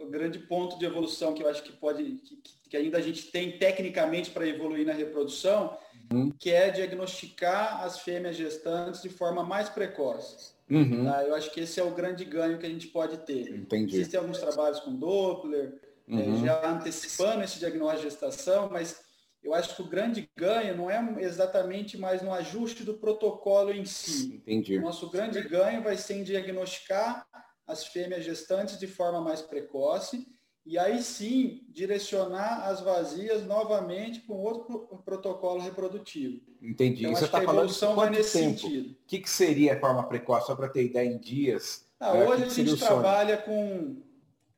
o 0.00 0.06
grande 0.06 0.38
ponto 0.38 0.78
de 0.78 0.84
evolução 0.84 1.34
que 1.34 1.42
eu 1.42 1.48
acho 1.48 1.62
que 1.62 1.72
pode, 1.72 2.04
que, 2.04 2.40
que 2.70 2.76
ainda 2.76 2.98
a 2.98 3.00
gente 3.00 3.30
tem 3.30 3.58
tecnicamente 3.58 4.30
para 4.30 4.46
evoluir 4.46 4.86
na 4.86 4.92
reprodução, 4.92 5.76
uhum. 6.12 6.30
que 6.38 6.50
é 6.50 6.70
diagnosticar 6.70 7.82
as 7.82 8.00
fêmeas 8.00 8.36
gestantes 8.36 9.02
de 9.02 9.08
forma 9.08 9.42
mais 9.42 9.68
precoce. 9.68 10.52
Uhum. 10.70 11.04
Tá? 11.04 11.24
Eu 11.24 11.34
acho 11.34 11.50
que 11.50 11.60
esse 11.60 11.80
é 11.80 11.82
o 11.82 11.90
grande 11.90 12.24
ganho 12.24 12.58
que 12.58 12.66
a 12.66 12.70
gente 12.70 12.86
pode 12.86 13.18
ter. 13.18 13.54
Entendi. 13.54 13.96
Existem 13.96 14.18
alguns 14.18 14.38
trabalhos 14.38 14.80
com 14.80 14.94
Doppler, 14.94 15.74
é, 15.74 15.91
uhum. 16.08 16.42
é, 16.42 16.46
já 16.46 16.70
antecipando 16.70 17.42
esse 17.42 17.58
diagnóstico 17.58 18.02
de 18.02 18.10
gestação, 18.10 18.68
mas 18.70 19.00
eu 19.42 19.52
acho 19.52 19.74
que 19.74 19.82
o 19.82 19.88
grande 19.88 20.30
ganho 20.36 20.76
não 20.76 20.90
é 20.90 21.22
exatamente 21.22 21.98
mais 21.98 22.22
no 22.22 22.32
ajuste 22.32 22.84
do 22.84 22.94
protocolo 22.94 23.72
em 23.72 23.84
si. 23.84 24.36
Entendi. 24.36 24.78
O 24.78 24.82
nosso 24.82 25.10
grande 25.10 25.40
ganho 25.42 25.82
vai 25.82 25.96
ser 25.96 26.14
em 26.14 26.22
diagnosticar 26.22 27.26
as 27.66 27.86
fêmeas 27.86 28.24
gestantes 28.24 28.78
de 28.78 28.86
forma 28.86 29.20
mais 29.20 29.42
precoce 29.42 30.26
e 30.64 30.78
aí 30.78 31.02
sim 31.02 31.64
direcionar 31.70 32.68
as 32.68 32.80
vazias 32.80 33.44
novamente 33.44 34.20
com 34.20 34.34
outro 34.34 35.02
protocolo 35.04 35.60
reprodutivo. 35.60 36.40
Entendi. 36.60 37.02
Então, 37.02 37.16
Você 37.16 37.24
está 37.24 37.42
falando 37.42 37.68
de 37.68 37.94
vai 37.94 38.10
nesse 38.10 38.38
tempo? 38.38 38.60
sentido. 38.60 38.90
O 38.90 38.96
que, 39.06 39.18
que 39.18 39.30
seria 39.30 39.74
a 39.74 39.80
forma 39.80 40.06
precoce, 40.06 40.46
só 40.46 40.54
para 40.54 40.68
ter 40.68 40.84
ideia 40.84 41.08
em 41.08 41.18
dias? 41.18 41.84
Ah, 41.98 42.12
hoje 42.14 42.44
a 42.44 42.48
gente 42.48 42.76
trabalha 42.76 43.38
com 43.38 43.96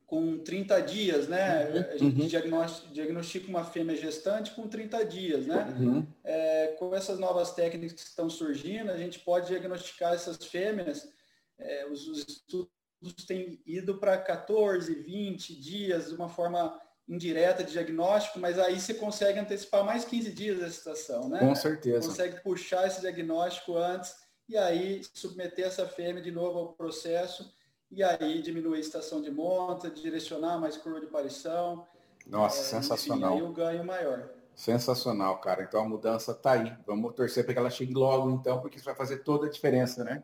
com 0.07 0.37
30 0.37 0.81
dias, 0.81 1.27
né? 1.27 1.65
Uhum, 1.69 1.79
a 1.79 1.97
gente 1.97 2.21
uhum. 2.21 2.27
diagnostica, 2.27 2.93
diagnostica 2.93 3.47
uma 3.47 3.63
fêmea 3.63 3.95
gestante 3.95 4.51
com 4.51 4.67
30 4.67 5.03
dias, 5.05 5.47
né? 5.47 5.75
Uhum. 5.79 6.07
É, 6.23 6.75
com 6.77 6.93
essas 6.93 7.17
novas 7.17 7.53
técnicas 7.53 7.93
que 7.93 8.07
estão 8.07 8.29
surgindo, 8.29 8.91
a 8.91 8.97
gente 8.97 9.19
pode 9.19 9.47
diagnosticar 9.47 10.13
essas 10.13 10.37
fêmeas. 10.45 11.07
É, 11.57 11.87
os, 11.87 12.07
os, 12.07 12.19
estudos 12.19 12.69
têm 13.27 13.59
ido 13.65 13.97
para 13.97 14.17
14, 14.17 14.93
20 14.93 15.59
dias, 15.59 16.09
de 16.09 16.15
uma 16.15 16.29
forma 16.29 16.79
indireta 17.07 17.63
de 17.63 17.71
diagnóstico, 17.71 18.39
mas 18.39 18.57
aí 18.57 18.79
você 18.79 18.93
consegue 18.93 19.39
antecipar 19.39 19.83
mais 19.83 20.05
15 20.05 20.31
dias 20.31 20.59
da 20.59 20.69
situação, 20.69 21.29
né? 21.29 21.39
Com 21.39 21.55
certeza. 21.55 22.07
Consegue 22.07 22.41
puxar 22.41 22.87
esse 22.87 23.01
diagnóstico 23.01 23.77
antes 23.77 24.15
e 24.47 24.55
aí 24.57 25.01
submeter 25.13 25.65
essa 25.65 25.87
fêmea 25.87 26.21
de 26.21 26.31
novo 26.31 26.59
ao 26.59 26.73
processo 26.73 27.51
e 27.91 28.03
aí 28.03 28.41
diminuir 28.41 28.77
a 28.77 28.81
estação 28.81 29.21
de 29.21 29.31
monta, 29.31 29.89
direcionar 29.89 30.57
mais 30.57 30.77
curva 30.77 30.99
de 30.99 31.05
aparição. 31.05 31.87
Nossa, 32.27 32.61
é, 32.61 32.81
sensacional. 32.81 33.35
E 33.35 33.37
aí 33.37 33.41
o 33.43 33.51
ganho 33.51 33.85
maior. 33.85 34.29
Sensacional, 34.55 35.39
cara. 35.39 35.63
Então 35.63 35.81
a 35.81 35.87
mudança 35.87 36.31
está 36.31 36.53
aí. 36.53 36.73
Vamos 36.87 37.13
torcer 37.13 37.43
para 37.43 37.53
que 37.53 37.59
ela 37.59 37.69
chegue 37.69 37.93
logo, 37.93 38.31
então, 38.31 38.61
porque 38.61 38.77
isso 38.77 38.85
vai 38.85 38.95
fazer 38.95 39.19
toda 39.19 39.47
a 39.47 39.49
diferença, 39.49 40.03
né? 40.03 40.23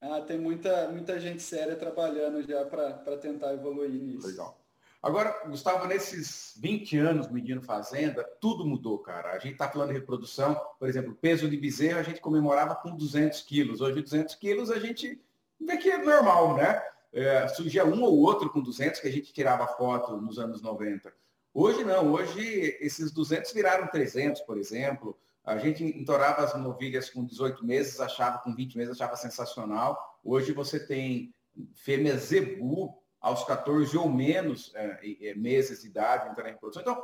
Ah, 0.00 0.20
tem 0.20 0.38
muita, 0.38 0.88
muita 0.88 1.18
gente 1.18 1.42
séria 1.42 1.74
trabalhando 1.74 2.42
já 2.46 2.64
para 2.64 3.16
tentar 3.16 3.54
evoluir 3.54 3.90
nisso. 3.90 4.26
Legal. 4.26 4.58
Agora, 5.02 5.44
Gustavo, 5.46 5.86
nesses 5.86 6.54
20 6.60 6.98
anos 6.98 7.28
medindo 7.28 7.62
fazenda, 7.62 8.24
tudo 8.40 8.66
mudou, 8.66 8.98
cara. 8.98 9.30
A 9.30 9.38
gente 9.38 9.52
está 9.52 9.68
falando 9.68 9.88
de 9.88 9.94
reprodução, 9.94 10.60
por 10.78 10.88
exemplo, 10.88 11.14
peso 11.14 11.48
de 11.48 11.56
bezerro 11.56 12.00
a 12.00 12.02
gente 12.02 12.20
comemorava 12.20 12.74
com 12.74 12.96
200 12.96 13.40
quilos. 13.42 13.80
Hoje, 13.80 14.02
200 14.02 14.34
quilos 14.34 14.70
a 14.70 14.78
gente 14.78 15.20
vê 15.60 15.76
que 15.76 15.90
é 15.90 15.98
normal, 15.98 16.56
né? 16.56 16.82
É, 17.12 17.48
surgia 17.48 17.84
um 17.84 18.02
ou 18.02 18.18
outro 18.18 18.50
com 18.50 18.60
200 18.60 19.00
que 19.00 19.08
a 19.08 19.12
gente 19.12 19.32
tirava 19.32 19.66
foto 19.66 20.16
nos 20.16 20.38
anos 20.38 20.60
90. 20.60 21.12
Hoje 21.54 21.82
não, 21.84 22.12
hoje 22.12 22.76
esses 22.80 23.10
200 23.10 23.52
viraram 23.52 23.86
300, 23.86 24.42
por 24.42 24.58
exemplo. 24.58 25.18
A 25.42 25.56
gente 25.56 25.84
entorava 25.84 26.42
as 26.42 26.54
novilhas 26.60 27.08
com 27.08 27.24
18 27.24 27.64
meses, 27.64 28.00
achava 28.00 28.38
com 28.38 28.54
20 28.54 28.76
meses, 28.76 28.92
achava 28.94 29.16
sensacional. 29.16 30.18
Hoje 30.22 30.52
você 30.52 30.78
tem 30.78 31.32
fêmeas 31.74 32.24
zebu 32.24 33.00
aos 33.20 33.44
14 33.44 33.96
ou 33.96 34.10
menos 34.10 34.72
é, 34.74 35.34
meses 35.34 35.80
de 35.80 35.86
idade 35.88 36.28
entrando 36.28 36.48
em 36.48 36.52
reprodução. 36.52 36.82
Então, 36.82 37.02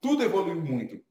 tudo 0.00 0.22
evoluiu 0.22 0.60
muito. 0.60 1.02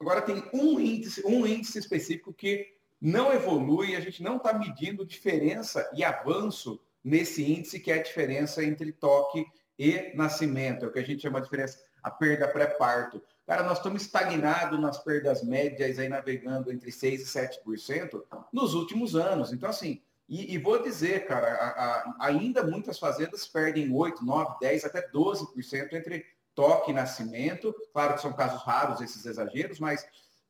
Agora 0.00 0.22
tem 0.22 0.42
um 0.52 0.78
índice, 0.78 1.26
um 1.26 1.46
índice 1.46 1.78
específico 1.78 2.32
que 2.32 2.66
não 3.02 3.32
evolui, 3.32 3.96
a 3.96 4.00
gente 4.00 4.22
não 4.22 4.36
está 4.36 4.52
medindo 4.52 5.04
diferença 5.04 5.90
e 5.92 6.04
avanço 6.04 6.80
nesse 7.02 7.42
índice, 7.42 7.80
que 7.80 7.90
é 7.90 7.96
a 7.96 8.02
diferença 8.02 8.62
entre 8.62 8.92
toque 8.92 9.44
e 9.76 10.12
nascimento, 10.14 10.84
é 10.84 10.88
o 10.88 10.92
que 10.92 11.00
a 11.00 11.04
gente 11.04 11.20
chama 11.20 11.40
de 11.40 11.46
diferença, 11.46 11.80
a 12.00 12.12
perda 12.12 12.46
pré-parto. 12.46 13.20
Cara, 13.44 13.64
nós 13.64 13.78
estamos 13.78 14.02
estagnados 14.02 14.78
nas 14.80 15.02
perdas 15.02 15.42
médias, 15.42 15.98
aí 15.98 16.08
navegando 16.08 16.70
entre 16.70 16.92
6% 16.92 17.18
e 17.18 17.24
7% 17.24 18.22
nos 18.52 18.74
últimos 18.74 19.16
anos. 19.16 19.52
Então, 19.52 19.68
assim, 19.68 20.00
e, 20.28 20.54
e 20.54 20.58
vou 20.58 20.80
dizer, 20.80 21.26
cara, 21.26 21.48
a, 21.48 21.68
a, 21.68 22.26
ainda 22.26 22.62
muitas 22.62 23.00
fazendas 23.00 23.48
perdem 23.48 23.92
8, 23.92 24.24
9, 24.24 24.58
10, 24.60 24.84
até 24.84 25.08
12% 25.10 25.92
entre 25.92 26.24
toque 26.54 26.92
e 26.92 26.94
nascimento. 26.94 27.74
Claro 27.92 28.14
que 28.14 28.20
são 28.20 28.32
casos 28.32 28.62
raros 28.62 29.00
esses 29.00 29.26
exageros, 29.26 29.80
mas 29.80 30.06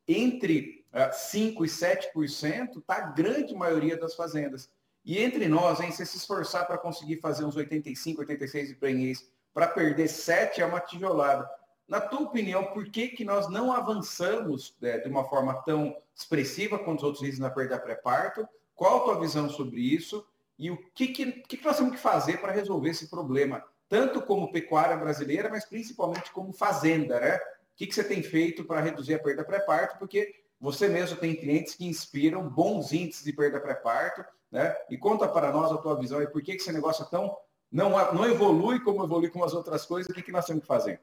entre 0.07 0.82
5% 0.93 1.65
e 1.65 1.69
7% 1.69 2.79
está 2.79 2.97
a 2.97 3.11
grande 3.11 3.55
maioria 3.55 3.97
das 3.97 4.15
fazendas. 4.15 4.71
E 5.05 5.19
entre 5.19 5.49
nós, 5.49 5.81
hein, 5.81 5.91
se 5.91 6.05
se 6.07 6.17
esforçar 6.17 6.67
para 6.67 6.79
conseguir 6.79 7.17
fazer 7.17 7.45
uns 7.45 7.57
85, 7.57 8.21
86 8.21 8.71
empreendês 8.71 9.31
para 9.53 9.67
perder 9.67 10.09
7 10.09 10.61
é 10.61 10.67
uma 10.67 10.81
tijolada. 10.81 11.49
Na 11.89 12.01
tua 12.01 12.21
opinião, 12.21 12.65
por 12.67 12.89
que, 12.89 13.09
que 13.09 13.25
nós 13.25 13.51
não 13.51 13.73
avançamos 13.73 14.75
é, 14.81 14.99
de 14.99 15.09
uma 15.09 15.29
forma 15.29 15.55
tão 15.63 15.97
expressiva 16.15 16.79
quanto 16.79 16.99
os 16.99 17.05
outros 17.05 17.25
dizem 17.25 17.41
na 17.41 17.51
perda 17.51 17.79
pré-parto? 17.79 18.49
Qual 18.75 18.99
a 18.99 19.05
tua 19.05 19.21
visão 19.21 19.49
sobre 19.49 19.81
isso? 19.81 20.27
E 20.59 20.71
o 20.71 20.79
que, 20.95 21.09
que, 21.09 21.33
que 21.33 21.65
nós 21.65 21.77
temos 21.77 21.93
que 21.93 21.99
fazer 21.99 22.41
para 22.41 22.53
resolver 22.53 22.91
esse 22.91 23.09
problema? 23.09 23.63
Tanto 23.89 24.23
como 24.23 24.53
pecuária 24.53 24.97
brasileira, 24.97 25.51
mas 25.51 25.65
principalmente 25.65 26.31
como 26.33 26.53
fazenda, 26.53 27.21
né? 27.21 27.37
O 27.37 27.77
que, 27.77 27.87
que 27.87 27.95
você 27.95 28.05
tem 28.05 28.23
feito 28.23 28.65
para 28.65 28.81
reduzir 28.81 29.15
a 29.15 29.19
perda 29.19 29.45
pré-parto? 29.45 29.99
Porque 29.99 30.42
você 30.63 30.89
mesmo 30.89 31.17
tem 31.17 31.35
clientes 31.35 31.75
que 31.75 31.85
inspiram 31.85 32.49
bons 32.49 32.93
índices 32.93 33.25
de 33.25 33.33
perda 33.33 33.59
pré-parto, 33.59 34.25
né? 34.49 34.73
E 34.89 34.97
conta 34.97 35.27
para 35.27 35.53
nós 35.53 35.73
a 35.73 35.77
tua 35.77 35.99
visão 35.99 36.23
e 36.23 36.27
por 36.29 36.41
que, 36.41 36.55
que 36.55 36.63
esse 36.63 36.73
negócio 36.73 37.05
é 37.05 37.09
tão 37.09 37.37
não, 37.71 37.91
não 38.13 38.25
evolui 38.27 38.79
como 38.81 39.03
evolui 39.03 39.29
com 39.29 39.43
as 39.43 39.55
outras 39.55 39.85
coisas, 39.85 40.09
o 40.09 40.15
que, 40.15 40.23
que 40.23 40.31
nós 40.31 40.47
temos 40.47 40.61
que 40.63 40.69
fazer? 40.69 41.01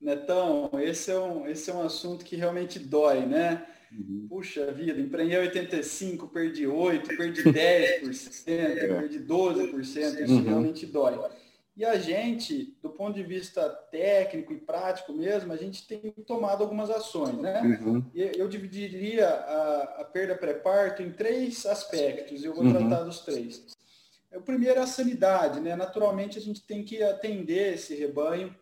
Netão, 0.00 0.68
esse 0.82 1.10
é 1.10 1.18
um, 1.18 1.46
esse 1.46 1.70
é 1.70 1.74
um 1.74 1.82
assunto 1.82 2.24
que 2.24 2.36
realmente 2.36 2.78
dói, 2.78 3.24
né? 3.24 3.66
Uhum. 3.92 4.26
Puxa 4.28 4.72
vida, 4.72 5.00
empreendei 5.00 5.38
85, 5.38 6.28
perdi 6.28 6.66
8, 6.66 7.16
perdi 7.16 7.42
10%, 7.48 8.48
é. 8.48 8.88
perdi 8.88 9.20
12%, 9.20 9.84
isso 9.84 10.34
uhum. 10.34 10.42
realmente 10.42 10.86
dói. 10.86 11.18
E 11.80 11.84
a 11.86 11.98
gente, 11.98 12.76
do 12.82 12.90
ponto 12.90 13.14
de 13.14 13.22
vista 13.22 13.66
técnico 13.90 14.52
e 14.52 14.58
prático 14.58 15.14
mesmo, 15.14 15.50
a 15.50 15.56
gente 15.56 15.88
tem 15.88 16.12
tomado 16.26 16.62
algumas 16.62 16.90
ações, 16.90 17.38
né? 17.38 17.62
Uhum. 17.62 18.04
Eu 18.14 18.46
dividiria 18.48 19.26
a, 19.26 20.00
a 20.02 20.04
perda 20.04 20.36
pré-parto 20.36 21.02
em 21.02 21.10
três 21.10 21.64
aspectos, 21.64 22.42
e 22.42 22.44
eu 22.44 22.54
vou 22.54 22.64
uhum. 22.64 22.74
tratar 22.74 23.04
dos 23.04 23.20
três. 23.20 23.64
O 24.30 24.42
primeiro 24.42 24.78
é 24.78 24.82
a 24.82 24.86
sanidade, 24.86 25.58
né? 25.58 25.74
Naturalmente 25.74 26.36
a 26.36 26.42
gente 26.42 26.62
tem 26.62 26.84
que 26.84 27.02
atender 27.02 27.76
esse 27.76 27.94
rebanho, 27.94 28.54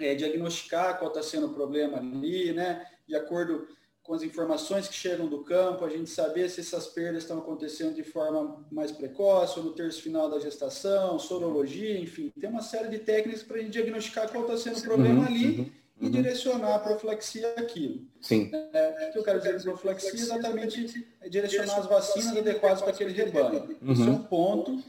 é, 0.00 0.16
diagnosticar 0.16 0.98
qual 0.98 1.12
está 1.12 1.22
sendo 1.22 1.46
o 1.46 1.54
problema 1.54 1.98
ali, 1.98 2.52
né? 2.52 2.84
De 3.06 3.14
acordo 3.14 3.68
com 4.10 4.16
as 4.16 4.24
informações 4.24 4.88
que 4.88 4.94
chegam 4.94 5.28
do 5.28 5.38
campo, 5.44 5.84
a 5.84 5.88
gente 5.88 6.10
saber 6.10 6.50
se 6.50 6.58
essas 6.58 6.88
perdas 6.88 7.22
estão 7.22 7.38
acontecendo 7.38 7.94
de 7.94 8.02
forma 8.02 8.66
mais 8.68 8.90
precoce 8.90 9.56
ou 9.60 9.66
no 9.66 9.70
terço 9.70 10.02
final 10.02 10.28
da 10.28 10.40
gestação, 10.40 11.16
sorologia, 11.16 11.96
enfim, 11.96 12.32
tem 12.40 12.50
uma 12.50 12.60
série 12.60 12.88
de 12.88 12.98
técnicas 12.98 13.44
para 13.44 13.58
a 13.58 13.60
gente 13.60 13.70
diagnosticar 13.70 14.28
qual 14.28 14.42
está 14.42 14.56
sendo 14.56 14.78
o 14.78 14.82
problema 14.82 15.20
uhum, 15.20 15.26
ali 15.26 15.46
uhum, 15.46 15.70
e 16.00 16.04
uhum. 16.06 16.10
direcionar 16.10 16.74
a 16.74 16.78
profilaxia 16.80 17.54
aquilo. 17.56 18.04
Sim. 18.20 18.50
É, 18.52 19.10
o 19.10 19.12
que 19.12 19.18
eu 19.20 19.22
quero 19.22 19.38
dizer 19.38 19.54
com 19.58 19.62
profilaxia 19.62 20.10
é 20.10 20.14
exatamente 20.14 21.06
é 21.20 21.28
direcionar 21.28 21.78
as 21.78 21.86
vacinas 21.86 22.36
adequadas 22.36 22.82
para 22.82 22.90
aquele 22.90 23.12
rebanho. 23.12 23.78
Uhum. 23.80 23.92
Isso 23.92 24.02
é 24.02 24.10
um 24.10 24.24
ponto 24.24 24.82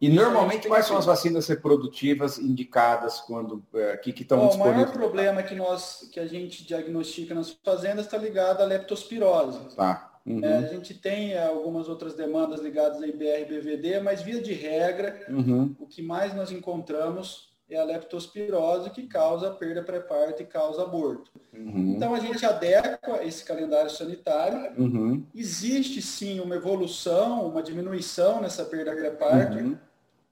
e 0.00 0.08
normalmente 0.08 0.68
quais 0.68 0.86
são 0.86 0.96
as 0.96 1.06
vacinas 1.06 1.46
reprodutivas 1.48 2.38
indicadas 2.38 3.20
quando 3.20 3.62
é, 3.74 3.96
que, 3.96 4.10
estão 4.10 4.38
Bom, 4.38 4.48
disponíveis? 4.48 4.76
O 4.76 4.86
maior 4.86 4.92
problema 4.92 5.42
que 5.42 5.54
nós 5.54 6.08
que 6.12 6.20
a 6.20 6.26
gente 6.26 6.64
diagnostica 6.64 7.34
nas 7.34 7.50
fazendas 7.64 8.04
está 8.04 8.16
ligado 8.16 8.60
à 8.60 8.64
leptospirose. 8.64 9.74
Tá. 9.74 10.12
Uhum. 10.24 10.44
É, 10.44 10.58
a 10.58 10.66
gente 10.66 10.94
tem 10.94 11.38
algumas 11.38 11.88
outras 11.88 12.14
demandas 12.14 12.60
ligadas 12.60 13.02
a 13.02 13.06
IBR 13.06 13.42
e 13.42 13.44
BVD, 13.46 14.00
mas 14.00 14.22
via 14.22 14.42
de 14.42 14.52
regra, 14.52 15.24
uhum. 15.28 15.74
o 15.78 15.86
que 15.86 16.02
mais 16.02 16.34
nós 16.34 16.52
encontramos 16.52 17.47
é 17.70 17.78
a 17.78 17.84
leptospirose 17.84 18.90
que 18.90 19.06
causa 19.06 19.50
perda 19.50 19.82
pré-parto 19.82 20.42
e 20.42 20.46
causa 20.46 20.82
aborto. 20.82 21.30
Uhum. 21.52 21.94
Então 21.96 22.14
a 22.14 22.20
gente 22.20 22.44
adequa 22.46 23.22
esse 23.22 23.44
calendário 23.44 23.90
sanitário. 23.90 24.72
Uhum. 24.78 25.26
Existe 25.34 26.00
sim 26.00 26.40
uma 26.40 26.56
evolução, 26.56 27.46
uma 27.46 27.62
diminuição 27.62 28.40
nessa 28.40 28.64
perda 28.64 28.94
pré-parto 28.94 29.58
uhum. 29.58 29.76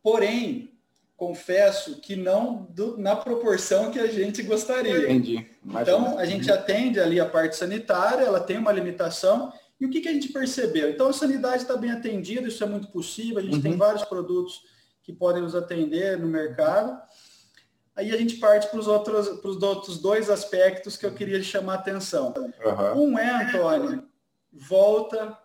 Porém, 0.02 0.70
confesso 1.16 2.00
que 2.00 2.14
não 2.14 2.68
do, 2.70 2.96
na 2.96 3.16
proporção 3.16 3.90
que 3.90 3.98
a 3.98 4.06
gente 4.06 4.40
gostaria. 4.42 4.98
Entendi. 4.98 5.44
Então, 5.64 6.16
a 6.16 6.24
gente 6.24 6.48
atende 6.52 7.00
ali 7.00 7.18
a 7.18 7.26
parte 7.26 7.56
sanitária, 7.56 8.24
ela 8.24 8.38
tem 8.38 8.56
uma 8.56 8.70
limitação. 8.70 9.52
E 9.80 9.84
o 9.84 9.90
que, 9.90 10.00
que 10.00 10.08
a 10.08 10.12
gente 10.12 10.28
percebeu? 10.28 10.90
Então, 10.90 11.08
a 11.08 11.12
sanidade 11.12 11.62
está 11.62 11.76
bem 11.76 11.90
atendida, 11.90 12.46
isso 12.46 12.62
é 12.62 12.68
muito 12.68 12.86
possível. 12.86 13.38
A 13.38 13.42
gente 13.42 13.56
uhum. 13.56 13.62
tem 13.62 13.76
vários 13.76 14.04
produtos 14.04 14.62
que 15.02 15.12
podem 15.12 15.42
nos 15.42 15.56
atender 15.56 16.18
no 16.18 16.28
mercado. 16.28 17.00
Aí 17.96 18.12
a 18.12 18.16
gente 18.18 18.36
parte 18.36 18.68
para 18.68 18.78
os 18.78 18.86
outros, 18.86 19.42
outros 19.62 19.98
dois 19.98 20.28
aspectos 20.28 20.98
que 20.98 21.06
eu 21.06 21.12
queria 21.12 21.42
chamar 21.42 21.72
a 21.72 21.76
atenção. 21.76 22.34
Uhum. 22.94 23.12
Um 23.12 23.18
é, 23.18 23.44
Antônio, 23.44 24.04
volta 24.52 25.36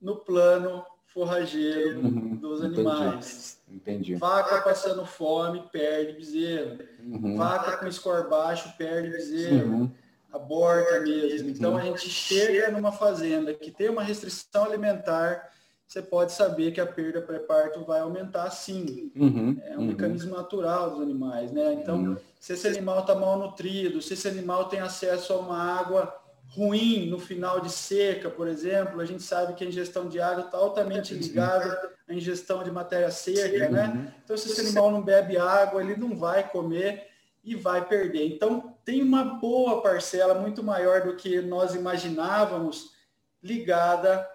no 0.00 0.16
plano 0.16 0.84
forrageiro 1.12 2.00
uhum. 2.00 2.36
dos 2.36 2.62
animais. 2.62 3.60
Entendi. 3.68 4.14
Vaca 4.14 4.62
passando 4.62 5.04
fome, 5.04 5.68
perde 5.70 6.14
bezerro. 6.14 6.78
Uhum. 7.04 7.36
Vaca 7.36 7.76
com 7.76 7.92
score 7.92 8.28
baixo, 8.28 8.74
perde 8.78 9.10
bezerro. 9.10 9.72
Uhum. 9.72 9.90
Aborta 10.32 11.00
mesmo. 11.00 11.50
Então, 11.50 11.76
a 11.76 11.82
gente 11.82 12.08
chega 12.08 12.70
numa 12.70 12.90
fazenda 12.90 13.52
que 13.52 13.70
tem 13.70 13.90
uma 13.90 14.02
restrição 14.02 14.64
alimentar, 14.64 15.50
você 15.92 16.00
pode 16.00 16.32
saber 16.32 16.72
que 16.72 16.80
a 16.80 16.86
perda 16.86 17.20
pré-parto 17.20 17.84
vai 17.84 18.00
aumentar 18.00 18.48
sim. 18.50 19.12
Uhum. 19.14 19.60
É 19.62 19.76
um 19.76 19.80
uhum. 19.80 19.86
mecanismo 19.88 20.34
natural 20.34 20.92
dos 20.92 21.02
animais, 21.02 21.52
né? 21.52 21.74
Então, 21.74 21.96
uhum. 21.96 22.16
se 22.40 22.54
esse 22.54 22.66
animal 22.66 23.00
está 23.00 23.14
mal 23.14 23.38
nutrido, 23.38 24.00
se 24.00 24.14
esse 24.14 24.26
animal 24.26 24.70
tem 24.70 24.80
acesso 24.80 25.34
a 25.34 25.36
uma 25.36 25.58
água 25.58 26.18
ruim 26.48 27.10
no 27.10 27.18
final 27.18 27.60
de 27.60 27.70
seca, 27.70 28.30
por 28.30 28.48
exemplo, 28.48 29.02
a 29.02 29.04
gente 29.04 29.22
sabe 29.22 29.52
que 29.52 29.64
a 29.64 29.66
ingestão 29.66 30.08
de 30.08 30.18
água 30.18 30.46
está 30.46 30.56
altamente 30.56 31.12
ligada 31.12 31.92
à 32.08 32.14
ingestão 32.14 32.64
de 32.64 32.70
matéria 32.70 33.10
seca, 33.10 33.68
né? 33.68 33.92
Uhum. 33.94 34.06
Então, 34.24 34.36
se 34.38 34.50
esse 34.50 34.62
animal 34.62 34.90
não 34.90 35.02
bebe 35.02 35.36
água, 35.36 35.82
ele 35.82 35.96
não 35.96 36.16
vai 36.16 36.48
comer 36.48 37.06
e 37.44 37.54
vai 37.54 37.86
perder. 37.86 38.28
Então, 38.28 38.74
tem 38.82 39.02
uma 39.02 39.24
boa 39.24 39.82
parcela, 39.82 40.32
muito 40.32 40.62
maior 40.62 41.02
do 41.02 41.16
que 41.16 41.42
nós 41.42 41.74
imaginávamos, 41.74 42.92
ligada 43.42 44.26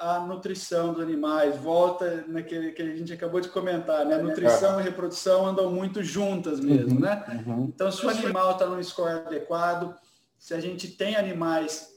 à 0.00 0.18
nutrição 0.18 0.94
dos 0.94 1.02
animais. 1.02 1.56
Volta 1.56 2.24
naquele 2.26 2.72
que 2.72 2.80
a 2.80 2.96
gente 2.96 3.12
acabou 3.12 3.40
de 3.40 3.50
comentar, 3.50 4.06
né? 4.06 4.14
A 4.14 4.22
nutrição 4.22 4.80
e 4.80 4.82
reprodução 4.82 5.46
andam 5.46 5.70
muito 5.70 6.02
juntas 6.02 6.58
mesmo, 6.58 6.94
uhum. 6.94 7.00
né? 7.00 7.42
Uhum. 7.46 7.64
Então, 7.64 7.92
se 7.92 8.04
o 8.04 8.08
animal 8.08 8.52
está 8.52 8.66
no 8.66 8.82
score 8.82 9.20
adequado, 9.26 9.94
se 10.38 10.54
a 10.54 10.60
gente 10.60 10.88
tem 10.88 11.16
animais 11.16 11.90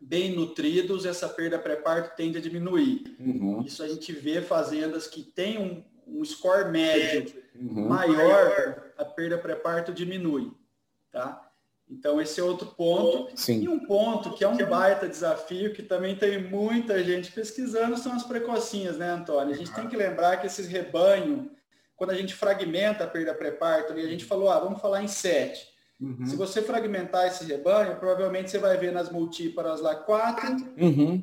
bem 0.00 0.34
nutridos, 0.34 1.06
essa 1.06 1.28
perda 1.28 1.58
pré-parto 1.58 2.16
tende 2.16 2.38
a 2.38 2.40
diminuir. 2.40 3.16
Uhum. 3.20 3.62
Isso 3.62 3.82
a 3.82 3.88
gente 3.88 4.12
vê 4.12 4.42
fazendas 4.42 5.06
que 5.06 5.22
têm 5.22 5.58
um, 5.58 5.84
um 6.06 6.24
score 6.24 6.70
médio 6.70 7.32
uhum. 7.54 7.88
maior, 7.88 8.90
a 8.98 9.04
perda 9.04 9.38
pré-parto 9.38 9.92
diminui. 9.92 10.52
Tá? 11.12 11.45
Então, 11.88 12.20
esse 12.20 12.40
é 12.40 12.42
outro 12.42 12.66
ponto. 12.66 13.30
Sim. 13.36 13.62
E 13.62 13.68
um 13.68 13.78
ponto 13.86 14.32
que 14.32 14.42
é 14.42 14.48
um 14.48 14.56
baita 14.56 15.08
desafio, 15.08 15.72
que 15.72 15.82
também 15.82 16.16
tem 16.16 16.42
muita 16.42 17.02
gente 17.02 17.30
pesquisando, 17.30 17.96
são 17.96 18.12
as 18.12 18.24
precocinhas, 18.24 18.96
né, 18.96 19.10
Antônio? 19.10 19.54
A 19.54 19.56
gente 19.56 19.72
tem 19.72 19.88
que 19.88 19.96
lembrar 19.96 20.38
que 20.38 20.46
esses 20.46 20.66
rebanhos, 20.66 21.46
quando 21.94 22.10
a 22.10 22.14
gente 22.14 22.34
fragmenta 22.34 23.04
a 23.04 23.06
perda 23.06 23.32
pré-parto, 23.32 23.92
a 23.92 23.96
gente 23.96 24.24
falou, 24.24 24.50
ah, 24.50 24.58
vamos 24.58 24.80
falar 24.80 25.02
em 25.02 25.08
sete. 25.08 25.76
Uhum. 26.00 26.26
Se 26.26 26.36
você 26.36 26.60
fragmentar 26.60 27.26
esse 27.26 27.44
rebanho, 27.44 27.96
provavelmente 27.96 28.50
você 28.50 28.58
vai 28.58 28.76
ver 28.76 28.92
nas 28.92 29.10
multíparas 29.10 29.80
lá 29.80 29.94
4, 29.94 30.74
uhum. 30.78 31.22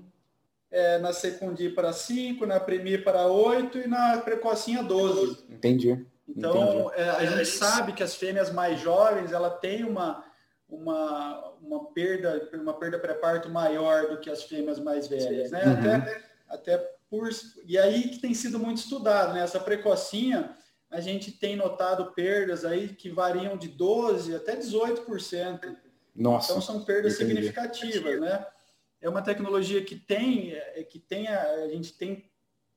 é, 0.72 0.97
na 0.97 1.14
secundípara 1.14 1.93
5, 1.93 2.45
na 2.45 2.59
primípara 2.59 3.28
8 3.28 3.80
e 3.80 3.88
na 3.88 4.18
precocinha 4.20 4.82
12. 4.82 5.45
Entendi. 5.49 6.03
Então, 6.28 6.88
Entendi. 6.88 7.01
É, 7.01 7.09
a 7.09 7.26
gente 7.26 7.45
sabe 7.49 7.93
que 7.93 8.01
as 8.01 8.16
fêmeas 8.16 8.51
mais 8.51 8.80
jovens, 8.80 9.32
ela 9.32 9.49
tem 9.49 9.84
uma, 9.84 10.24
uma, 10.74 11.53
uma 11.61 11.86
perda 11.91 12.49
uma 12.53 12.74
perda 12.74 12.99
pré-parto 12.99 13.49
maior 13.49 14.07
do 14.07 14.19
que 14.19 14.30
as 14.30 14.43
fêmeas 14.43 14.80
mais 14.80 15.07
velhas, 15.07 15.51
né? 15.51 15.63
Uhum. 15.65 15.95
Até, 15.95 16.24
até 16.49 16.78
por... 17.09 17.30
E 17.65 17.78
aí 17.78 18.09
que 18.09 18.19
tem 18.19 18.34
sido 18.34 18.57
muito 18.57 18.78
estudado, 18.78 19.34
né? 19.34 19.41
Essa 19.41 19.59
precocinha, 19.59 20.55
a 20.89 20.99
gente 20.99 21.32
tem 21.32 21.55
notado 21.55 22.11
perdas 22.13 22.65
aí 22.65 22.89
que 22.89 23.09
variam 23.09 23.57
de 23.57 23.69
12% 23.69 24.36
até 24.36 24.55
18%. 24.55 25.76
Nossa, 26.15 26.51
então 26.51 26.61
são 26.61 26.84
perdas 26.84 27.15
entendi. 27.15 27.34
significativas, 27.34 28.19
né? 28.19 28.45
É 29.01 29.09
uma 29.09 29.21
tecnologia 29.21 29.84
que 29.84 29.95
tem, 29.95 30.53
é, 30.53 30.84
que 30.84 30.97
tem 30.97 31.28
a, 31.28 31.41
a 31.41 31.67
gente 31.67 31.97
tem, 31.97 32.32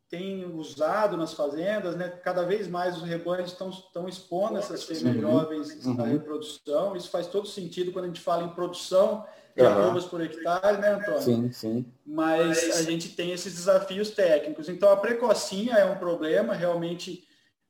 tem 0.08 0.44
usado 0.54 1.16
nas 1.16 1.32
fazendas, 1.32 1.96
né? 1.96 2.08
Cada 2.08 2.44
vez 2.44 2.68
mais 2.68 2.96
os 2.96 3.02
rebanhos 3.02 3.52
estão, 3.52 3.70
estão 3.70 4.08
expondo 4.08 4.58
essas 4.58 4.84
fêmeas 4.84 5.16
uhum. 5.16 5.20
jovens 5.20 5.86
uhum. 5.86 6.00
à 6.00 6.06
reprodução. 6.06 6.96
Isso 6.96 7.10
faz 7.10 7.26
todo 7.26 7.48
sentido 7.48 7.92
quando 7.92 8.04
a 8.04 8.08
gente 8.08 8.20
fala 8.20 8.44
em 8.44 8.48
produção 8.50 9.26
de 9.56 9.62
uhum. 9.62 9.68
arrobas 9.68 10.04
por 10.04 10.20
hectare, 10.20 10.78
né, 10.78 10.94
Antônio? 10.94 11.22
Sim, 11.22 11.52
sim. 11.52 11.86
Mas 12.04 12.76
a 12.76 12.82
gente 12.82 13.10
tem 13.10 13.32
esses 13.32 13.52
desafios 13.54 14.10
técnicos. 14.10 14.68
Então 14.68 14.90
a 14.90 14.96
precocinha 14.96 15.74
é 15.74 15.84
um 15.84 15.96
problema, 15.96 16.54
realmente 16.54 17.26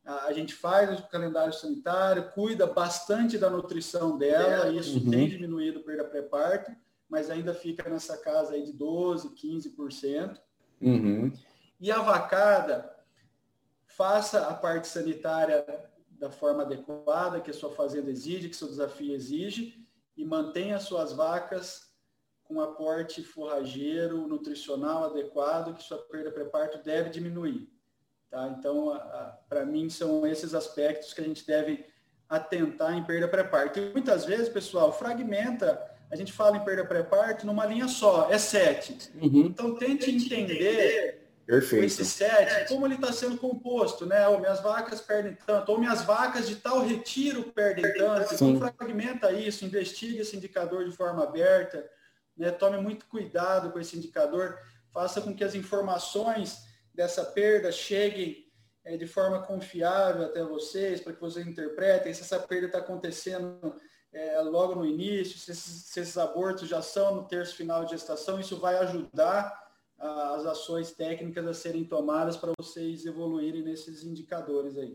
a 0.07 0.33
gente 0.33 0.55
faz 0.55 1.01
o 1.01 1.03
calendário 1.09 1.53
sanitário, 1.53 2.31
cuida 2.31 2.65
bastante 2.65 3.37
da 3.37 3.51
nutrição 3.51 4.17
dela, 4.17 4.69
e 4.69 4.79
isso 4.79 4.99
uhum. 4.99 5.11
tem 5.11 5.29
diminuído 5.29 5.81
perda 5.81 6.05
pré-parto, 6.05 6.71
mas 7.09 7.29
ainda 7.29 7.53
fica 7.53 7.89
nessa 7.91 8.17
casa 8.17 8.55
aí 8.55 8.63
de 8.63 8.73
12%, 8.73 9.33
15%. 9.35 10.39
Uhum. 10.81 11.33
E 11.81 11.91
a 11.91 12.01
vacada, 12.01 12.95
faça 13.87 14.47
a 14.47 14.55
parte 14.55 14.89
sanitária 14.89 15.65
da 16.11 16.31
forma 16.31 16.63
adequada, 16.63 17.41
que 17.41 17.51
a 17.51 17.55
sua 17.55 17.71
fazenda 17.71 18.11
exige, 18.11 18.49
que 18.49 18.57
seu 18.57 18.69
desafio 18.69 19.15
exige, 19.15 19.87
e 20.17 20.25
mantenha 20.25 20.79
suas 20.79 21.13
vacas 21.13 21.93
com 22.45 22.61
aporte 22.61 23.23
forrageiro, 23.23 24.27
nutricional 24.27 25.05
adequado, 25.05 25.75
que 25.75 25.83
sua 25.83 25.99
perda 25.99 26.31
pré-parto 26.31 26.79
deve 26.79 27.11
diminuir. 27.11 27.69
Tá? 28.31 28.49
Então, 28.49 28.99
para 29.49 29.65
mim, 29.67 29.91
são 29.91 30.27
esses 30.27 30.55
aspectos 30.55 31.13
que 31.13 31.21
a 31.21 31.25
gente 31.25 31.47
deve 31.47 31.85
atentar 32.29 32.97
em 32.97 33.05
perda 33.05 33.29
pré-parto. 33.29 33.79
E 33.79 33.93
muitas 33.93 34.25
vezes, 34.25 34.49
pessoal, 34.49 34.93
fragmenta 34.93 35.95
a 36.11 36.17
gente 36.17 36.33
fala 36.33 36.57
em 36.57 36.65
perda 36.65 36.85
pré-parto 36.85 37.47
numa 37.47 37.67
linha 37.67 37.89
só, 37.89 38.31
é 38.31 38.39
7. 38.39 39.11
Uhum. 39.21 39.47
Então 39.47 39.75
tente 39.75 40.11
entender 40.11 41.26
Perfeito. 41.47 41.85
esse 41.85 42.05
7, 42.05 42.69
como 42.69 42.87
ele 42.87 42.97
está 42.97 43.13
sendo 43.13 43.39
composto, 43.39 44.05
né? 44.05 44.27
Ou 44.27 44.41
minhas 44.41 44.61
vacas 44.61 45.01
perdem 45.01 45.37
tanto, 45.47 45.71
ou 45.71 45.79
minhas 45.79 46.03
vacas 46.03 46.49
de 46.49 46.57
tal 46.57 46.81
retiro 46.81 47.45
perdem 47.53 47.85
tanto. 47.95 48.35
Então 48.35 48.59
fragmenta 48.59 49.31
isso, 49.31 49.65
investigue 49.65 50.19
esse 50.19 50.37
indicador 50.37 50.85
de 50.85 50.97
forma 50.97 51.23
aberta, 51.23 51.89
né? 52.37 52.51
Tome 52.51 52.79
muito 52.79 53.07
cuidado 53.07 53.71
com 53.71 53.79
esse 53.79 53.97
indicador, 53.97 54.59
faça 54.93 55.21
com 55.21 55.35
que 55.35 55.45
as 55.45 55.55
informações 55.55 56.65
dessa 56.93 57.25
perda 57.25 57.71
cheguem 57.71 58.45
é, 58.85 58.97
de 58.97 59.07
forma 59.07 59.43
confiável 59.43 60.25
até 60.25 60.43
vocês, 60.43 61.01
para 61.01 61.13
que 61.13 61.21
vocês 61.21 61.47
interpretem 61.47 62.13
se 62.13 62.23
essa 62.23 62.41
perda 62.41 62.67
está 62.67 62.79
acontecendo 62.79 63.75
é, 64.13 64.41
logo 64.41 64.75
no 64.75 64.87
início, 64.87 65.39
se 65.39 65.51
esses, 65.51 65.87
se 65.87 66.01
esses, 66.01 66.17
abortos 66.17 66.69
já 66.69 66.81
são 66.81 67.15
no 67.15 67.29
terço 67.29 67.55
final 67.55 67.85
de 67.85 67.91
gestação, 67.91 68.41
isso 68.41 68.59
vai 68.59 68.77
ajudar 68.79 69.66
as 69.99 70.47
ações 70.47 70.93
técnicas 70.93 71.47
a 71.47 71.55
serem 71.55 71.85
tomadas 71.85 72.37
para 72.37 72.53
vocês 72.59 73.07
evoluírem 73.07 73.63
nesses 73.63 74.05
indicadores 74.05 74.77
aí. 74.77 74.95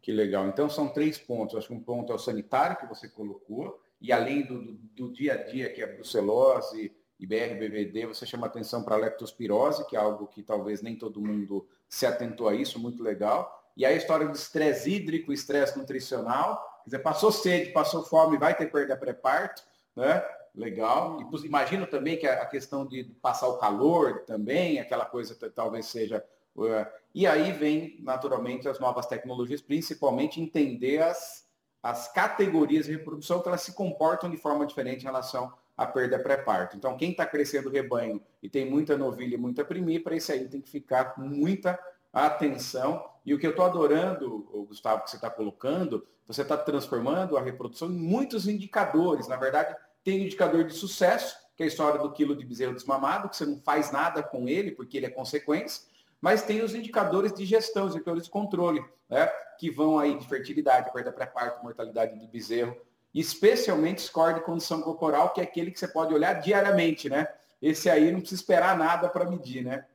Que 0.00 0.10
legal. 0.10 0.48
Então 0.48 0.68
são 0.68 0.88
três 0.88 1.16
pontos. 1.18 1.56
Acho 1.56 1.68
que 1.68 1.74
um 1.74 1.80
ponto 1.80 2.12
é 2.12 2.14
o 2.14 2.18
sanitário 2.18 2.76
que 2.76 2.86
você 2.86 3.08
colocou, 3.08 3.80
e 4.00 4.12
além 4.12 4.42
do, 4.44 4.60
do, 4.60 4.72
do 4.72 5.12
dia 5.12 5.34
a 5.34 5.36
dia, 5.36 5.72
que 5.72 5.80
é 5.80 5.86
brucelose 5.86 6.92
e 7.20 7.26
BR-BVD, 7.26 8.06
você 8.06 8.26
chama 8.26 8.48
atenção 8.48 8.82
para 8.82 8.96
a 8.96 8.98
leptospirose, 8.98 9.86
que 9.86 9.94
é 9.94 10.00
algo 10.00 10.26
que 10.26 10.42
talvez 10.42 10.82
nem 10.82 10.96
todo 10.96 11.20
mundo 11.20 11.68
se 11.88 12.04
atentou 12.04 12.48
a 12.48 12.54
isso, 12.54 12.80
muito 12.80 13.00
legal. 13.00 13.70
E 13.76 13.86
a 13.86 13.92
história 13.92 14.26
do 14.26 14.34
estresse 14.34 14.90
hídrico, 14.90 15.32
estresse 15.32 15.78
nutricional, 15.78 16.72
Quer 16.82 16.90
dizer, 16.90 16.98
passou 16.98 17.30
sede, 17.30 17.70
passou 17.70 18.02
fome, 18.02 18.36
vai 18.36 18.56
ter 18.56 18.66
perda 18.66 18.96
pré-parto, 18.96 19.62
né? 19.94 20.22
Legal. 20.54 21.18
E 21.20 21.46
imagino 21.46 21.86
também 21.86 22.18
que 22.18 22.26
a 22.26 22.44
questão 22.46 22.86
de 22.86 23.04
passar 23.22 23.48
o 23.48 23.58
calor 23.58 24.24
também, 24.26 24.78
aquela 24.78 25.06
coisa 25.06 25.34
talvez 25.54 25.86
seja. 25.86 26.24
Uh, 26.54 26.86
e 27.14 27.26
aí 27.26 27.52
vem, 27.52 27.98
naturalmente, 28.02 28.68
as 28.68 28.78
novas 28.78 29.06
tecnologias, 29.06 29.62
principalmente 29.62 30.40
entender 30.40 31.02
as, 31.02 31.48
as 31.82 32.12
categorias 32.12 32.84
de 32.84 32.92
reprodução, 32.92 33.40
que 33.40 33.48
elas 33.48 33.62
se 33.62 33.74
comportam 33.74 34.30
de 34.30 34.36
forma 34.36 34.66
diferente 34.66 35.00
em 35.00 35.06
relação 35.06 35.52
à 35.76 35.86
perda 35.86 36.18
pré-parto. 36.18 36.76
Então, 36.76 36.96
quem 36.98 37.12
está 37.12 37.24
crescendo 37.24 37.70
o 37.70 37.72
rebanho 37.72 38.22
e 38.42 38.48
tem 38.48 38.68
muita 38.68 38.96
novilha 38.96 39.34
e 39.34 39.38
muita 39.38 39.64
primípara, 39.64 40.16
esse 40.16 40.32
aí 40.32 40.46
tem 40.48 40.60
que 40.60 40.70
ficar 40.70 41.14
com 41.14 41.22
muita 41.22 41.78
atenção. 42.12 43.02
E 43.24 43.32
o 43.32 43.38
que 43.38 43.46
eu 43.46 43.52
estou 43.52 43.64
adorando, 43.64 44.66
Gustavo, 44.68 45.04
que 45.04 45.10
você 45.10 45.16
está 45.16 45.30
colocando, 45.30 46.06
você 46.26 46.42
está 46.42 46.58
transformando 46.58 47.38
a 47.38 47.42
reprodução 47.42 47.88
em 47.88 47.98
muitos 47.98 48.46
indicadores. 48.46 49.28
Na 49.28 49.36
verdade, 49.36 49.74
tem 50.04 50.20
um 50.20 50.24
indicador 50.24 50.64
de 50.64 50.74
sucesso, 50.74 51.36
que 51.56 51.62
é 51.62 51.66
a 51.66 51.68
história 51.68 52.00
do 52.00 52.12
quilo 52.12 52.36
de 52.36 52.44
bezerro 52.44 52.74
desmamado, 52.74 53.28
que 53.28 53.36
você 53.36 53.44
não 53.44 53.58
faz 53.58 53.92
nada 53.92 54.22
com 54.22 54.48
ele, 54.48 54.72
porque 54.72 54.96
ele 54.96 55.06
é 55.06 55.10
consequência, 55.10 55.84
mas 56.20 56.42
tem 56.42 56.62
os 56.62 56.74
indicadores 56.74 57.32
de 57.32 57.44
gestão, 57.44 57.86
os 57.86 57.94
indicadores 57.94 58.24
de 58.24 58.30
controle, 58.30 58.84
né, 59.08 59.26
que 59.58 59.70
vão 59.70 59.98
aí 59.98 60.16
de 60.16 60.26
fertilidade, 60.26 60.92
perda 60.92 61.12
pré-parto, 61.12 61.62
mortalidade 61.62 62.18
do 62.18 62.26
bezerro, 62.28 62.76
especialmente 63.14 64.02
score 64.02 64.34
de 64.34 64.40
condição 64.40 64.80
corporal, 64.80 65.32
que 65.32 65.40
é 65.40 65.44
aquele 65.44 65.70
que 65.70 65.78
você 65.78 65.88
pode 65.88 66.14
olhar 66.14 66.34
diariamente, 66.34 67.10
né? 67.10 67.28
Esse 67.60 67.90
aí 67.90 68.10
não 68.10 68.20
precisa 68.20 68.40
esperar 68.40 68.76
nada 68.76 69.08
para 69.08 69.28
medir, 69.28 69.62
né? 69.62 69.86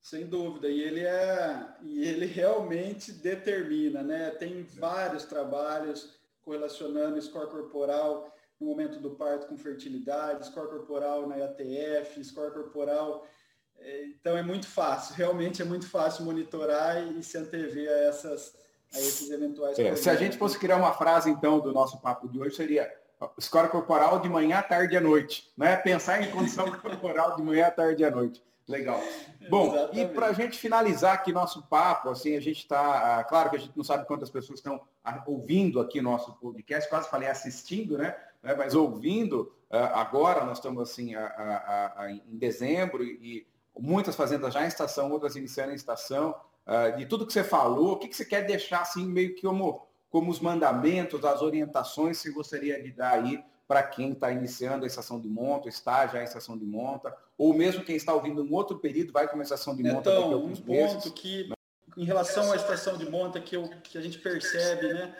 Sem 0.00 0.26
dúvida, 0.26 0.68
e 0.68 0.80
ele 0.80 1.00
é 1.00 1.66
e 1.82 2.04
ele 2.04 2.26
realmente 2.26 3.12
determina, 3.12 4.02
né? 4.02 4.30
Tem 4.30 4.62
vários 4.62 5.24
trabalhos 5.24 6.18
correlacionando 6.42 7.20
score 7.20 7.50
corporal 7.50 8.34
no 8.60 8.66
momento 8.66 9.00
do 9.00 9.10
parto 9.10 9.46
com 9.46 9.56
fertilidade, 9.56 10.46
score 10.46 10.68
corporal 10.68 11.28
na 11.28 11.36
IATF, 11.36 12.22
score 12.24 12.52
corporal. 12.52 13.26
É, 13.78 14.06
então 14.06 14.36
é 14.36 14.42
muito 14.42 14.66
fácil, 14.66 15.14
realmente 15.14 15.62
é 15.62 15.64
muito 15.64 15.88
fácil 15.88 16.24
monitorar 16.24 17.00
e 17.12 17.22
se 17.22 17.38
antever 17.38 17.88
a 17.88 17.98
essas 18.08 18.54
a 18.92 18.98
esses 18.98 19.30
eventuais. 19.30 19.78
É, 19.78 19.94
se 19.94 20.08
a 20.10 20.16
gente 20.16 20.36
fosse 20.36 20.58
criar 20.58 20.76
uma 20.76 20.92
frase 20.92 21.30
então 21.30 21.60
do 21.60 21.72
nosso 21.72 22.00
papo 22.00 22.28
de 22.28 22.40
hoje 22.40 22.56
seria 22.56 22.90
score 23.40 23.68
corporal 23.68 24.20
de 24.20 24.28
manhã, 24.28 24.62
tarde 24.62 24.94
e 24.94 24.96
à 24.96 25.00
noite, 25.00 25.52
né? 25.56 25.76
Pensar 25.76 26.22
em 26.22 26.30
condição 26.30 26.70
corporal 26.80 27.36
de 27.36 27.42
manhã, 27.42 27.70
tarde 27.70 28.02
e 28.02 28.06
à 28.06 28.10
noite. 28.10 28.42
Legal. 28.66 29.00
Bom, 29.48 29.74
Exatamente. 29.74 30.00
e 30.00 30.08
para 30.08 30.26
a 30.26 30.32
gente 30.34 30.58
finalizar 30.58 31.14
aqui 31.14 31.32
nosso 31.32 31.62
papo, 31.68 32.10
assim, 32.10 32.36
a 32.36 32.40
gente 32.40 32.58
está, 32.58 33.18
ah, 33.18 33.24
claro 33.24 33.48
que 33.48 33.56
a 33.56 33.58
gente 33.58 33.74
não 33.74 33.82
sabe 33.82 34.06
quantas 34.06 34.28
pessoas 34.28 34.58
estão 34.58 34.78
ah, 35.02 35.22
ouvindo 35.26 35.80
aqui 35.80 36.02
nosso 36.02 36.34
podcast, 36.34 36.88
quase 36.90 37.08
falei 37.08 37.28
assistindo, 37.28 37.96
né? 37.96 38.14
Né 38.48 38.54
mas 38.56 38.74
ouvindo, 38.74 39.52
ah, 39.70 40.00
agora 40.00 40.44
nós 40.44 40.58
estamos 40.58 40.82
assim 40.82 41.14
a, 41.14 41.26
a, 41.26 42.02
a, 42.02 42.12
em 42.12 42.38
dezembro 42.38 43.04
e, 43.04 43.46
muitas 43.78 44.16
fazendas 44.16 44.52
já 44.52 44.64
em 44.64 44.68
estação, 44.68 45.12
outras 45.12 45.36
iniciando 45.36 45.70
em 45.70 45.76
estação. 45.76 46.34
de 46.96 47.06
tudo 47.06 47.24
que 47.24 47.32
você 47.32 47.44
falou, 47.44 47.92
o 47.92 47.96
que, 47.96 48.08
que 48.08 48.16
você 48.16 48.24
quer 48.24 48.44
deixar 48.44 48.80
assim 48.80 49.06
meio 49.06 49.36
que 49.36 49.42
como, 49.42 49.86
como 50.10 50.32
os 50.32 50.40
mandamentos, 50.40 51.24
as 51.24 51.42
orientações 51.42 52.16
que 52.20 52.24
você 52.24 52.34
gostaria 52.34 52.82
de 52.82 52.90
dar 52.90 53.12
aí 53.12 53.40
para 53.68 53.82
quem 53.84 54.12
está 54.12 54.32
iniciando 54.32 54.84
a 54.84 54.86
estação 54.88 55.20
de 55.20 55.28
monta, 55.28 55.68
está 55.68 56.06
já 56.08 56.20
em 56.20 56.24
estação 56.24 56.58
de 56.58 56.64
monta, 56.64 57.14
ou 57.36 57.54
mesmo 57.54 57.84
quem 57.84 57.94
está 57.94 58.12
ouvindo 58.14 58.42
um 58.42 58.52
outro 58.52 58.78
período 58.78 59.12
vai 59.12 59.28
começar 59.28 59.54
a 59.54 59.56
estação 59.56 59.76
de 59.76 59.84
monta 59.84 60.10
então, 60.10 60.22
daqui 60.22 60.32
a 60.32 60.36
alguns 60.36 60.60
um 60.60 60.64
meses. 60.64 60.94
ponto 60.94 61.12
que, 61.12 61.50
em 61.96 62.04
relação 62.04 62.50
à 62.50 62.56
estação 62.56 62.96
de 62.96 63.08
monta, 63.08 63.38
que, 63.38 63.54
eu, 63.54 63.68
que 63.84 63.98
a 63.98 64.00
gente 64.00 64.18
percebe, 64.18 64.92
né? 64.92 65.14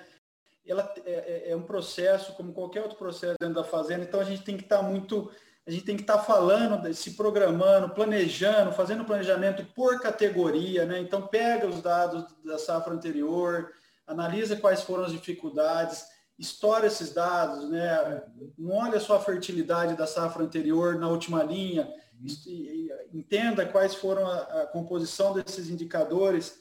Ela 0.68 0.92
é, 1.04 1.10
é, 1.10 1.50
é, 1.50 1.56
um 1.56 1.62
processo, 1.62 2.34
como 2.34 2.52
qualquer 2.52 2.82
outro 2.82 2.98
processo 2.98 3.36
dentro 3.40 3.56
da 3.56 3.64
fazenda, 3.64 4.04
então 4.04 4.20
a 4.20 4.24
gente 4.24 4.42
tem 4.42 4.56
que 4.56 4.64
estar 4.64 4.78
tá 4.78 4.82
muito, 4.82 5.30
a 5.66 5.70
gente 5.70 5.84
tem 5.84 5.96
que 5.96 6.02
estar 6.02 6.18
tá 6.18 6.22
falando, 6.22 6.92
se 6.94 7.12
programando, 7.12 7.90
planejando, 7.90 8.72
fazendo 8.72 9.04
planejamento 9.04 9.64
por 9.74 10.00
categoria, 10.00 10.84
né? 10.84 11.00
Então 11.00 11.26
pega 11.26 11.66
os 11.66 11.80
dados 11.80 12.24
da 12.44 12.58
safra 12.58 12.92
anterior, 12.92 13.72
analisa 14.06 14.56
quais 14.56 14.82
foram 14.82 15.04
as 15.04 15.12
dificuldades, 15.12 16.04
estoura 16.38 16.86
esses 16.86 17.12
dados, 17.12 17.68
né? 17.68 18.22
não 18.56 18.76
olha 18.76 19.00
só 19.00 19.16
a 19.16 19.20
fertilidade 19.20 19.96
da 19.96 20.06
safra 20.06 20.44
anterior 20.44 20.94
na 20.96 21.08
última 21.08 21.42
linha, 21.42 21.92
entenda 23.12 23.66
quais 23.66 23.94
foram 23.94 24.26
a, 24.26 24.62
a 24.62 24.66
composição 24.66 25.32
desses 25.34 25.68
indicadores 25.68 26.58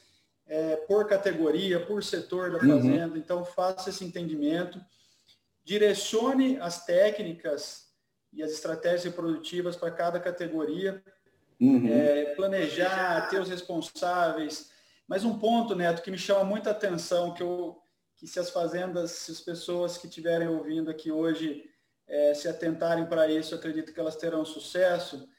é, 0.48 0.76
por 0.76 1.08
categoria, 1.08 1.86
por 1.86 2.04
setor 2.04 2.52
da 2.52 2.60
uhum. 2.60 2.78
fazenda. 2.78 3.14
Uhum. 3.14 3.18
Então, 3.18 3.45
faça 3.45 3.89
esse 3.89 4.04
entendimento, 4.04 4.80
direcione 5.64 6.58
as 6.60 6.86
técnicas 6.86 7.88
e 8.32 8.41
as 8.41 8.52
estratégias 8.52 9.04
reprodutivas 9.04 9.76
para 9.76 9.91
cada 9.91 10.20
categoria, 10.20 11.04
uhum. 11.60 11.88
é, 11.88 12.34
planejar, 12.36 13.30
ter 13.30 13.41
os 13.41 13.50
responsáveis. 13.50 14.72
Mas 15.08 15.24
um 15.24 15.38
ponto, 15.38 15.76
Neto, 15.76 16.02
que 16.02 16.12
me 16.12 16.18
chama 16.18 16.43
muita 16.43 16.72
atenção, 16.72 17.34
que 17.34 17.43
eu 17.43 17.82
que 18.18 18.26
se 18.28 18.39
as 18.39 18.50
fazendas, 18.50 19.12
se 19.12 19.32
as 19.32 19.39
pessoas 19.39 19.98
que 19.98 20.08
estiverem 20.08 20.48
ouvindo 20.48 20.89
aqui 20.89 21.12
hoje 21.12 21.70
é, 22.08 22.34
se 22.34 22.48
atentarem 22.48 23.06
para 23.06 23.32
isso, 23.32 23.54
eu 23.54 23.60
acredito 23.60 23.93
que 23.93 24.00
elas 24.00 24.16
terão 24.16 24.43
sucesso. 24.43 25.30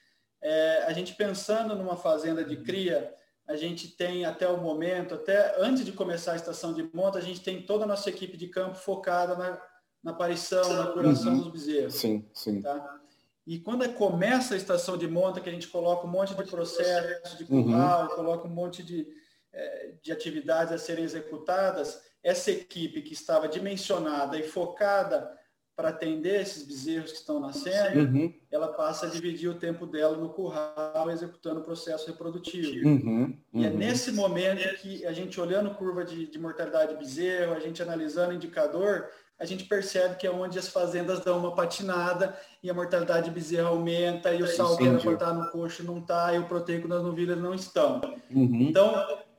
É, 0.41 0.85
a 0.85 0.93
gente 0.93 1.15
pensando 1.15 1.75
numa 1.75 1.97
fazenda 1.97 2.45
de 2.45 2.57
cria, 2.59 3.13
a 3.49 3.57
gente 3.57 3.89
tem 3.89 4.27
até 4.27 4.47
o 4.47 4.59
momento, 4.59 5.15
até 5.15 5.55
antes 5.59 5.83
de 5.83 5.91
começar 5.91 6.33
a 6.33 6.37
estação 6.37 6.75
de 6.75 6.83
monta, 6.95 7.19
a 7.19 7.23
gente 7.23 7.41
tem 7.41 7.63
toda 7.63 7.85
a 7.85 7.87
nossa 7.87 8.11
equipe 8.11 8.37
de 8.37 8.47
campo 8.49 8.77
focada 8.77 9.35
na, 9.35 9.61
na 10.05 10.11
aparição, 10.11 10.71
na 10.75 10.93
curação 10.93 11.33
uhum. 11.33 11.39
dos 11.39 11.53
bezerros. 11.53 11.95
Sim, 11.95 12.29
sim. 12.35 12.61
Tá? 12.61 13.01
E 13.47 13.59
quando 13.59 13.91
começa 13.95 14.53
a 14.53 14.57
estação 14.57 14.99
de 14.99 15.09
monta, 15.09 15.41
que 15.41 15.49
a 15.49 15.53
gente 15.53 15.69
coloca 15.69 16.07
um 16.07 16.11
monte 16.11 16.35
de 16.35 16.45
processo 16.45 17.39
de 17.39 17.47
curral, 17.47 18.03
uhum. 18.03 18.17
coloca 18.17 18.47
um 18.47 18.51
monte 18.51 18.83
de, 18.83 19.09
é, 19.51 19.95
de 20.03 20.13
atividades 20.13 20.71
a 20.71 20.77
serem 20.77 21.05
executadas, 21.05 21.99
essa 22.23 22.51
equipe 22.51 23.01
que 23.01 23.15
estava 23.15 23.49
dimensionada 23.49 24.39
e 24.39 24.43
focada 24.43 25.38
para 25.79 25.91
atender 25.91 26.41
esses 26.41 26.65
bezerros 26.65 27.13
que 27.13 27.19
estão 27.19 27.39
nascendo, 27.39 28.01
uhum. 28.01 28.35
ela 28.51 28.67
passa 28.67 29.07
a 29.07 29.09
dividir 29.09 29.49
o 29.49 29.55
tempo 29.55 29.87
dela 29.87 30.17
no 30.17 30.31
curral, 30.31 31.09
executando 31.09 31.61
o 31.61 31.63
processo 31.63 32.09
reprodutivo. 32.09 32.85
Uhum. 32.85 33.39
Uhum. 33.55 33.63
E 33.63 33.65
é 33.65 33.71
nesse 33.71 34.11
momento 34.11 34.75
que 34.79 35.07
a 35.07 35.13
gente 35.13 35.41
olhando 35.41 35.71
curva 35.71 36.05
de, 36.05 36.27
de, 36.27 36.37
mortalidade 36.37 36.95
de 36.95 36.99
bezerro, 36.99 37.55
a 37.55 37.61
gente 37.61 37.81
analisando 37.81 38.35
indicador, 38.35 39.07
a 39.39 39.45
gente 39.45 39.67
percebe 39.67 40.17
que 40.17 40.27
é 40.27 40.31
onde 40.33 40.59
as 40.59 40.67
fazendas 40.67 41.21
dão 41.21 41.39
uma 41.39 41.55
patinada 41.55 42.37
e 42.61 42.69
a 42.69 42.75
mortalidade 42.75 43.27
de 43.27 43.31
bezerro 43.31 43.69
aumenta, 43.69 44.35
e 44.35 44.43
o 44.43 44.49
sal 44.49 44.77
que 44.77 44.83
era 44.85 45.33
no 45.33 45.49
coxo 45.53 45.85
não 45.85 45.99
está, 45.99 46.35
e 46.35 46.41
o 46.41 46.47
proteico 46.47 46.89
nas 46.89 47.05
novilhas 47.05 47.39
não 47.39 47.55
estão. 47.55 48.01
Uhum. 48.33 48.63
Então, 48.63 48.93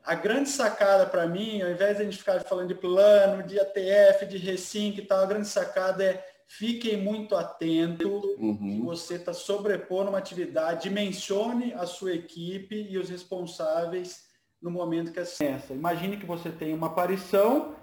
a 0.09 0.15
grande 0.15 0.49
sacada 0.49 1.05
para 1.05 1.27
mim, 1.27 1.61
ao 1.61 1.69
invés 1.69 1.97
de 1.97 2.01
a 2.01 2.05
gente 2.05 2.17
ficar 2.17 2.39
falando 2.41 2.69
de 2.69 2.73
plano, 2.73 3.43
de 3.43 3.59
ATF, 3.59 4.25
de 4.25 4.37
Recink 4.37 4.99
e 4.99 5.05
tal, 5.05 5.21
a 5.21 5.25
grande 5.27 5.47
sacada 5.47 6.03
é 6.03 6.28
fiquem 6.50 6.97
muito 6.97 7.36
atento 7.36 8.10
uhum. 8.39 8.58
que 8.58 8.82
você 8.82 9.16
está 9.16 9.34
sobrepondo 9.34 10.10
uma 10.10 10.18
atividade, 10.18 10.89
dimensione 10.89 11.74
a 11.74 11.86
sua 11.86 12.14
equipe 12.14 12.88
e 12.89 12.97
os 12.97 13.08
responsáveis 13.08 14.28
no 14.60 14.72
momento 14.72 15.12
que. 15.12 15.20
Essa. 15.20 15.74
Imagine 15.74 16.18
que 16.18 16.26
você 16.26 16.50
tem 16.50 16.74
uma 16.74 16.88
aparição, 16.88 17.76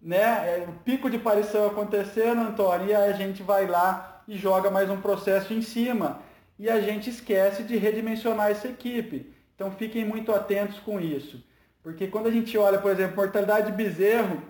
né? 0.00 0.20
É, 0.20 0.66
o 0.68 0.72
pico 0.84 1.08
de 1.08 1.16
aparição 1.16 1.66
acontecendo, 1.66 2.42
Antônio, 2.42 2.88
e 2.88 2.94
aí 2.94 3.10
a 3.10 3.16
gente 3.16 3.42
vai 3.42 3.66
lá 3.66 4.22
e 4.28 4.36
joga 4.36 4.70
mais 4.70 4.90
um 4.90 5.00
processo 5.00 5.54
em 5.54 5.62
cima. 5.62 6.20
E 6.58 6.68
a 6.68 6.80
gente 6.80 7.08
esquece 7.08 7.62
de 7.62 7.76
redimensionar 7.76 8.50
essa 8.50 8.68
equipe. 8.68 9.32
Então 9.54 9.70
fiquem 9.72 10.04
muito 10.04 10.30
atentos 10.30 10.78
com 10.78 11.00
isso. 11.00 11.42
Porque 11.82 12.06
quando 12.06 12.26
a 12.26 12.30
gente 12.30 12.56
olha, 12.58 12.78
por 12.78 12.92
exemplo, 12.92 13.16
mortalidade 13.16 13.70
de 13.70 13.76
bezerro, 13.76 14.42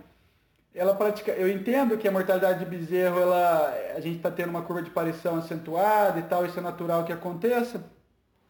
ela 0.74 0.94
pratica... 0.94 1.32
eu 1.32 1.48
entendo 1.48 1.96
que 1.96 2.08
a 2.08 2.12
mortalidade 2.12 2.58
de 2.58 2.64
bezerro, 2.64 3.20
ela... 3.20 3.72
a 3.96 4.00
gente 4.00 4.16
está 4.16 4.30
tendo 4.30 4.50
uma 4.50 4.62
curva 4.62 4.82
de 4.82 4.90
aparição 4.90 5.36
acentuada 5.38 6.18
e 6.18 6.22
tal, 6.22 6.44
isso 6.44 6.58
é 6.58 6.62
natural 6.62 7.04
que 7.04 7.12
aconteça, 7.12 7.84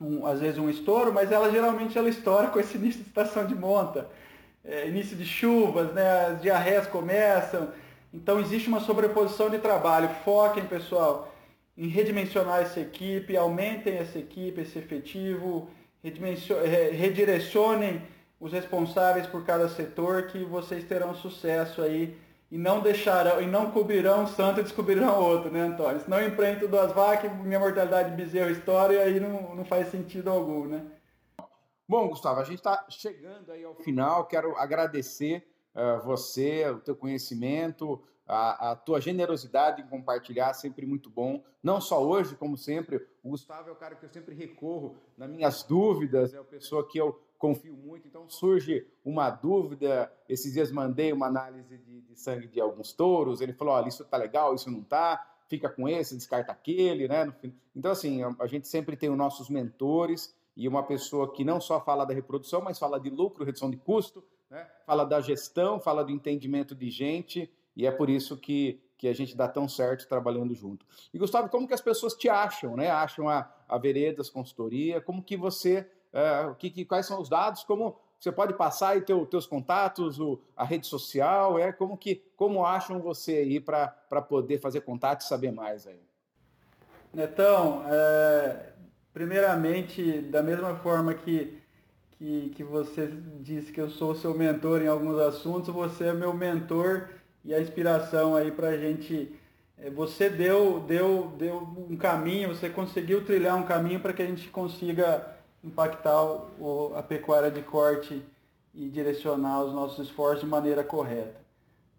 um, 0.00 0.26
às 0.26 0.40
vezes 0.40 0.58
um 0.58 0.70
estouro, 0.70 1.12
mas 1.12 1.30
ela 1.30 1.50
geralmente 1.50 1.98
ela 1.98 2.08
estoura 2.08 2.48
com 2.48 2.58
esse 2.58 2.76
início 2.78 3.02
de 3.02 3.08
estação 3.08 3.46
de 3.46 3.54
monta, 3.54 4.08
é, 4.64 4.88
início 4.88 5.16
de 5.16 5.26
chuvas, 5.26 5.92
né, 5.92 6.26
as 6.26 6.40
diarreias 6.40 6.86
começam, 6.86 7.68
então 8.12 8.40
existe 8.40 8.68
uma 8.68 8.80
sobreposição 8.80 9.50
de 9.50 9.58
trabalho. 9.58 10.08
Foquem, 10.24 10.64
pessoal, 10.64 11.34
em 11.76 11.88
redimensionar 11.88 12.62
essa 12.62 12.78
equipe, 12.78 13.36
aumentem 13.36 13.96
essa 13.96 14.18
equipe, 14.18 14.60
esse 14.60 14.78
efetivo, 14.78 15.68
redirecionem 16.92 18.00
os 18.44 18.52
responsáveis 18.52 19.26
por 19.26 19.42
cada 19.42 19.70
setor 19.70 20.26
que 20.26 20.44
vocês 20.44 20.84
terão 20.84 21.14
sucesso 21.14 21.80
aí 21.80 22.14
e 22.50 22.58
não 22.58 22.82
deixarão 22.82 23.40
e 23.40 23.46
não 23.46 23.70
cobrirão 23.70 24.24
um 24.24 24.26
santo 24.26 24.60
e 24.60 24.62
descobrirão 24.62 25.18
outro, 25.18 25.50
né, 25.50 25.62
Antônio? 25.62 25.98
Se 26.02 26.10
não 26.10 26.22
empreendo 26.22 26.68
duas 26.68 26.92
vacas, 26.92 27.34
minha 27.38 27.58
mortalidade 27.58 28.10
de 28.10 28.16
bezerro 28.22 28.50
história 28.50 29.00
aí 29.00 29.18
não, 29.18 29.54
não 29.54 29.64
faz 29.64 29.88
sentido 29.88 30.28
algum, 30.28 30.66
né? 30.66 30.84
Bom, 31.88 32.06
Gustavo, 32.08 32.38
a 32.38 32.44
gente 32.44 32.58
está 32.58 32.84
chegando 32.90 33.50
aí 33.50 33.64
ao 33.64 33.74
final. 33.76 34.26
Quero 34.26 34.54
agradecer 34.58 35.48
uh, 35.74 36.04
você, 36.04 36.68
o 36.68 36.80
teu 36.80 36.94
conhecimento, 36.94 38.02
a, 38.26 38.72
a, 38.72 38.76
tua 38.76 39.00
generosidade 39.00 39.80
em 39.80 39.86
compartilhar, 39.86 40.52
sempre 40.52 40.84
muito 40.84 41.08
bom. 41.08 41.42
Não 41.62 41.80
só 41.80 42.04
hoje, 42.04 42.36
como 42.36 42.58
sempre. 42.58 42.96
O 43.22 43.30
Gustavo 43.30 43.70
é 43.70 43.72
o 43.72 43.76
cara 43.76 43.94
que 43.94 44.04
eu 44.04 44.10
sempre 44.10 44.34
recorro 44.34 44.98
nas 45.16 45.30
minhas 45.30 45.62
dúvidas, 45.62 46.34
é 46.34 46.38
a 46.38 46.44
pessoa 46.44 46.86
que 46.86 46.98
eu 46.98 47.23
confio 47.38 47.74
muito. 47.74 48.08
Então 48.08 48.28
surge 48.28 48.86
uma 49.04 49.30
dúvida. 49.30 50.12
Esses 50.28 50.52
dias 50.52 50.70
mandei 50.70 51.12
uma 51.12 51.26
análise 51.26 51.78
de, 51.78 52.00
de 52.00 52.18
sangue 52.18 52.46
de 52.46 52.60
alguns 52.60 52.92
touros. 52.92 53.40
Ele 53.40 53.52
falou: 53.52 53.74
olha, 53.74 53.88
isso 53.88 54.02
está 54.02 54.16
legal, 54.16 54.54
isso 54.54 54.70
não 54.70 54.80
está. 54.80 55.30
Fica 55.46 55.68
com 55.68 55.88
esse, 55.88 56.16
descarta 56.16 56.52
aquele, 56.52 57.06
né? 57.06 57.32
Então, 57.76 57.92
assim, 57.92 58.20
a 58.40 58.46
gente 58.46 58.66
sempre 58.66 58.96
tem 58.96 59.10
os 59.10 59.16
nossos 59.16 59.50
mentores 59.50 60.34
e 60.56 60.68
uma 60.68 60.82
pessoa 60.82 61.32
que 61.32 61.44
não 61.44 61.60
só 61.60 61.80
fala 61.80 62.04
da 62.04 62.14
reprodução, 62.14 62.60
mas 62.60 62.78
fala 62.78 62.98
de 62.98 63.10
lucro, 63.10 63.44
redução 63.44 63.70
de 63.70 63.76
custo, 63.76 64.24
né? 64.50 64.66
fala 64.86 65.04
da 65.04 65.20
gestão, 65.20 65.80
fala 65.80 66.04
do 66.04 66.12
entendimento 66.12 66.74
de 66.74 66.90
gente, 66.90 67.50
e 67.76 67.86
é 67.86 67.90
por 67.90 68.08
isso 68.08 68.36
que, 68.36 68.80
que 68.96 69.08
a 69.08 69.12
gente 69.12 69.36
dá 69.36 69.48
tão 69.48 69.68
certo 69.68 70.06
trabalhando 70.08 70.54
junto. 70.54 70.86
E 71.12 71.18
Gustavo, 71.18 71.48
como 71.48 71.66
que 71.66 71.74
as 71.74 71.80
pessoas 71.80 72.14
te 72.14 72.28
acham, 72.28 72.76
né? 72.76 72.88
Acham 72.88 73.28
a, 73.28 73.52
a 73.68 73.78
Veredas 73.78 74.30
Consultoria, 74.30 75.00
como 75.00 75.22
que 75.22 75.36
você, 75.36 75.90
uh, 76.14 76.54
que, 76.54 76.70
que, 76.70 76.84
quais 76.84 77.06
são 77.06 77.20
os 77.20 77.28
dados, 77.28 77.64
como 77.64 77.96
você 78.18 78.32
pode 78.32 78.54
passar 78.54 78.90
aí 78.90 79.02
teu, 79.02 79.26
teus 79.26 79.46
contatos, 79.46 80.18
o, 80.18 80.40
a 80.56 80.64
rede 80.64 80.86
social, 80.86 81.58
é 81.58 81.70
como 81.72 81.96
que 81.96 82.22
como 82.36 82.64
acham 82.64 82.98
você 83.00 83.36
aí 83.36 83.60
para 83.60 83.88
poder 84.26 84.58
fazer 84.58 84.80
contato 84.80 85.20
e 85.20 85.24
saber 85.24 85.52
mais 85.52 85.86
aí? 85.86 86.00
Netão, 87.12 87.84
é, 87.86 88.72
primeiramente, 89.12 90.20
da 90.22 90.42
mesma 90.42 90.74
forma 90.76 91.14
que, 91.14 91.60
que, 92.12 92.52
que 92.56 92.64
você 92.64 93.08
disse 93.40 93.70
que 93.70 93.80
eu 93.80 93.90
sou 93.90 94.14
seu 94.14 94.34
mentor 94.34 94.80
em 94.80 94.88
alguns 94.88 95.18
assuntos, 95.20 95.72
você 95.72 96.06
é 96.06 96.12
meu 96.12 96.32
mentor 96.32 97.08
e 97.44 97.54
a 97.54 97.60
inspiração 97.60 98.34
aí 98.34 98.50
para 98.50 98.68
a 98.68 98.76
gente. 98.76 99.38
Eh, 99.78 99.90
você 99.90 100.28
deu, 100.30 100.80
deu, 100.80 101.32
deu 101.36 101.58
um 101.88 101.96
caminho, 101.96 102.48
você 102.48 102.70
conseguiu 102.70 103.24
trilhar 103.24 103.56
um 103.56 103.64
caminho 103.64 104.00
para 104.00 104.12
que 104.12 104.22
a 104.22 104.26
gente 104.26 104.48
consiga 104.48 105.34
impactar 105.64 106.22
o, 106.22 106.92
a 106.94 107.02
pecuária 107.02 107.50
de 107.50 107.62
corte 107.62 108.22
e 108.74 108.88
direcionar 108.88 109.62
os 109.62 109.72
nossos 109.72 110.06
esforços 110.06 110.40
de 110.40 110.46
maneira 110.46 110.84
correta. 110.84 111.40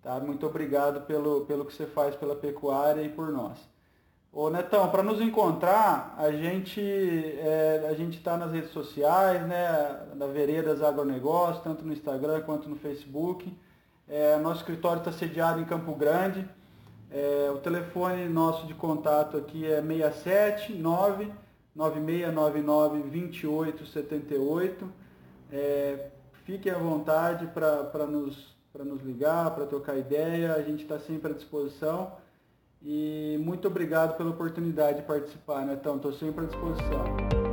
Tá? 0.03 0.19
Muito 0.19 0.45
obrigado 0.45 1.01
pelo, 1.01 1.45
pelo 1.45 1.65
que 1.65 1.73
você 1.73 1.85
faz 1.85 2.15
pela 2.15 2.35
pecuária 2.35 3.01
e 3.01 3.09
por 3.09 3.31
nós. 3.31 3.57
Ô 4.31 4.49
Netão, 4.49 4.89
para 4.91 5.01
nos 5.01 5.21
encontrar, 5.21 6.13
a 6.17 6.29
gente 6.29 6.81
é, 6.81 7.87
a 7.89 7.93
gente 7.93 8.17
está 8.17 8.35
nas 8.35 8.51
redes 8.51 8.71
sociais, 8.71 9.41
né, 9.47 10.07
na 10.13 10.27
Veredas 10.27 10.83
Agronegócio, 10.83 11.63
tanto 11.63 11.85
no 11.85 11.93
Instagram 11.93 12.41
quanto 12.41 12.67
no 12.67 12.75
Facebook. 12.75 13.57
É, 14.09 14.37
nosso 14.37 14.59
escritório 14.59 14.99
está 14.99 15.11
sediado 15.13 15.61
em 15.61 15.65
Campo 15.65 15.95
Grande. 15.95 16.45
É, 17.09 17.49
o 17.49 17.59
telefone 17.59 18.27
nosso 18.27 18.67
de 18.67 18.73
contato 18.73 19.37
aqui 19.37 19.65
é 19.65 19.81
679 19.81 21.31
9699 21.75 23.01
2878. 23.09 24.89
É, 25.51 26.09
fiquem 26.45 26.71
à 26.71 26.77
vontade 26.77 27.47
para 27.47 28.07
nos, 28.07 28.55
nos 28.73 29.01
ligar, 29.03 29.53
para 29.53 29.65
trocar 29.65 29.97
ideia, 29.97 30.53
a 30.53 30.61
gente 30.61 30.83
está 30.83 30.99
sempre 30.99 31.31
à 31.31 31.35
disposição. 31.35 32.13
E 32.81 33.37
muito 33.41 33.67
obrigado 33.67 34.15
pela 34.15 34.29
oportunidade 34.29 34.99
de 34.99 35.07
participar, 35.07 35.65
Netão. 35.65 35.97
Estou 35.97 36.13
sempre 36.13 36.45
à 36.45 36.47
disposição. 36.47 37.44